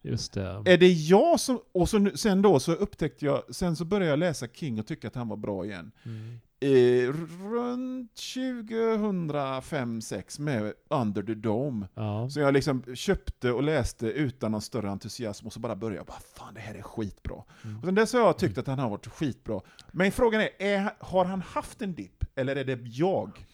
Just 0.01 0.33
det. 0.33 0.63
Är 0.65 0.77
det 0.77 0.91
jag 0.91 1.39
som... 1.39 1.59
Och 1.71 1.89
så, 1.89 2.09
sen 2.15 2.41
då 2.41 2.59
så 2.59 2.71
upptäckte 2.71 3.25
jag, 3.25 3.55
sen 3.55 3.75
så 3.75 3.85
började 3.85 4.09
jag 4.09 4.19
läsa 4.19 4.47
King 4.47 4.79
och 4.79 4.87
tycka 4.87 5.07
att 5.07 5.15
han 5.15 5.27
var 5.27 5.37
bra 5.37 5.65
igen. 5.65 5.91
Mm. 6.05 6.39
Eh, 6.63 7.13
runt 7.51 8.15
2005-6 8.15 10.41
med 10.41 10.73
Under 10.89 11.23
the 11.23 11.33
Dome. 11.33 11.87
Ja. 11.93 12.29
Så 12.29 12.39
jag 12.39 12.53
liksom 12.53 12.95
köpte 12.95 13.51
och 13.51 13.63
läste 13.63 14.07
utan 14.07 14.51
någon 14.51 14.61
större 14.61 14.89
entusiasm 14.89 15.47
och 15.47 15.53
så 15.53 15.59
bara 15.59 15.75
började 15.75 15.97
jag 15.97 16.05
bara 16.05 16.21
fan 16.35 16.53
det 16.53 16.59
här 16.59 16.75
är 16.75 16.81
skitbra. 16.81 17.43
Mm. 17.63 17.79
Och 17.79 17.85
sen 17.85 17.95
dess 17.95 18.13
har 18.13 18.19
jag 18.19 18.37
tyckt 18.37 18.57
att 18.57 18.67
han 18.67 18.79
har 18.79 18.89
varit 18.89 19.07
skitbra. 19.07 19.61
Men 19.91 20.11
frågan 20.11 20.41
är, 20.41 20.49
är 20.59 20.93
har 20.99 21.25
han 21.25 21.41
haft 21.41 21.81
en 21.81 21.93
dipp 21.93 22.23
eller 22.35 22.55
är 22.55 22.63
det 22.63 22.79
jag? 22.83 23.45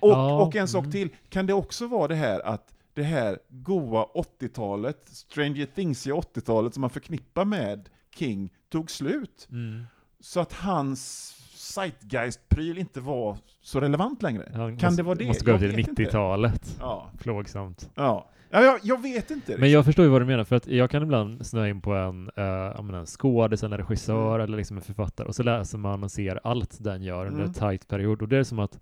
Och, 0.00 0.10
Ja, 0.10 0.42
och 0.42 0.56
en 0.56 0.68
sak 0.68 0.84
mm. 0.84 0.92
till, 0.92 1.08
kan 1.28 1.46
det 1.46 1.52
också 1.52 1.86
vara 1.86 2.08
det 2.08 2.14
här 2.14 2.40
att 2.40 2.74
det 2.94 3.02
här 3.02 3.38
goa 3.48 4.06
80-talet, 4.14 5.08
Stranger 5.08 5.66
Things 5.66 6.06
i 6.06 6.12
80-talet 6.12 6.74
som 6.74 6.80
man 6.80 6.90
förknippar 6.90 7.44
med 7.44 7.88
King 8.14 8.52
tog 8.68 8.90
slut? 8.90 9.48
Mm. 9.50 9.84
Så 10.20 10.40
att 10.40 10.52
hans 10.52 11.32
Zeitgeist-pryl 11.72 12.78
inte 12.78 13.00
var 13.00 13.36
så 13.62 13.80
relevant 13.80 14.22
längre. 14.22 14.44
Kan 14.52 14.70
måste, 14.72 14.88
det 14.96 15.02
vara 15.02 15.14
det? 15.14 15.26
Måste 15.26 15.44
gå 15.44 15.50
Jag 15.50 15.60
till 15.60 15.76
vet 15.76 15.88
inte. 15.88 16.02
90-talet. 16.02 16.76
Ja. 16.80 17.10
Plågsamt. 17.18 17.90
Ja. 17.94 18.28
Ja, 18.50 18.62
jag, 18.62 18.78
jag 18.82 19.02
vet 19.02 19.30
inte. 19.30 19.56
Men 19.58 19.70
jag 19.70 19.84
förstår 19.84 20.04
ju 20.04 20.10
vad 20.10 20.20
du 20.22 20.26
menar, 20.26 20.44
för 20.44 20.56
att 20.56 20.66
jag 20.66 20.90
kan 20.90 21.02
ibland 21.02 21.46
snöa 21.46 21.68
in 21.68 21.80
på 21.80 21.94
en, 21.94 22.24
menar, 22.34 22.94
en 22.98 23.06
skådis 23.06 23.62
eller 23.62 23.78
regissör 23.78 24.34
Mm. 24.34 24.44
eller 24.44 24.56
liksom 24.56 24.76
en 24.76 24.82
författare 24.82 25.26
och 25.28 25.34
så 25.34 25.42
läser 25.42 25.78
man 25.78 26.04
och 26.04 26.10
ser 26.10 26.40
allt 26.44 26.76
den 26.84 27.02
gör 27.02 27.26
under 27.26 27.38
Mm. 27.44 27.46
en 27.48 27.54
tight 27.54 27.88
period 27.88 28.22
och 28.22 28.28
det 28.28 28.36
är 28.38 28.42
som 28.44 28.58
att 28.58 28.78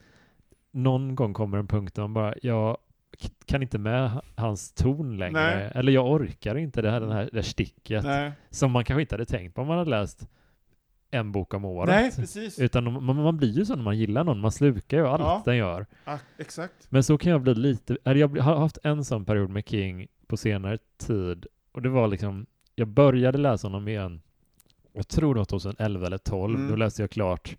någon 0.72 1.14
gång 1.14 1.32
kommer 1.34 1.58
en 1.58 1.66
punkt 1.66 1.94
där 1.94 2.02
man 2.02 2.14
bara, 2.14 2.34
jag 2.42 2.76
kan 3.46 3.62
inte 3.62 3.78
med 3.78 4.10
ha- 4.10 4.22
hans 4.36 4.72
ton 4.72 5.16
längre, 5.18 5.40
Nej. 5.56 5.70
eller 5.74 5.92
jag 5.92 6.10
orkar 6.10 6.54
inte 6.56 6.82
det 6.82 6.90
här, 6.90 7.00
den 7.00 7.12
här, 7.12 7.28
det 7.32 7.38
här 7.38 7.42
sticket 7.42 8.04
Nej. 8.04 8.32
som 8.50 8.70
man 8.70 8.84
kanske 8.84 9.00
inte 9.00 9.14
hade 9.14 9.24
tänkt 9.24 9.54
på 9.54 9.60
om 9.62 9.68
man 9.68 9.78
hade 9.78 9.90
läst 9.90 10.28
en 11.14 11.32
bok 11.32 11.54
om 11.54 11.64
året. 11.64 11.88
Nej, 11.88 12.12
precis. 12.16 12.58
Utan 12.58 13.04
man, 13.04 13.16
man 13.16 13.36
blir 13.36 13.52
ju 13.52 13.64
så 13.64 13.76
när 13.76 13.82
man 13.82 13.98
gillar 13.98 14.24
någon, 14.24 14.40
man 14.40 14.52
slukar 14.52 14.96
ju 14.96 15.06
allt 15.06 15.20
Ja. 15.22 15.42
den 15.44 15.56
gör. 15.56 15.86
Ah, 16.04 16.18
exakt. 16.38 16.86
Men 16.88 17.02
så 17.04 17.18
kan 17.18 17.32
jag 17.32 17.40
bli 17.42 17.54
lite, 17.54 17.96
jag 18.04 18.36
har 18.38 18.56
haft 18.56 18.78
en 18.82 19.04
sån 19.04 19.24
period 19.24 19.50
med 19.50 19.68
King 19.68 20.06
på 20.26 20.36
senare 20.36 20.78
tid 20.98 21.46
och 21.72 21.82
det 21.82 21.88
var 21.88 22.08
liksom, 22.08 22.46
jag 22.74 22.88
började 22.88 23.38
läsa 23.38 23.66
honom 23.68 23.88
igen, 23.88 24.20
jag 24.92 25.08
tror 25.08 25.34
det 25.34 25.38
var 25.40 25.44
2011 25.44 26.06
eller 26.06 26.18
12, 26.18 26.54
Mm. 26.58 26.70
då 26.70 26.76
läste 26.76 27.02
jag 27.02 27.10
klart, 27.10 27.56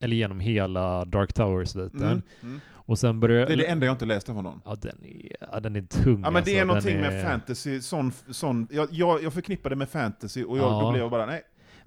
eller 0.00 0.16
genom 0.16 0.40
hela 0.40 1.04
Dark 1.04 1.32
Tower-sviten. 1.32 2.02
Mm. 2.02 2.22
Mm. 2.42 2.60
Och 2.72 2.98
sen 2.98 3.20
började 3.20 3.46
Det 3.46 3.52
är 3.52 3.56
det 3.56 3.66
enda 3.66 3.86
jag 3.86 3.94
inte 3.94 4.04
läst 4.06 4.28
av 4.28 4.34
honom. 4.34 4.60
Ja, 4.64 4.76
den 4.82 5.04
är, 5.04 5.36
ja, 5.52 5.60
den 5.60 5.76
är 5.76 5.82
tung 5.82 6.22
Ja, 6.24 6.30
men 6.30 6.44
det 6.44 6.50
är 6.50 6.60
alltså. 6.60 6.66
någonting 6.66 7.02
Den 7.02 7.12
med 7.14 7.24
fantasy, 7.26 7.80
sån, 7.80 8.12
sån, 8.30 8.68
jag, 8.70 8.88
jag, 8.90 9.22
jag 9.22 9.32
förknippar 9.32 9.70
det 9.70 9.76
med 9.76 9.88
fantasy 9.88 10.44
och 10.44 10.58
jag, 10.58 10.64
Ja. 10.64 10.80
då 10.80 10.90
blev 10.90 11.02
jag 11.02 11.10
bara, 11.10 11.26
nej. 11.26 11.42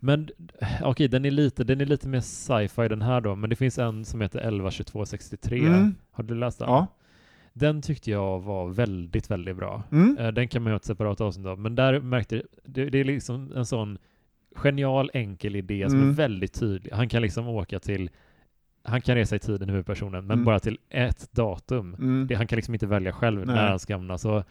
Men 0.05 0.29
okej, 0.83 1.07
den 1.07 1.25
är 1.25 1.31
lite, 1.31 1.63
den 1.63 1.81
är 1.81 1.85
lite 1.85 2.07
mer 2.07 2.19
sci-fi 2.19 2.87
den 2.87 3.01
här 3.01 3.21
då, 3.21 3.35
men 3.35 3.49
det 3.49 3.55
finns 3.55 3.79
en 3.79 4.05
som 4.05 4.21
heter 4.21 4.39
112263. 4.39 5.59
Mm. 5.59 5.95
Har 6.11 6.23
du 6.23 6.35
läst 6.35 6.59
den? 6.59 6.69
Ja. 6.69 6.87
Den 7.53 7.81
tyckte 7.81 8.11
jag 8.11 8.39
var 8.39 8.67
väldigt, 8.69 9.31
väldigt 9.31 9.55
bra. 9.57 9.83
Mm. 9.91 10.17
Eh, 10.19 10.31
Den 10.31 10.47
kan 10.47 10.61
man 10.63 10.69
göra 10.69 10.77
ett 10.77 10.85
separat 10.85 11.21
avsnitt 11.21 11.45
av, 11.47 11.59
men 11.59 11.75
där 11.75 11.99
märkte 11.99 12.43
det, 12.65 12.89
det 12.89 12.97
är 12.99 13.03
liksom 13.03 13.51
en 13.55 13.65
sån 13.65 13.97
genial, 14.55 15.09
enkel 15.13 15.55
idé 15.55 15.89
som 15.89 15.97
Mm. 15.99 16.09
är 16.09 16.13
väldigt 16.13 16.53
tydlig. 16.53 16.91
Han 16.91 17.09
kan 17.09 17.21
liksom 17.21 17.47
åka 17.47 17.79
till, 17.79 18.09
han 18.83 19.01
kan 19.01 19.15
resa 19.15 19.35
i 19.35 19.39
tiden, 19.39 19.69
huvudpersonen, 19.69 20.27
men 20.27 20.33
Mm. 20.37 20.45
bara 20.45 20.59
till 20.59 20.77
ett 20.89 21.29
datum. 21.31 21.93
Mm. 21.93 22.27
Det, 22.27 22.35
han 22.35 22.47
kan 22.47 22.55
liksom 22.55 22.73
inte 22.75 22.87
välja 22.87 23.11
själv 23.11 23.45
Nej. 23.45 23.55
när 23.55 23.69
han 23.69 23.79
ska 23.79 23.93
hamna, 23.93 24.17
så 24.17 24.43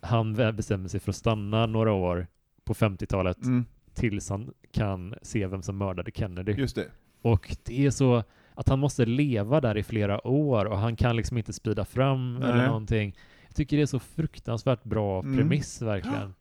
han 0.00 0.34
bestämmer 0.34 0.88
sig 0.88 1.00
för 1.00 1.10
att 1.12 1.16
stanna 1.16 1.66
några 1.66 1.92
år 1.92 2.26
på 2.64 2.74
50-talet 2.74 3.44
Mm. 3.44 3.64
Tills 3.98 4.30
han 4.30 4.50
kan 4.72 5.14
se 5.22 5.46
vem 5.46 5.62
som 5.62 5.78
mördade 5.78 6.10
Kennedy. 6.14 6.52
Just 6.52 6.76
det. 6.76 6.86
Och 7.22 7.56
det 7.64 7.86
är 7.86 7.90
så 7.90 8.22
att 8.54 8.68
han 8.68 8.78
måste 8.78 9.04
leva 9.06 9.60
där 9.60 9.76
i 9.76 9.82
flera 9.82 10.26
år 10.26 10.64
och 10.64 10.78
han 10.78 10.96
kan 10.96 11.16
liksom 11.16 11.36
inte 11.38 11.52
spida 11.52 11.84
fram 11.84 12.36
eller 12.42 12.56
Nej. 12.56 12.66
någonting. 12.66 13.16
Jag 13.46 13.54
tycker 13.56 13.76
det 13.76 13.82
är 13.82 13.86
så 13.86 13.98
fruktansvärt 13.98 14.84
bra 14.84 15.20
Mm. 15.20 15.36
premiss 15.36 15.82
verkligen. 15.82 16.34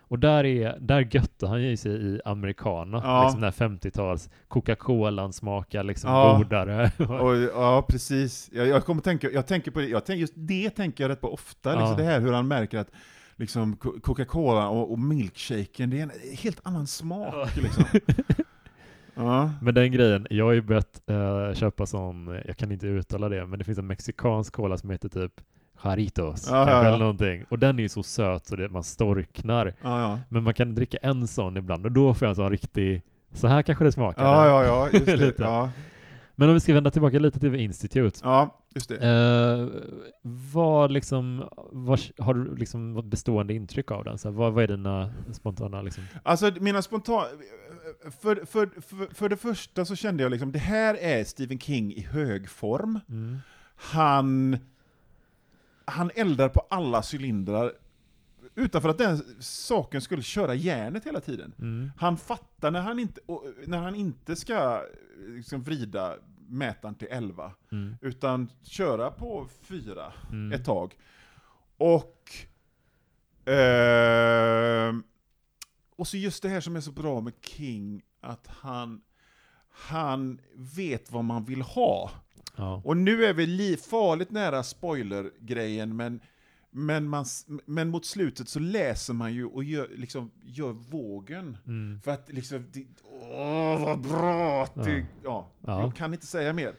Och 0.00 0.18
där, 0.18 0.44
är, 0.44 0.78
där 0.80 1.08
götte 1.10 1.46
han 1.46 1.62
ju 1.62 1.76
sig 1.76 1.92
i 1.92 2.20
Americana, 2.24 3.00
Ja. 3.04 3.22
liksom 3.22 3.40
den 3.40 3.52
här 3.52 3.68
50-tals 3.68 4.30
Coca-Colan 4.48 5.32
smakar 5.32 5.84
liksom 5.84 6.10
Ja. 6.10 6.36
godare. 6.38 6.90
Och, 6.98 7.36
ja, 7.36 7.84
precis. 7.88 8.50
Jag, 8.52 8.66
jag 8.66 8.84
kommer 8.84 9.02
tänka, 9.02 9.30
jag 9.30 9.46
tänker 9.46 9.70
på 9.70 9.80
det, 9.80 9.86
jag 9.86 10.04
tänker, 10.06 10.20
just 10.20 10.34
det 10.36 10.70
tänker 10.70 11.04
jag 11.04 11.08
rätt 11.08 11.20
på 11.20 11.32
ofta, 11.32 11.70
liksom 11.70 11.90
Ja. 11.90 11.96
det 11.96 12.04
här 12.04 12.20
hur 12.20 12.32
han 12.32 12.48
märker 12.48 12.78
att 12.78 12.90
liksom 13.40 13.76
Co- 13.76 14.00
Coca-Cola 14.02 14.68
och, 14.68 14.92
och 14.92 14.98
milkshaken, 14.98 15.90
det 15.90 15.98
är 15.98 16.02
en 16.02 16.12
helt 16.42 16.60
annan 16.62 16.86
smak. 16.86 17.56
Liksom. 17.56 17.84
Ja. 19.14 19.50
Men 19.62 19.74
den 19.74 19.92
grejen, 19.92 20.26
jag 20.30 20.44
har 20.44 20.52
ju 20.52 20.60
börjat 20.62 21.00
eh, 21.06 21.54
köpa 21.54 21.86
sån, 21.86 22.40
jag 22.46 22.56
kan 22.56 22.72
inte 22.72 22.86
uttala 22.86 23.28
det, 23.28 23.46
men 23.46 23.58
det 23.58 23.64
finns 23.64 23.78
en 23.78 23.86
mexikansk 23.86 24.52
cola 24.52 24.76
som 24.78 24.90
heter 24.90 25.08
typ 25.08 25.32
Jaritos, 25.84 26.46
Ja, 26.50 26.52
kanske, 26.56 26.72
ja, 26.72 26.82
ja. 26.82 26.88
eller 26.88 26.98
någonting. 26.98 27.44
Och 27.48 27.58
den 27.58 27.78
är 27.78 27.82
ju 27.82 27.88
så 27.88 28.02
söt 28.02 28.46
så 28.46 28.56
det, 28.56 28.68
man 28.68 28.82
storknar. 28.84 29.74
Ja, 29.82 30.00
ja. 30.00 30.18
Men 30.28 30.42
man 30.42 30.54
kan 30.54 30.74
dricka 30.74 30.98
en 31.02 31.26
sån 31.28 31.56
ibland 31.56 31.86
och 31.86 31.92
då 31.92 32.14
får 32.14 32.26
jag 32.26 32.30
en 32.30 32.36
sån 32.36 32.50
riktig, 32.50 33.02
så 33.32 33.46
här 33.46 33.62
kanske 33.62 33.84
det 33.84 33.92
smakar. 33.92 34.24
Ja, 34.24 34.46
ja, 34.46 34.64
ja, 34.64 34.88
just 34.92 35.06
det. 35.06 35.16
Lite. 35.16 35.42
Ja, 35.42 35.70
Men 36.34 36.48
om 36.48 36.54
vi 36.54 36.60
ska 36.60 36.74
vända 36.74 36.90
tillbaka 36.90 37.18
lite 37.18 37.40
till 37.40 37.54
Institute. 37.54 38.20
ja 38.22 38.59
just 38.74 38.88
det. 38.88 38.96
Eh, 38.96 39.68
vad 40.22 40.92
liksom, 40.92 41.48
vad, 41.72 42.00
har 42.18 42.34
du 42.34 42.56
liksom 42.56 42.92
något 42.92 43.04
bestående 43.04 43.54
intryck 43.54 43.90
av 43.90 44.04
den? 44.04 44.18
Så 44.18 44.28
här, 44.28 44.36
vad, 44.36 44.52
vad 44.52 44.64
är 44.64 44.68
dina 44.68 45.14
spontana 45.32 45.82
liksom? 45.82 46.04
Alltså 46.22 46.52
mina 46.60 46.82
spontan... 46.82 47.24
För, 48.20 48.44
för, 48.44 48.80
för, 48.80 49.14
för 49.14 49.28
det 49.28 49.36
första 49.36 49.84
så 49.84 49.96
kände 49.96 50.22
jag 50.22 50.30
liksom, 50.30 50.52
det 50.52 50.58
här 50.58 50.94
är 50.94 51.24
Stephen 51.24 51.58
King 51.58 51.92
i 51.92 52.00
hög 52.00 52.48
form. 52.48 53.00
Mm. 53.08 53.38
Han, 53.76 54.58
han 55.84 56.10
eldar 56.14 56.48
på 56.48 56.66
alla 56.70 57.02
cylindrar 57.12 57.72
utan 58.54 58.82
för 58.82 58.88
att 58.88 58.98
den 58.98 59.22
saken 59.40 60.00
skulle 60.00 60.22
köra 60.22 60.54
järnet 60.54 61.06
hela 61.06 61.20
tiden. 61.20 61.54
Mm. 61.58 61.90
Han 61.96 62.16
fattar 62.16 62.70
när 62.70 62.80
han 62.80 62.98
inte, 62.98 63.20
när 63.66 63.78
han 63.78 63.94
inte 63.94 64.36
ska 64.36 64.82
liksom, 65.28 65.62
vrida 65.62 66.14
mätaren 66.50 66.94
till 66.94 67.08
11, 67.10 67.52
Mm. 67.72 67.96
utan 68.00 68.50
köra 68.62 69.10
på 69.10 69.48
4 69.62 70.12
Mm. 70.30 70.52
ett 70.52 70.64
tag. 70.64 70.94
Och, 71.76 72.30
ehm, 73.70 75.02
och 75.96 76.06
så 76.08 76.16
just 76.16 76.42
det 76.42 76.48
här 76.48 76.60
som 76.60 76.76
är 76.76 76.80
så 76.80 76.92
bra 76.92 77.20
med 77.20 77.32
King, 77.42 78.02
att 78.20 78.46
han, 78.46 79.00
han 79.70 80.40
vet 80.54 81.10
vad 81.12 81.24
man 81.24 81.44
vill 81.44 81.62
ha. 81.62 82.10
Ja. 82.56 82.82
Och 82.84 82.96
nu 82.96 83.24
är 83.24 83.32
vi 83.34 83.46
li 83.46 83.76
farligt 83.76 84.30
nära 84.30 84.62
spoiler-grejen, 84.62 85.96
men, 85.96 86.20
men, 86.70 87.08
man, 87.08 87.24
men 87.66 87.88
mot 87.88 88.04
slutet 88.06 88.48
så 88.48 88.58
läser 88.60 89.14
man 89.14 89.34
ju 89.34 89.44
och 89.46 89.64
gör, 89.64 89.88
liksom, 89.96 90.30
gör 90.42 90.72
vågen. 90.72 91.56
Mm. 91.66 92.00
För 92.00 92.10
att 92.10 92.32
liksom, 92.32 92.64
det, 92.72 92.84
åh 93.32 93.84
vad 93.84 94.00
bra! 94.00 94.62
att 94.62 94.74
Det, 94.84 94.90
Ja. 94.98 95.04
ja. 95.24 95.50
Ja. 95.66 95.80
Jag 95.80 95.96
kan 95.96 96.14
inte 96.14 96.26
säga 96.26 96.52
mer. 96.52 96.72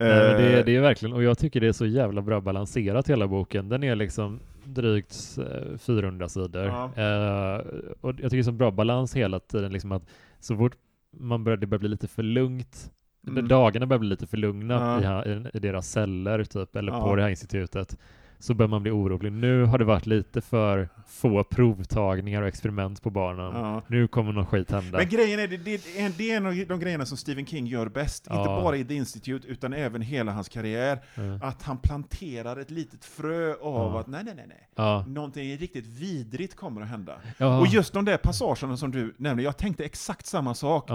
Nej, 0.00 0.08
det, 0.08 0.58
Eh, 0.58 0.64
det 0.64 0.76
är 0.76 0.80
verkligen, 0.80 1.12
och 1.12 1.22
jag 1.22 1.38
tycker 1.38 1.60
det 1.60 1.66
är 1.68 1.72
så 1.72 1.86
jävla 1.86 2.22
bra 2.22 2.40
balanserat 2.40 3.08
hela 3.10 3.28
boken. 3.28 3.68
Den 3.68 3.84
är 3.84 3.96
liksom 3.96 4.40
drygt 4.64 5.38
eh, 5.38 5.76
400 5.78 6.28
sidor. 6.28 6.64
Ja. 6.64 6.84
Eh, 6.84 7.58
och 8.00 8.08
jag 8.10 8.16
tycker 8.16 8.30
det 8.30 8.38
är 8.38 8.42
så 8.42 8.52
bra 8.52 8.70
balans 8.70 9.16
hela 9.16 9.40
tiden, 9.40 9.72
liksom 9.72 9.92
att 9.92 10.02
så 10.40 10.56
fort 10.56 10.76
man 11.16 11.44
börjar, 11.44 11.56
det 11.56 11.66
börjar 11.66 11.80
bli 11.80 11.88
lite 11.88 12.08
för 12.08 12.22
lugnt, 12.22 12.92
Mm. 13.28 13.48
dagarna 13.48 13.86
börjar 13.86 13.98
bli 13.98 14.08
lite 14.08 14.26
för 14.26 14.36
lugna 14.36 15.00
Ja. 15.02 15.24
i, 15.24 15.44
i, 15.54 15.58
deras 15.58 15.90
celler 15.90 16.44
typ, 16.44 16.76
eller 16.76 16.92
på 17.00 17.16
det 17.16 17.22
här 17.22 17.28
institutet, 17.28 17.98
så 18.40 18.54
börjar 18.54 18.68
man 18.68 18.82
bli 18.82 18.90
orolig. 18.90 19.32
Nu 19.32 19.64
har 19.64 19.78
det 19.78 19.84
varit 19.84 20.06
lite 20.06 20.40
för 20.40 20.88
få 21.06 21.44
provtagningar 21.44 22.42
och 22.42 22.48
experiment 22.48 23.02
på 23.02 23.10
barnen. 23.10 23.52
Ja. 23.54 23.82
Nu 23.88 24.08
kommer 24.08 24.32
någon 24.32 24.46
skit 24.46 24.70
hända. 24.70 24.98
Men 24.98 25.08
grejen 25.08 25.40
är, 25.40 25.48
det, 25.48 25.56
det, 25.56 25.74
är 25.74 26.06
en- 26.06 26.12
det 26.18 26.30
är 26.30 26.36
en 26.36 26.46
av 26.46 26.54
de 26.68 26.80
grejerna 26.80 27.06
som 27.06 27.16
Stephen 27.16 27.46
King 27.46 27.66
gör 27.66 27.88
bäst, 27.88 28.26
Ja. 28.30 28.36
inte 28.38 28.48
bara 28.48 28.76
i 28.76 28.84
The 28.84 28.94
Institute, 28.94 29.48
utan 29.48 29.72
även 29.72 30.02
hela 30.02 30.32
hans 30.32 30.48
karriär. 30.48 30.98
Ja. 31.14 31.46
Att 31.48 31.62
han 31.62 31.78
planterar 31.78 32.56
ett 32.56 32.70
litet 32.70 33.04
frö 33.04 33.54
av 33.62 33.96
att 33.96 34.06
nej, 34.06 34.24
nej, 34.24 34.34
nej, 34.34 34.44
nej. 34.48 34.68
Ja. 34.74 35.04
Någonting 35.06 35.56
riktigt 35.56 35.86
vidrigt 35.86 36.56
kommer 36.56 36.80
att 36.82 36.88
hända. 36.88 37.14
Och 37.60 37.66
just 37.66 37.92
de 37.92 38.04
där 38.04 38.16
passagerna 38.16 38.76
som 38.76 38.90
du 38.90 39.14
nämnde, 39.16 39.42
jag 39.42 39.56
tänkte 39.56 39.84
exakt 39.84 40.26
samma 40.26 40.54
sak. 40.54 40.88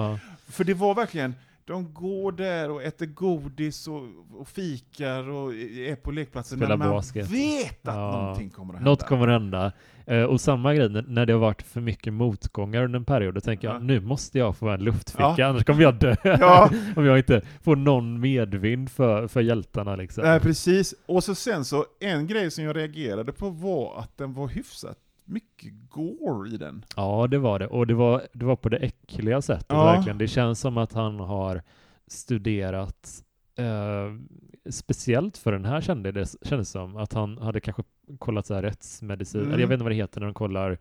För 0.49 0.63
det 0.63 0.73
var 0.73 0.95
verkligen, 0.95 1.35
de 1.65 1.93
går 1.93 2.31
där 2.31 2.71
och 2.71 2.83
äter 2.83 3.05
godis 3.05 3.87
och, 3.87 4.03
och 4.39 4.47
fikar 4.47 5.29
och 5.29 5.53
är 5.53 5.95
på 5.95 6.11
lekplatsen, 6.11 6.57
Spelar 6.57 6.77
men 6.77 6.87
man 6.87 6.97
basket. 6.97 7.29
vet 7.29 7.87
att 7.87 7.95
Ja. 7.95 8.11
någonting 8.21 8.49
kommer 8.49 8.73
att 8.73 8.77
hända. 8.79 8.91
Något 8.91 9.03
kommer 9.07 9.27
hända. 9.27 9.71
Eh, 10.05 10.23
och 10.23 10.41
samma 10.41 10.73
grej 10.73 10.89
när- 10.89 11.01
när 11.07 11.25
det 11.25 11.33
har 11.33 11.39
varit 11.39 11.61
för 11.61 11.81
mycket 11.81 12.13
motgångar 12.13 12.83
under 12.83 12.99
en 12.99 13.05
period, 13.05 13.33
då 13.35 13.41
tänker 13.41 13.67
jag 13.67 13.75
Ja. 13.75 13.79
nu 13.79 13.99
måste 14.01 14.39
jag 14.39 14.57
få 14.57 14.69
en 14.69 14.83
luftficka, 14.83 15.35
Ja. 15.37 15.45
annars 15.49 15.63
kommer 15.65 15.81
jag 15.81 15.95
dö. 15.99 16.15
Om 16.95 17.05
jag 17.05 17.17
inte 17.17 17.41
får 17.61 17.75
någon 17.75 18.19
medvind 18.19 18.91
för, 18.91 19.27
för 19.27 19.41
hjältarna 19.41 19.95
liksom. 19.95 20.23
Nej, 20.23 20.39
precis. 20.39 20.93
Och 21.05 21.23
så 21.23 21.35
sen 21.35 21.65
så, 21.65 21.85
en 21.99 22.27
grej 22.27 22.51
som 22.51 22.63
jag 22.63 22.75
reagerade 22.75 23.31
på 23.33 23.49
var 23.49 23.99
att 23.99 24.17
den 24.17 24.33
var 24.33 24.47
hyfsat 24.47 24.97
mycket 25.25 25.73
gore 25.89 26.49
i 26.49 26.57
den. 26.57 26.85
Ja, 26.95 27.27
det 27.27 27.37
var 27.37 27.59
det. 27.59 27.67
Och 27.67 27.87
det 27.87 27.93
var, 27.93 28.21
det 28.33 28.45
var 28.45 28.55
på 28.55 28.69
det 28.69 28.77
äckliga 28.77 29.41
sättet 29.41 29.65
Ja. 29.69 29.83
verkligen. 29.83 30.17
Det 30.17 30.27
känns 30.27 30.59
som 30.59 30.77
att 30.77 30.93
han 30.93 31.19
har 31.19 31.61
studerat 32.07 33.23
eh, 33.57 34.13
speciellt 34.71 35.37
för 35.37 35.51
den 35.51 35.65
här 35.65 35.81
kände 35.81 36.11
det 36.11 36.35
kändes 36.41 36.69
som 36.69 36.97
att 36.97 37.13
han 37.13 37.37
hade 37.37 37.59
kanske 37.61 37.83
kollat 38.19 38.45
så 38.45 38.53
här 38.53 38.61
rättsmedicin, 38.61 39.41
Mm. 39.41 39.53
eller 39.53 39.61
jag 39.61 39.67
vet 39.67 39.73
inte 39.75 39.83
vad 39.83 39.91
det 39.91 39.95
heter 39.95 40.19
när 40.19 40.27
de 40.27 40.33
kollar 40.33 40.71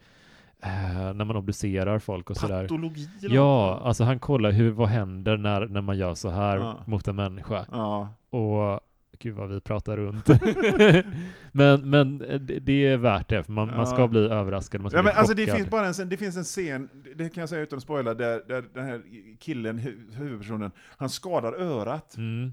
eh, 0.62 1.14
när 1.14 1.24
man 1.24 1.37
obducerar 1.37 1.98
folk 1.98 2.31
och 2.31 2.37
sådär. 2.37 2.62
Patologi 2.62 3.09
eller 3.22 3.35
Ja, 3.35 3.81
alltså 3.85 4.05
han 4.05 4.18
kollar 4.18 4.50
hur, 4.50 4.70
vad 4.70 4.88
händer 4.88 5.37
när, 5.37 5.66
när 5.66 5.81
man 5.81 5.98
gör 5.98 6.14
så 6.14 6.28
här 6.31 6.57
Ja. 6.57 6.76
mot 6.87 7.09
en 7.09 7.16
människa. 7.16 7.66
Ja. 7.72 8.09
Och 8.31 8.81
gud 9.22 9.35
vad 9.35 9.48
vi 9.48 9.61
pratar 9.61 9.96
runt. 9.96 10.28
men 11.52 11.90
men 11.90 12.18
det, 12.18 12.38
det 12.61 12.87
är 12.87 12.96
värt 12.96 13.28
det, 13.28 13.42
för 13.44 13.52
man, 13.52 13.68
man 13.68 13.87
ska 13.87 14.00
Ja. 14.00 14.06
bli 14.08 14.20
överraskad, 14.20 14.80
man 14.80 14.90
ska 14.90 14.98
Ja, 14.98 15.02
bli 15.02 15.11
men 15.12 15.18
alltså 15.18 15.35
det 15.35 15.46
finns 15.46 15.70
bara 15.70 15.87
en, 15.87 15.92
scen- 15.92 16.08
det 16.08 16.16
finns 16.16 16.37
en 16.37 16.44
scen, 16.44 16.88
det 17.16 17.28
kan 17.35 17.40
jag 17.42 17.48
säga 17.48 17.62
utan 17.62 17.76
att 17.76 17.82
spoila, 17.82 18.14
där, 18.14 18.42
där 18.48 18.64
den 18.74 18.85
här 18.85 19.02
killen, 19.38 19.78
hu- 19.80 20.14
huvudpersonen, 20.14 20.70
han 20.96 21.08
skadar 21.08 21.52
örat. 21.52 22.16
Mm. 22.16 22.52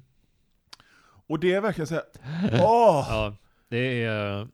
Och 1.28 1.40
det 1.40 1.54
är 1.54 1.62
verkligen 1.62 1.88
så 1.88 1.94
här, 1.96 2.04
åh! 2.54 3.06
Ja, 3.10 3.36
det 3.70 4.04
är, 4.04 4.48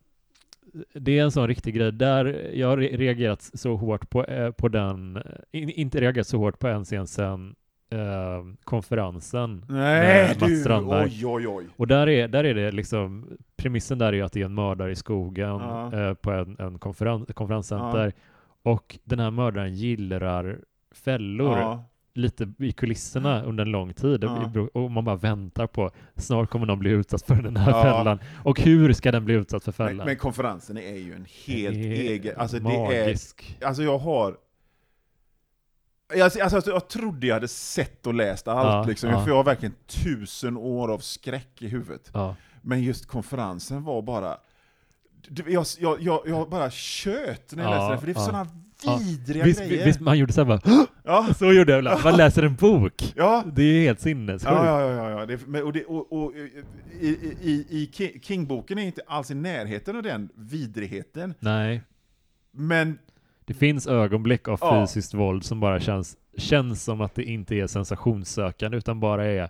det 0.94 1.20
är 1.20 1.24
en 1.24 1.32
sån 1.32 1.48
riktig 1.48 1.76
grej. 1.76 1.92
Där 1.92 2.52
jag 2.54 2.68
har 2.68 2.78
re- 2.78 2.98
reagerat 2.98 3.42
så 3.54 3.76
hårt 3.76 4.10
på, 4.10 4.26
eh, 4.26 4.52
på 4.52 4.68
den, 4.68 5.22
in, 5.52 5.70
inte 5.70 6.02
reagerat 6.02 6.28
så 6.28 6.38
hårt 6.38 6.60
på 6.60 6.68
en 6.68 6.84
scen 6.86 7.08
sen 7.08 7.56
eh, 7.92 8.44
konferensen 8.64 9.66
Nej 9.70 10.28
med 10.28 10.42
Mats 10.42 10.60
Strandberg. 10.62 11.04
oj 11.06 11.26
oj 11.26 11.48
oj. 11.48 11.66
Och 11.78 11.88
där 11.88 12.10
är, 12.10 12.28
där 12.28 12.44
är 12.44 12.54
det 12.54 12.72
liksom, 12.72 13.38
premissen 13.58 13.98
där 13.98 14.14
är 14.14 14.24
att 14.24 14.32
det 14.34 14.42
är 14.42 14.46
en 14.46 14.54
mördare 14.56 14.92
i 14.92 14.96
skogen 14.96 15.50
Ja. 15.50 15.94
eh, 15.94 16.14
på 16.14 16.32
en, 16.32 16.56
en 16.60 16.80
konferens, 16.80 17.26
konferenscenter. 17.34 18.14
Och 18.64 19.00
den 19.04 19.20
här 19.20 19.32
mördaren 19.32 19.74
gillrar 19.76 20.60
fällor 20.92 21.58
Ja. 21.60 21.84
lite 22.14 22.54
i 22.60 22.72
kulisserna 22.72 23.44
under 23.44 23.66
en 23.66 23.72
lång 23.72 23.94
tid. 23.94 24.24
Ja. 24.24 24.52
Och 24.74 24.92
man 24.92 25.06
bara 25.06 25.16
väntar 25.16 25.68
på, 25.68 25.92
snart 26.16 26.50
kommer 26.50 26.66
någon 26.66 26.80
bli 26.80 26.90
utsatt 26.90 27.22
för 27.26 27.36
den 27.36 27.58
här 27.58 27.72
Ja. 27.72 27.82
fällan. 27.84 28.20
Och 28.44 28.60
hur 28.62 28.94
ska 28.94 29.12
den 29.12 29.26
bli 29.26 29.34
utsatt 29.34 29.64
för 29.64 29.74
Men, 29.78 29.88
fällan? 29.88 30.06
men 30.06 30.16
konferensen 30.16 30.78
är 30.78 30.98
ju 30.98 31.14
en 31.14 31.26
helt 31.46 31.76
egen, 31.78 32.34
alltså 32.38 32.60
det 32.60 32.70
är, 32.76 32.80
magisk. 33.06 33.58
alltså 33.66 33.84
jag 33.84 33.98
har 33.98 34.36
jag, 36.14 36.40
alltså, 36.42 36.70
jag 36.72 36.88
trodde 36.90 37.28
jag 37.28 37.34
hade 37.34 37.48
sett 37.48 38.08
och 38.08 38.14
läst 38.14 38.48
allt, 38.48 38.68
Ja, 38.68 38.86
liksom, 38.90 39.10
ja. 39.10 39.22
för 39.24 39.30
jag 39.30 39.36
har 39.36 39.44
verkligen 39.44 39.76
tusen 39.88 40.58
år 40.58 40.92
av 40.94 41.00
skräck 41.00 41.62
i 41.62 41.68
huvudet. 41.68 42.10
Ja. 42.14 42.36
Men 42.62 42.84
just 42.84 43.06
konferensen 43.06 43.84
var 43.84 44.02
bara... 44.02 44.38
Jag, 45.48 45.66
jag, 45.80 46.02
jag, 46.02 46.22
jag 46.26 46.50
bara 46.50 46.70
tjöt 46.72 47.54
när 47.56 47.64
jag 47.64 47.72
Ja, 47.74 47.78
läste 47.78 47.92
den, 47.92 48.00
för 48.00 48.08
det 48.08 48.12
är 48.20 48.26
sådana 48.26 48.48
vidriga 49.06 49.44
Visst, 49.44 49.60
grejer. 49.60 49.86
visst, 49.86 50.00
man 50.00 50.18
gjorde 50.18 50.34
så 50.34 50.44
här 50.44 50.48
bara, 50.48 50.86
Ja, 51.04 51.28
så 51.40 51.54
gjorde 51.54 51.72
jag 51.72 51.80
ibland. 51.80 52.04
Man 52.04 52.18
läser 52.18 52.44
en 52.44 52.56
bok. 52.56 53.14
ja. 53.16 53.44
Det 53.56 53.64
är 53.64 53.82
helt 53.82 54.02
sinnessjukt. 54.02 54.44
Ja, 54.52 54.66
ja, 54.82 54.92
ja, 54.92 55.10
ja. 55.10 55.26
Det, 55.26 55.62
och, 55.64 55.74
det, 55.74 55.86
och, 55.86 56.14
och 56.24 56.34
i, 56.36 56.62
i, 57.02 57.08
i, 57.42 57.66
i 57.70 57.90
Ki- 57.94 58.20
King-boken 58.22 58.78
är 58.78 58.84
inte 58.84 59.02
alls 59.08 59.32
i 59.32 59.36
närheten 59.36 59.96
av 59.96 60.04
den 60.04 60.30
vidrigheten, 60.36 61.34
Nej, 61.40 61.82
men 62.52 62.98
det 63.46 63.54
finns 63.54 63.88
ögonblick 63.88 64.48
av 64.48 64.58
Ja. 64.62 64.82
fysiskt 64.88 65.14
våld 65.14 65.44
som 65.46 65.60
bara 65.60 65.80
känns, 65.80 66.18
känns 66.38 66.84
som 66.84 67.02
att 67.02 67.16
det 67.16 67.24
inte 67.24 67.56
är 67.56 67.68
sensationssökande 67.68 68.78
utan 68.78 69.00
bara 69.00 69.26
är 69.26 69.50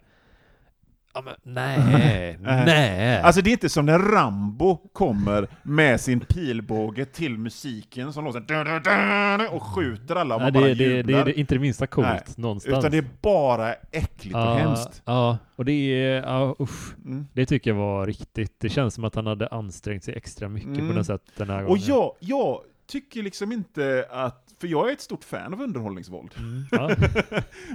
Ja 1.13 1.21
men 1.21 1.34
nej, 1.43 2.38
nej. 2.41 3.21
Alltså 3.21 3.41
det 3.41 3.49
är 3.49 3.51
inte 3.51 3.69
som 3.69 3.86
när 3.86 3.99
Rambo 3.99 4.77
kommer 4.93 5.47
med 5.63 6.01
sin 6.01 6.19
pilbåge 6.19 7.05
till 7.05 7.38
musiken 7.38 8.13
som 8.13 8.25
låter 8.25 9.53
och 9.53 9.63
skjuter 9.63 10.15
alla 10.15 10.36
och 10.36 10.41
nej 10.41 10.51
man 10.51 10.62
bara 10.62 10.67
det, 10.67 10.73
det, 10.73 11.03
det, 11.03 11.13
är 11.13 11.39
inte 11.39 11.55
det 11.55 11.60
minsta 11.60 11.88
coolt 11.88 12.08
Nej, 12.08 12.21
någonstans. 12.38 12.77
Utan 12.77 12.91
det 12.91 12.97
är 12.97 13.05
bara 13.21 13.73
äckligt 13.73 14.36
och 14.36 14.41
ja, 14.41 14.53
hemskt. 14.55 15.01
Ja, 15.05 15.38
och 15.55 15.65
det 15.65 15.71
är, 15.71 16.22
ja 16.22 16.55
usch. 16.59 16.95
Mm. 17.05 17.28
Det 17.34 17.45
tycker 17.45 17.70
jag 17.72 17.78
var 17.78 18.05
riktigt, 18.07 18.59
det 18.59 18.70
känns 18.70 18.93
som 18.93 19.03
att 19.03 19.15
han 19.15 19.26
hade 19.28 19.47
ansträngt 19.47 20.03
sig 20.03 20.13
extra 20.15 20.49
mycket 20.49 20.70
Mm. 20.70 20.88
på 20.88 20.93
något 20.93 21.05
sätt 21.05 21.22
den 21.38 21.49
här 21.49 21.55
gången. 21.63 21.72
Och 21.72 21.78
jag, 21.78 22.11
jag 22.20 22.59
tycker 22.88 23.23
liksom 23.23 23.51
inte 23.51 24.05
att, 24.09 24.53
för 24.59 24.67
jag 24.67 24.89
är 24.89 24.93
ett 24.93 25.01
stort 25.01 25.23
fan 25.23 25.53
av 25.53 25.61
underhållningsvåld, 25.61 26.31
Mm, 26.38 26.63
ja. 26.71 26.95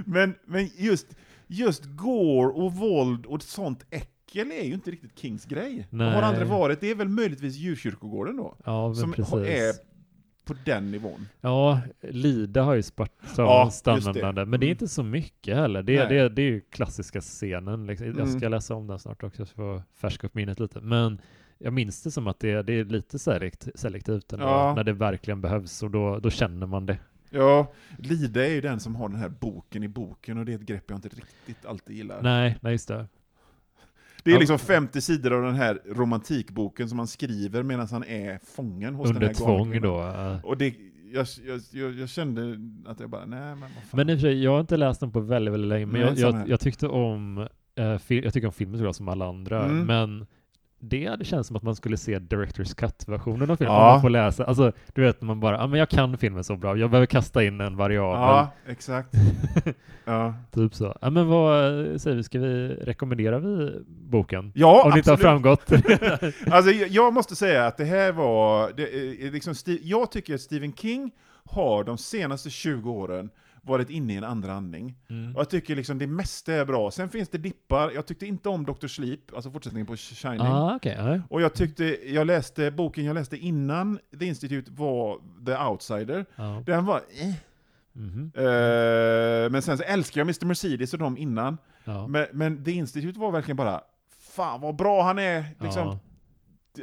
men, 0.05 0.33
men 0.45 0.69
just, 0.77 1.07
just 1.47 1.83
gore 1.85 2.51
och 2.53 2.73
våld 2.73 3.25
och 3.25 3.43
sånt 3.43 3.85
äckel 3.89 4.51
är 4.51 4.63
ju 4.65 4.73
inte 4.73 4.91
riktigt 4.91 5.19
Kings 5.19 5.45
grej. 5.45 5.87
Och 5.91 5.97
Nej. 5.97 6.13
har 6.13 6.21
aldrig 6.21 6.47
varit. 6.47 6.81
Det 6.81 6.91
är 6.91 6.95
väl 6.95 7.07
möjligtvis 7.09 7.55
djurkyrkogården 7.55 8.37
då. 8.37 8.55
Ja, 8.65 8.93
som 8.93 9.11
precis. 9.13 9.33
är 9.33 9.91
på 10.45 10.53
den 10.65 10.91
nivån. 10.91 11.27
Ja, 11.41 11.79
Lida 12.01 12.63
har 12.63 12.73
ju 12.73 12.77
Ja, 12.77 12.83
Spartan 12.83 13.15
just 13.65 13.85
det. 13.85 13.91
standardnande, 14.01 14.45
men 14.45 14.59
det 14.59 14.65
är 14.65 14.69
inte 14.71 14.87
så 14.87 15.03
mycket 15.03 15.55
heller. 15.55 15.83
Det, 15.83 15.97
är- 15.97 16.09
det, 16.09 16.17
är- 16.17 16.29
det 16.29 16.41
är 16.41 16.45
ju 16.51 16.61
klassiska 16.61 17.21
scenen. 17.21 17.85
Liksom. 17.87 18.07
Jag 18.07 18.27
ska 18.29 18.37
Mm. 18.37 18.51
läsa 18.51 18.75
om 18.75 18.87
den 18.87 18.99
snart 18.99 19.23
också, 19.23 19.45
för 19.45 19.75
att 19.77 19.83
färska 19.95 20.27
upp 20.27 20.35
minnet 20.35 20.59
lite. 20.59 20.81
Men 20.81 21.21
jag 21.63 21.73
minns 21.73 22.03
det 22.03 22.11
som 22.11 22.27
att 22.27 22.39
det, 22.39 22.61
det 22.61 22.73
är 22.73 22.85
lite 22.85 23.19
selekt, 23.19 23.67
selektivt 23.75 24.33
ändå, 24.33 24.45
Ja. 24.45 24.73
när 24.75 24.83
det 24.83 24.93
verkligen 24.93 25.41
behövs, 25.41 25.83
och 25.83 25.91
då, 25.91 26.19
då 26.19 26.29
känner 26.29 26.67
man 26.67 26.85
det. 26.85 26.97
Ja, 27.29 27.71
Lida 27.97 28.45
är 28.47 28.49
ju 28.51 28.61
den 28.61 28.79
som 28.79 28.95
har 28.95 29.09
den 29.09 29.17
här 29.17 29.29
boken 29.29 29.83
i 29.83 29.87
boken 29.87 30.37
och 30.37 30.45
det 30.45 30.51
är 30.51 30.55
ett 30.55 30.61
grepp 30.61 30.83
jag 30.87 30.97
inte 30.97 31.09
riktigt 31.09 31.65
alltid 31.65 31.95
gillar. 31.95 32.21
Nej, 32.21 32.57
nej 32.61 32.71
just 32.71 32.87
det. 32.87 33.05
Det 34.23 34.31
är 34.33 34.39
liksom 34.39 34.59
50 34.59 35.01
sidor 35.01 35.33
av 35.33 35.43
den 35.43 35.55
här 35.55 35.79
romantikboken 35.85 36.89
som 36.89 36.97
han 36.99 37.07
skriver 37.07 37.63
medan 37.63 37.87
han 37.91 38.03
är 38.03 38.39
fången 38.55 38.95
hos 38.95 39.07
den 39.07 39.15
Under 39.15 39.27
här 39.27 39.33
tvång 39.33 39.81
då. 39.81 40.13
Och 40.43 40.57
det, 40.57 40.75
jag, 41.13 41.27
jag, 41.71 41.91
jag, 41.93 42.09
kände 42.09 42.57
att 42.85 42.99
jag 42.99 43.09
bara, 43.09 43.25
nej 43.25 43.39
men 43.39 43.59
vad 43.59 43.69
fan. 43.71 43.89
Men 43.91 44.09
i 44.09 44.13
och 44.13 44.17
för 44.17 44.21
sig, 44.21 44.43
jag 44.43 44.51
har 44.51 44.59
inte 44.59 44.77
läst 44.77 44.99
den 44.99 45.11
på 45.11 45.19
väldigt, 45.19 45.53
väldigt 45.53 45.69
länge, 45.69 45.85
men 45.85 46.01
Nej, 46.01 46.21
jag, 46.21 46.49
jag, 46.49 46.59
tyckte 46.59 46.87
om 46.87 47.47
eh, 47.75 47.85
jag 48.07 48.33
tycker 48.33 48.45
om 48.45 48.53
filmen 48.53 48.77
såklart 48.77 48.95
som 48.95 49.07
alla 49.07 49.25
andra, 49.27 49.65
Mm. 49.65 49.85
men 49.85 50.27
det 50.83 51.05
hade 51.07 51.25
känts 51.25 51.47
som 51.47 51.55
att 51.57 51.63
man 51.63 51.75
skulle 51.75 51.97
se 51.97 52.19
Directors 52.19 52.73
Cut-versionen 52.73 53.51
av 53.51 53.55
filmen, 53.55 53.73
Ja. 53.75 53.91
man 53.91 54.01
får 54.01 54.09
läsa. 54.09 54.45
Alltså, 54.45 54.71
du 54.93 55.01
vet, 55.01 55.21
man 55.21 55.39
bara, 55.39 55.57
ja 55.57 55.67
men 55.67 55.79
jag 55.79 55.89
kan 55.89 56.17
filmen 56.17 56.43
så 56.43 56.55
bra, 56.55 56.77
jag 56.77 56.89
behöver 56.89 57.05
kasta 57.05 57.43
in 57.43 57.61
en 57.61 57.75
variabel. 57.77 58.21
Ja, 58.21 58.51
exakt. 58.67 59.09
ja, 60.05 60.33
Typ 60.51 60.75
så. 60.75 60.97
Ja 61.01 61.09
men 61.09 61.27
vad 61.27 61.89
eh, 61.91 61.97
säger 61.97 62.17
vi, 62.17 62.23
ska 62.23 62.39
vi, 62.39 62.67
rekommendera 62.67 63.39
vi 63.39 63.71
boken? 63.87 64.51
ja 64.55 64.83
om 64.85 64.91
det 64.91 64.97
inte 64.97 65.09
har 65.11 65.13
absolut. 65.13 65.59
framgått. 65.69 66.43
Alltså, 66.51 66.71
jag, 66.71 67.13
måste 67.13 67.35
säga 67.35 67.65
att 67.67 67.77
det 67.77 67.85
här 67.85 68.11
var, 68.11 68.71
det, 68.77 68.83
är 69.27 69.31
liksom, 69.31 69.53
Sti- 69.53 69.79
jag 69.83 70.11
tycker 70.11 70.35
att 70.35 70.41
Stephen 70.41 70.73
King 70.73 71.11
har 71.45 71.83
de 71.83 71.97
senaste 71.97 72.49
20 72.49 72.91
åren 72.91 73.29
varit 73.61 73.89
inne 73.89 74.13
i 74.13 74.17
en 74.17 74.23
andra 74.23 74.53
andning. 74.53 74.95
Mm. 75.09 75.35
Och 75.35 75.39
jag 75.41 75.49
tycker 75.49 75.75
liksom 75.75 75.97
det 75.99 76.07
mesta 76.07 76.53
är 76.53 76.65
bra. 76.65 76.91
Sen 76.91 77.09
finns 77.09 77.29
det 77.29 77.37
dippar, 77.37 77.91
jag 77.91 78.05
tyckte 78.05 78.25
inte 78.25 78.49
om 78.49 78.65
Dr. 78.65 78.87
Sleep, 78.87 79.19
alltså 79.35 79.51
fortsättningen 79.51 79.87
på 79.87 79.95
Shining. 79.95 80.41
Ah, 80.47 80.75
okej. 80.75 80.95
ja. 80.99 81.19
Och 81.29 81.41
jag 81.41 81.53
tyckte, 81.53 81.97
jag 82.13 82.27
läste, 82.27 82.71
boken 82.71 83.05
jag 83.05 83.13
läste 83.13 83.37
innan 83.37 83.99
The 84.19 84.25
Institute 84.25 84.71
var 84.71 85.17
The 85.45 85.57
Outsider. 85.57 86.25
Ja. 86.35 86.63
Den 86.65 86.85
var 86.85 86.97
eh. 86.97 87.33
Mhm. 87.93 88.31
Eh, 88.35 89.51
Men 89.51 89.61
sen 89.61 89.77
så 89.77 89.83
älskar 89.83 90.21
jag 90.21 90.25
Mr. 90.25 90.45
Mercedes 90.45 90.93
och 90.93 90.99
dem 90.99 91.17
innan. 91.17 91.57
ja. 91.83 92.07
Men, 92.07 92.25
men 92.33 92.63
The 92.63 92.71
Institute 92.71 93.19
var 93.19 93.31
verkligen 93.31 93.57
bara, 93.57 93.81
fan 94.19 94.61
vad 94.61 94.75
bra 94.75 95.03
han 95.03 95.19
är! 95.19 95.45
Liksom, 95.59 95.87
Ja. 95.87 95.99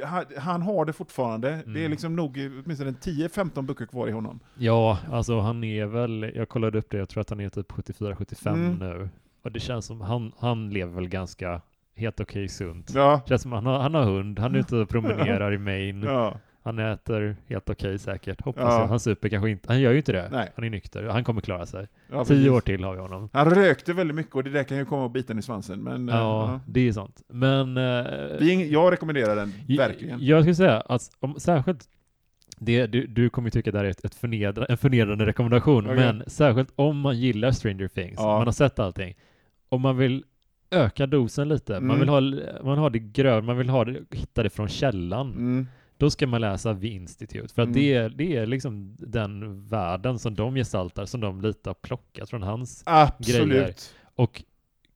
Han, 0.03 0.25
han 0.37 0.61
har 0.61 0.85
det 0.85 0.93
fortfarande. 0.93 1.49
Mm. 1.53 1.73
Det 1.73 1.85
är 1.85 1.89
liksom 1.89 2.15
nog 2.15 2.37
åtminstone 2.63 2.91
10-15 2.91 3.61
böcker 3.61 3.85
kvar 3.85 4.07
i 4.07 4.11
honom. 4.11 4.39
Ja, 4.57 4.99
alltså 5.11 5.39
han 5.39 5.63
är 5.63 5.85
väl, 5.85 6.31
jag 6.35 6.49
kollade 6.49 6.77
upp 6.77 6.89
det, 6.89 6.97
jag 6.97 7.09
tror 7.09 7.21
att 7.21 7.29
han 7.29 7.39
är 7.39 7.49
typ 7.49 7.71
74-75 7.71 8.49
Mm. 8.53 8.75
nu. 8.75 9.09
Och 9.43 9.51
det 9.51 9.59
känns 9.59 9.85
som, 9.85 10.01
han, 10.01 10.31
han 10.39 10.69
lever 10.69 10.93
väl 10.93 11.07
ganska 11.09 11.61
helt 11.95 12.19
okej 12.19 12.47
sunt. 12.47 12.91
Ja. 12.95 13.21
Känns 13.25 13.41
som 13.41 13.51
han 13.51 13.65
har, 13.65 13.79
han 13.79 13.93
har 13.93 14.03
hund, 14.03 14.39
han 14.39 14.55
är 14.55 14.59
ute 14.59 14.75
och 14.75 14.89
promenerar 14.89 15.53
i 15.53 15.57
Maine, 15.57 16.03
ja. 16.03 16.39
Han 16.69 16.79
äter 16.79 17.35
helt 17.47 17.69
okej 17.69 17.99
säkert, 17.99 18.41
hoppas 18.41 18.63
Ja. 18.63 18.79
jag. 18.79 18.87
Han 18.87 18.99
super 18.99 19.29
kanske 19.29 19.49
inte, 19.49 19.67
han 19.67 19.81
gör 19.81 19.91
ju 19.91 19.97
inte 19.97 20.11
det. 20.11 20.29
Nej. 20.31 20.51
Han 20.55 20.65
är 20.65 20.69
nykter, 20.69 21.03
han 21.03 21.23
kommer 21.23 21.41
klara 21.41 21.65
sig. 21.65 21.87
ja 22.11 22.25
Tio 22.25 22.35
precis. 22.35 22.49
år 22.51 22.61
till 22.61 22.83
har 22.83 22.93
vi 22.95 22.99
honom. 23.01 23.29
Han 23.33 23.49
rökte 23.49 23.93
väldigt 23.93 24.15
mycket 24.15 24.35
och 24.35 24.43
det 24.43 24.49
där 24.49 24.63
kan 24.63 24.77
ju 24.77 24.85
komma 24.85 25.03
och 25.03 25.11
bita 25.11 25.33
i 25.33 25.41
svansen. 25.41 25.79
Men, 25.79 26.09
eh, 26.09 26.15
Ja, 26.15 26.51
ja. 26.51 26.59
det 26.67 26.87
är 26.87 26.91
sant. 26.93 27.21
Men... 27.27 27.77
eh, 27.77 27.83
är 27.83 28.71
Jag 28.71 28.91
rekommenderar 28.93 29.35
den, 29.35 29.53
verkligen. 29.77 30.17
Jag 30.25 30.41
skulle 30.43 30.55
säga 30.55 30.79
att 30.81 31.01
om, 31.19 31.39
särskilt 31.39 31.89
det, 32.61 32.85
du, 32.87 33.07
du 33.07 33.29
kommer 33.29 33.49
tycka 33.49 33.69
att 33.69 33.73
det 33.73 33.77
här 33.79 33.85
är 33.85 33.89
ett, 33.89 34.05
ett 34.05 34.15
förnedra, 34.15 34.65
en 34.65 34.77
förnedrande 34.77 35.25
rekommendation, 35.25 35.85
Okej. 35.85 35.95
men 35.97 36.23
särskilt 36.27 36.69
om 36.75 36.99
man 36.99 37.17
gillar 37.19 37.51
Stranger 37.51 37.87
Things, 37.87 38.15
Ja. 38.17 38.37
man 38.37 38.47
har 38.47 38.51
sett 38.51 38.79
allting, 38.79 39.15
om 39.69 39.81
man 39.81 39.97
vill 39.97 40.23
öka 40.71 41.07
dosen 41.07 41.49
lite, 41.49 41.71
man 41.79 41.83
Mm. 41.83 41.99
vill 41.99 42.09
ha, 42.09 42.21
man 42.63 42.77
har 42.77 42.89
det 42.89 42.99
grön, 42.99 43.45
man 43.45 43.57
vill 43.57 43.69
ha 43.69 43.85
det, 43.85 43.99
hitta 44.11 44.43
det 44.43 44.49
från 44.49 44.67
källan, 44.67 45.27
Mm. 45.31 45.67
Då 45.99 46.09
ska 46.09 46.27
man 46.27 46.41
läsa 46.41 46.75
The 46.75 46.87
Institute, 46.87 47.53
för 47.53 47.61
att 47.61 47.67
Mm. 47.67 47.73
det, 47.79 47.93
är, 47.93 48.09
det 48.09 48.35
är 48.37 48.45
liksom 48.45 48.95
den 48.99 49.67
världen 49.67 50.19
som 50.19 50.35
de 50.35 50.55
gestaltar, 50.55 51.05
som 51.05 51.21
de 51.21 51.41
lite 51.41 51.69
har 51.69 51.73
plockat 51.73 52.29
från 52.29 52.43
hans, 52.43 52.83
Absolut. 52.85 53.47
Grejer. 53.49 53.73
och 54.15 54.43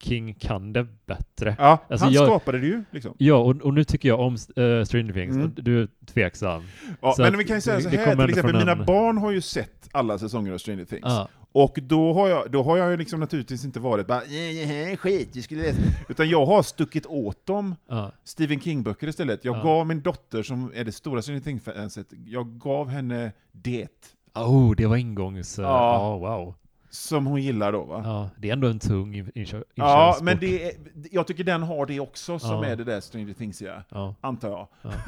King 0.04 0.34
kan 0.34 0.74
det 0.74 0.88
bättre. 1.06 1.56
Ja, 1.60 1.86
Alltså, 1.90 2.06
han 2.06 2.14
jag- 2.14 2.26
skapade 2.26 2.60
det 2.60 2.68
ju. 2.68 2.84
Liksom. 2.92 3.16
Ja, 3.18 3.36
och, 3.36 3.56
och 3.62 3.74
nu 3.74 3.84
tycker 3.84 4.10
jag 4.10 4.20
om 4.20 4.34
uh, 4.34 4.84
Stranger 4.84 5.14
Things, 5.14 5.36
Mm. 5.36 5.52
du 5.56 5.82
är 5.82 5.88
tveksam. 6.06 6.64
Ja, 7.02 7.14
Så 7.14 7.22
men 7.22 7.38
vi 7.38 7.44
kan 7.44 7.58
ju 7.58 7.62
säga 7.62 7.82
så 7.82 7.90
här, 7.90 8.16
till 8.16 8.30
exempel, 8.30 8.54
mina 8.56 8.72
en- 8.72 8.86
barn 8.86 9.18
har 9.18 9.32
ju 9.32 9.42
sett 9.42 9.90
alla 9.92 10.18
säsonger 10.20 10.54
av 10.54 10.58
Stranger 10.58 10.86
Things. 10.86 11.02
Ja. 11.04 11.28
Och 11.56 11.78
då 11.82 12.14
har 12.14 12.28
jag, 12.30 12.52
då 12.52 12.64
har 12.64 12.78
jag 12.78 12.92
ju 12.92 12.98
liksom 12.98 13.20
naturligtvis 13.20 13.66
inte 13.66 13.80
varit 13.80 14.08
bara 14.08 14.22
"Nej, 14.30 14.54
det 14.60 14.66
här 14.66 14.92
är 14.92 14.96
skit, 14.96 15.30
vi 15.34 15.42
skulle 15.42 15.62
läsa. 15.62 15.82
Utan 16.10 16.30
jag 16.30 16.46
har 16.46 16.64
stuckit 16.64 17.06
åt 17.06 17.46
dem 17.46 17.76
Ja. 17.88 18.12
Stephen 18.24 18.60
King-böcker 18.62 19.08
istället. 19.08 19.46
Jag 19.46 19.58
Ja. 19.58 19.64
gav 19.64 19.88
min 19.88 20.02
dotter, 20.02 20.44
som 20.44 20.72
är 20.76 20.84
det 20.84 20.92
stora 20.92 21.22
Stranger 21.22 21.42
Things-fanset, 21.42 22.08
jag 22.26 22.48
gav 22.60 22.90
henne 22.90 23.32
det. 23.52 23.88
Oh, 24.36 24.76
det 24.76 24.86
var 24.86 24.96
ingångs... 24.98 25.58
Ja. 25.60 25.64
Ja, 25.64 26.18
wow. 26.38 26.54
Som 26.90 27.26
hon 27.26 27.42
gillar 27.42 27.72
då 27.72 27.84
va? 27.84 28.02
Ja, 28.06 28.30
det 28.38 28.50
är 28.50 28.54
ändå 28.54 28.68
en 28.68 28.80
tung 28.80 29.16
in- 29.16 29.32
inkör, 29.36 29.64
Ja, 29.76 30.04
inkörsport. 30.06 30.26
men 30.26 30.40
det 30.40 30.64
är, 30.68 30.72
jag 31.12 31.28
tycker 31.28 31.44
den 31.44 31.64
har 31.64 31.86
det 31.86 32.00
också, 32.00 32.40
som 32.40 32.50
Ja. 32.50 32.66
är 32.66 32.76
det 32.76 32.84
där 32.84 33.02
Stranger 33.02 33.34
Things 33.34 33.62
ja. 33.62 33.84
Ja, 33.90 34.16
Antar 34.22 34.50
jag. 34.50 34.68
ja. 34.82 34.92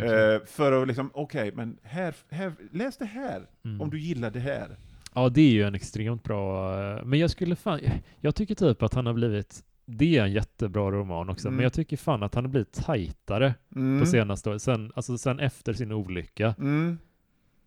Eh, 0.00 0.44
för 0.46 0.82
att 0.82 0.88
liksom, 0.88 1.10
okej, 1.14 1.52
men 1.54 1.76
här, 1.82 2.14
här, 2.30 2.52
läs 2.72 2.96
det 2.96 3.04
här, 3.04 3.42
Mm. 3.64 3.80
om 3.80 3.90
du 3.90 4.00
gillar 4.00 4.30
det 4.30 4.40
här. 4.40 4.76
Ja, 5.14 5.28
det 5.28 5.40
är 5.40 5.50
ju 5.52 5.62
en 5.62 5.74
extremt 5.74 6.22
bra... 6.24 6.74
eh, 6.98 7.04
Men 7.04 7.18
jag 7.18 7.30
skulle 7.30 7.56
fan... 7.56 7.80
Jag 8.20 8.34
tycker 8.34 8.54
typ 8.54 8.82
att 8.82 8.94
han 8.94 9.06
har 9.06 9.12
blivit... 9.12 9.64
Det 9.84 10.16
är 10.18 10.22
en 10.24 10.32
jättebra 10.32 10.90
roman 10.90 11.28
också, 11.28 11.48
Mm. 11.48 11.56
men 11.56 11.62
jag 11.62 11.72
tycker 11.72 11.96
fan 11.96 12.22
att 12.22 12.34
han 12.34 12.44
har 12.44 12.50
blivit 12.50 12.72
tajtare 12.72 13.54
Mm. 13.76 14.00
på 14.00 14.06
senaste 14.06 14.50
året. 14.50 14.62
Sen, 14.62 14.92
alltså 14.94 15.18
sen 15.18 15.40
efter 15.40 15.72
sin 15.72 15.92
olycka, 15.92 16.54
Mm. 16.58 16.98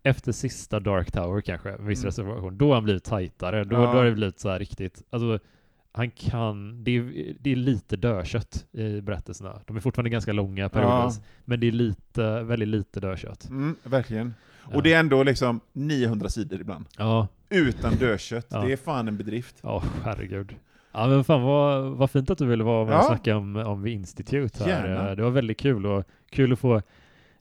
efter 0.03 0.31
sista 0.31 0.79
Dark 0.79 1.11
Tower 1.11 1.41
kanske, 1.41 1.77
viss 1.79 1.99
Mm. 1.99 2.07
reservation, 2.07 2.57
då 2.57 2.67
har 2.67 2.73
han 2.73 2.83
blivit 2.83 3.03
tajtare. 3.03 3.63
Då, 3.63 3.75
Ja. 3.75 3.79
då 3.81 3.85
har 3.87 4.05
det 4.05 4.11
blivit 4.11 4.39
så 4.39 4.49
här 4.49 4.59
riktigt... 4.59 5.03
Alltså, 5.09 5.39
han 5.91 6.11
kan... 6.11 6.83
Det 6.83 6.91
är, 6.97 7.33
det 7.39 7.51
är 7.51 7.55
lite 7.55 7.95
dödkött 7.97 8.65
i 8.71 9.01
berättelserna. 9.01 9.61
De 9.65 9.77
är 9.77 9.81
fortfarande 9.81 10.09
ganska 10.09 10.33
långa 10.33 10.69
periodvis, 10.69 11.21
men 11.45 11.59
det 11.59 11.67
är 11.67 11.71
lite, 11.71 12.41
väldigt 12.43 12.67
lite 12.69 12.99
dödkött. 12.99 13.49
Mm, 13.49 13.75
verkligen. 13.83 14.33
Ja. 14.69 14.75
Och 14.77 14.83
det 14.83 14.93
är 14.93 14.99
ändå 14.99 15.23
liksom 15.23 15.59
900 15.73 16.29
sidor 16.29 16.61
ibland. 16.61 16.85
Ja, 16.97 17.27
Utan 17.49 17.95
dödkött. 17.95 18.47
Ja. 18.49 18.61
Det 18.61 18.71
är 18.71 18.77
fan 18.77 19.07
en 19.07 19.17
bedrift. 19.17 19.55
ja 19.63 19.83
herregud. 20.03 20.55
Ja 20.93 21.07
men 21.07 21.23
fan 21.23 21.41
vad, 21.41 21.83
vad 21.91 22.11
fint 22.11 22.29
att 22.29 22.37
du 22.37 22.45
ville 22.45 22.63
vara 22.63 22.85
med 22.85 22.93
Ja. 22.93 22.99
och 22.99 23.05
snacka 23.05 23.37
om, 23.37 23.55
om 23.55 23.83
The 23.83 23.89
Institute 23.89 24.63
här. 24.63 24.69
Gärna. 24.87 25.09
Eh, 25.09 25.15
Det 25.15 25.23
var 25.23 25.29
väldigt 25.31 25.59
kul 25.59 25.85
och 25.85 26.03
kul 26.29 26.53
att 26.53 26.59
få 26.59 26.81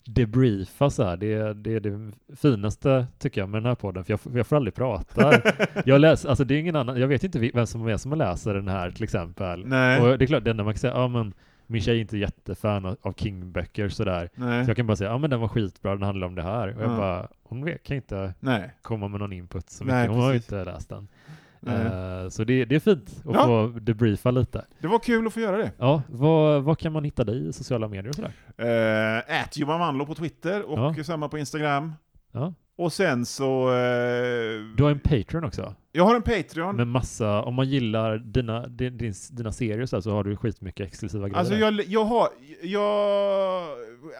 debriefa 0.06 0.90
så 0.90 1.04
här. 1.04 1.16
Det, 1.16 1.52
det 1.54 1.74
är 1.74 1.80
det 1.80 2.12
finaste 2.36 3.06
tycker 3.18 3.40
jag 3.40 3.48
med 3.48 3.62
den 3.62 3.66
här 3.68 3.74
podden, 3.74 4.04
för 4.04 4.12
jag, 4.12 4.20
får- 4.20 4.36
jag 4.36 4.46
får 4.46 4.56
aldrig 4.56 4.74
prata. 4.74 5.32
jag 5.84 6.00
läser, 6.00 6.28
alltså 6.28 6.44
det 6.44 6.54
är 6.54 6.58
ingen 6.58 6.76
annan, 6.76 7.00
jag 7.00 7.08
vet 7.08 7.24
inte 7.24 7.38
vem 7.54 7.66
som 7.66 7.86
är 7.88 7.96
som 7.96 8.18
läser 8.18 8.54
den 8.54 8.68
här 8.68 8.90
till 8.90 9.04
exempel. 9.04 9.66
Nej. 9.66 10.00
Och 10.00 10.18
det 10.18 10.24
är 10.24 10.26
klart, 10.26 10.44
det 10.44 10.50
enda 10.50 10.64
man 10.64 10.72
kan 10.74 10.78
säga, 10.78 10.92
ja 10.92 11.08
men 11.08 11.32
min 11.66 11.82
tjej 11.82 11.96
är 11.96 12.00
inte 12.00 12.18
jättefan 12.18 12.96
av, 13.02 13.12
King-böcker 13.12 13.88
sådär. 13.88 14.30
Nej. 14.34 14.64
Så 14.64 14.70
jag 14.70 14.76
kan 14.76 14.86
bara 14.86 14.96
säga, 14.96 15.10
ja 15.10 15.18
men 15.18 15.30
den 15.30 15.40
var 15.40 15.48
skitbra, 15.48 15.92
den 15.94 16.02
handlar 16.02 16.26
om 16.26 16.34
det 16.34 16.42
här. 16.42 16.76
Och 16.76 16.82
jag 16.82 16.90
Ja. 16.92 16.96
bara, 16.96 17.28
hon 17.42 17.64
vet, 17.64 17.82
kan 17.82 17.96
inte 17.96 18.34
Nej. 18.40 18.74
komma 18.82 19.08
med 19.08 19.20
någon 19.20 19.32
input 19.32 19.70
så 19.70 19.84
Nej, 19.84 19.96
mycket. 20.02 20.14
Hon 20.16 20.24
har 20.24 20.30
ju 20.30 20.36
inte 20.36 20.64
läst 20.64 20.88
den. 20.88 21.08
Nej. 21.60 21.86
Eh, 21.86 22.28
så 22.28 22.44
det, 22.44 22.64
det 22.64 22.74
är 22.74 22.80
fint 22.80 23.10
att 23.26 23.34
Ja. 23.34 23.46
få 23.46 23.66
debriefa 23.80 24.30
lite. 24.30 24.64
Det 24.78 24.86
var 24.86 24.98
kul 24.98 25.26
att 25.26 25.32
få 25.32 25.40
göra 25.40 25.56
det. 25.56 25.72
Ja, 25.78 26.02
vad, 26.08 26.62
vad 26.62 26.78
kan 26.78 26.92
man 26.92 27.04
hitta 27.04 27.24
dig 27.24 27.48
i 27.48 27.52
sociala 27.52 27.88
medier 27.88 28.08
och 28.08 28.14
sådär? 28.14 28.32
Uh, 29.38 29.44
Johan 29.54 29.80
Wanlo 29.80 30.06
på 30.06 30.14
Twitter 30.14 30.62
och 30.62 30.78
Ja. 30.98 31.04
samma 31.04 31.28
på 31.28 31.38
Instagram. 31.38 31.92
Ja. 32.32 32.54
Och 32.76 32.92
sen 32.92 33.26
så... 33.26 33.68
eh, 33.68 34.76
Du 34.76 34.82
har 34.82 34.90
en 34.90 35.00
Patreon 35.00 35.44
också, 35.44 35.74
Jag 35.92 36.04
har 36.04 36.14
en 36.16 36.22
Patreon. 36.22 36.76
med 36.76 36.86
massa, 36.86 37.42
om 37.42 37.54
man 37.54 37.68
gillar 37.68 38.18
dina, 38.18 38.66
din, 38.66 38.96
din, 38.98 39.14
dina 39.30 39.52
serier 39.52 39.86
så, 39.86 39.96
här, 39.96 40.00
så 40.00 40.10
har 40.10 40.24
du 40.24 40.36
skitmycket 40.36 40.86
exklusiva 40.86 41.28
grejer. 41.28 41.38
Alltså 41.38 41.54
jag, 41.54 41.74
jag 41.86 42.04
har... 42.04 42.28
Jag, 42.62 43.62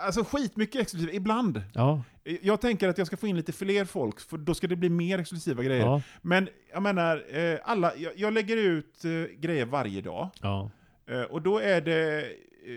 alltså 0.06 0.24
skitmycket 0.24 0.80
exklusivt, 0.80 1.14
ibland. 1.14 1.62
Ja, 1.74 2.02
Jag 2.42 2.60
tänker 2.60 2.88
att 2.88 2.98
jag 2.98 3.06
ska 3.06 3.16
få 3.16 3.26
in 3.26 3.36
lite 3.36 3.52
fler 3.52 3.84
folk, 3.84 4.20
för 4.20 4.36
då 4.38 4.54
ska 4.54 4.66
det 4.66 4.76
bli 4.76 4.88
mer 4.88 5.18
exklusiva 5.18 5.62
grejer. 5.62 5.84
ja, 5.86 6.02
Men 6.22 6.48
jag 6.72 6.82
menar, 6.82 7.24
eh, 7.38 7.58
alla, 7.64 7.92
jag, 7.96 8.12
jag 8.16 8.32
lägger 8.32 8.56
ut 8.56 9.04
eh, 9.04 9.10
grejer 9.40 9.66
varje 9.66 10.00
dag. 10.00 10.30
ja. 10.42 10.70
Eh, 11.06 11.22
och 11.22 11.42
då 11.42 11.58
är 11.58 11.80
det 11.80 12.18
eh, 12.20 12.72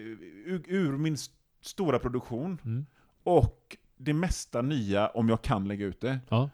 ur, 0.46 0.62
ur 0.68 0.92
min 0.98 1.14
st- 1.14 1.34
stora 1.62 2.00
produktion, 2.00 2.58
Mm. 2.66 2.86
och 3.24 3.78
det 3.98 4.14
mesta 4.14 4.62
nya 4.62 5.08
om 5.08 5.30
jag 5.30 5.42
kan 5.42 5.68
lägga 5.68 5.86
ut 5.86 6.02
det. 6.02 6.20
ja. 6.30 6.50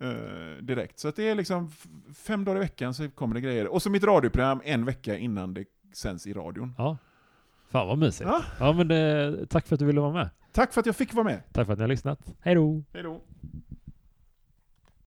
eh, 0.00 0.62
direkt. 0.62 0.98
Så 0.98 1.10
det 1.10 1.28
är 1.28 1.34
liksom 1.34 1.70
fem 2.14 2.44
dagar 2.44 2.56
i 2.56 2.60
veckan 2.60 2.94
så 2.94 3.10
kommer 3.10 3.34
det 3.34 3.40
grejer. 3.40 3.66
Och 3.66 3.82
så 3.82 3.90
mitt 3.90 4.04
radioprogram 4.04 4.60
en 4.64 4.84
vecka 4.84 5.16
innan 5.16 5.54
det 5.54 5.64
sänds 5.94 6.26
i 6.26 6.32
radion. 6.32 6.74
ja. 6.78 6.96
Fan 7.70 7.86
vad 7.88 7.98
mysigt. 7.98 8.30
Ja. 8.30 8.42
Ja, 8.60 8.72
men 8.72 8.88
det, 8.88 9.46
tack 9.46 9.66
för 9.66 9.74
att 9.76 9.78
du 9.80 9.84
ville 9.86 10.00
vara 10.00 10.12
med. 10.12 10.30
Tack 10.52 10.72
för 10.72 10.80
att 10.80 10.86
jag 10.86 10.96
fick 10.96 11.14
vara 11.14 11.24
med. 11.24 11.42
Tack 11.52 11.66
för 11.66 11.72
att 11.72 11.78
ni 11.78 11.82
har 11.82 11.88
lyssnat. 11.88 12.34
Hej 12.40 12.54
då! 12.54 12.82
Hej 12.92 13.02
då. 13.02 13.20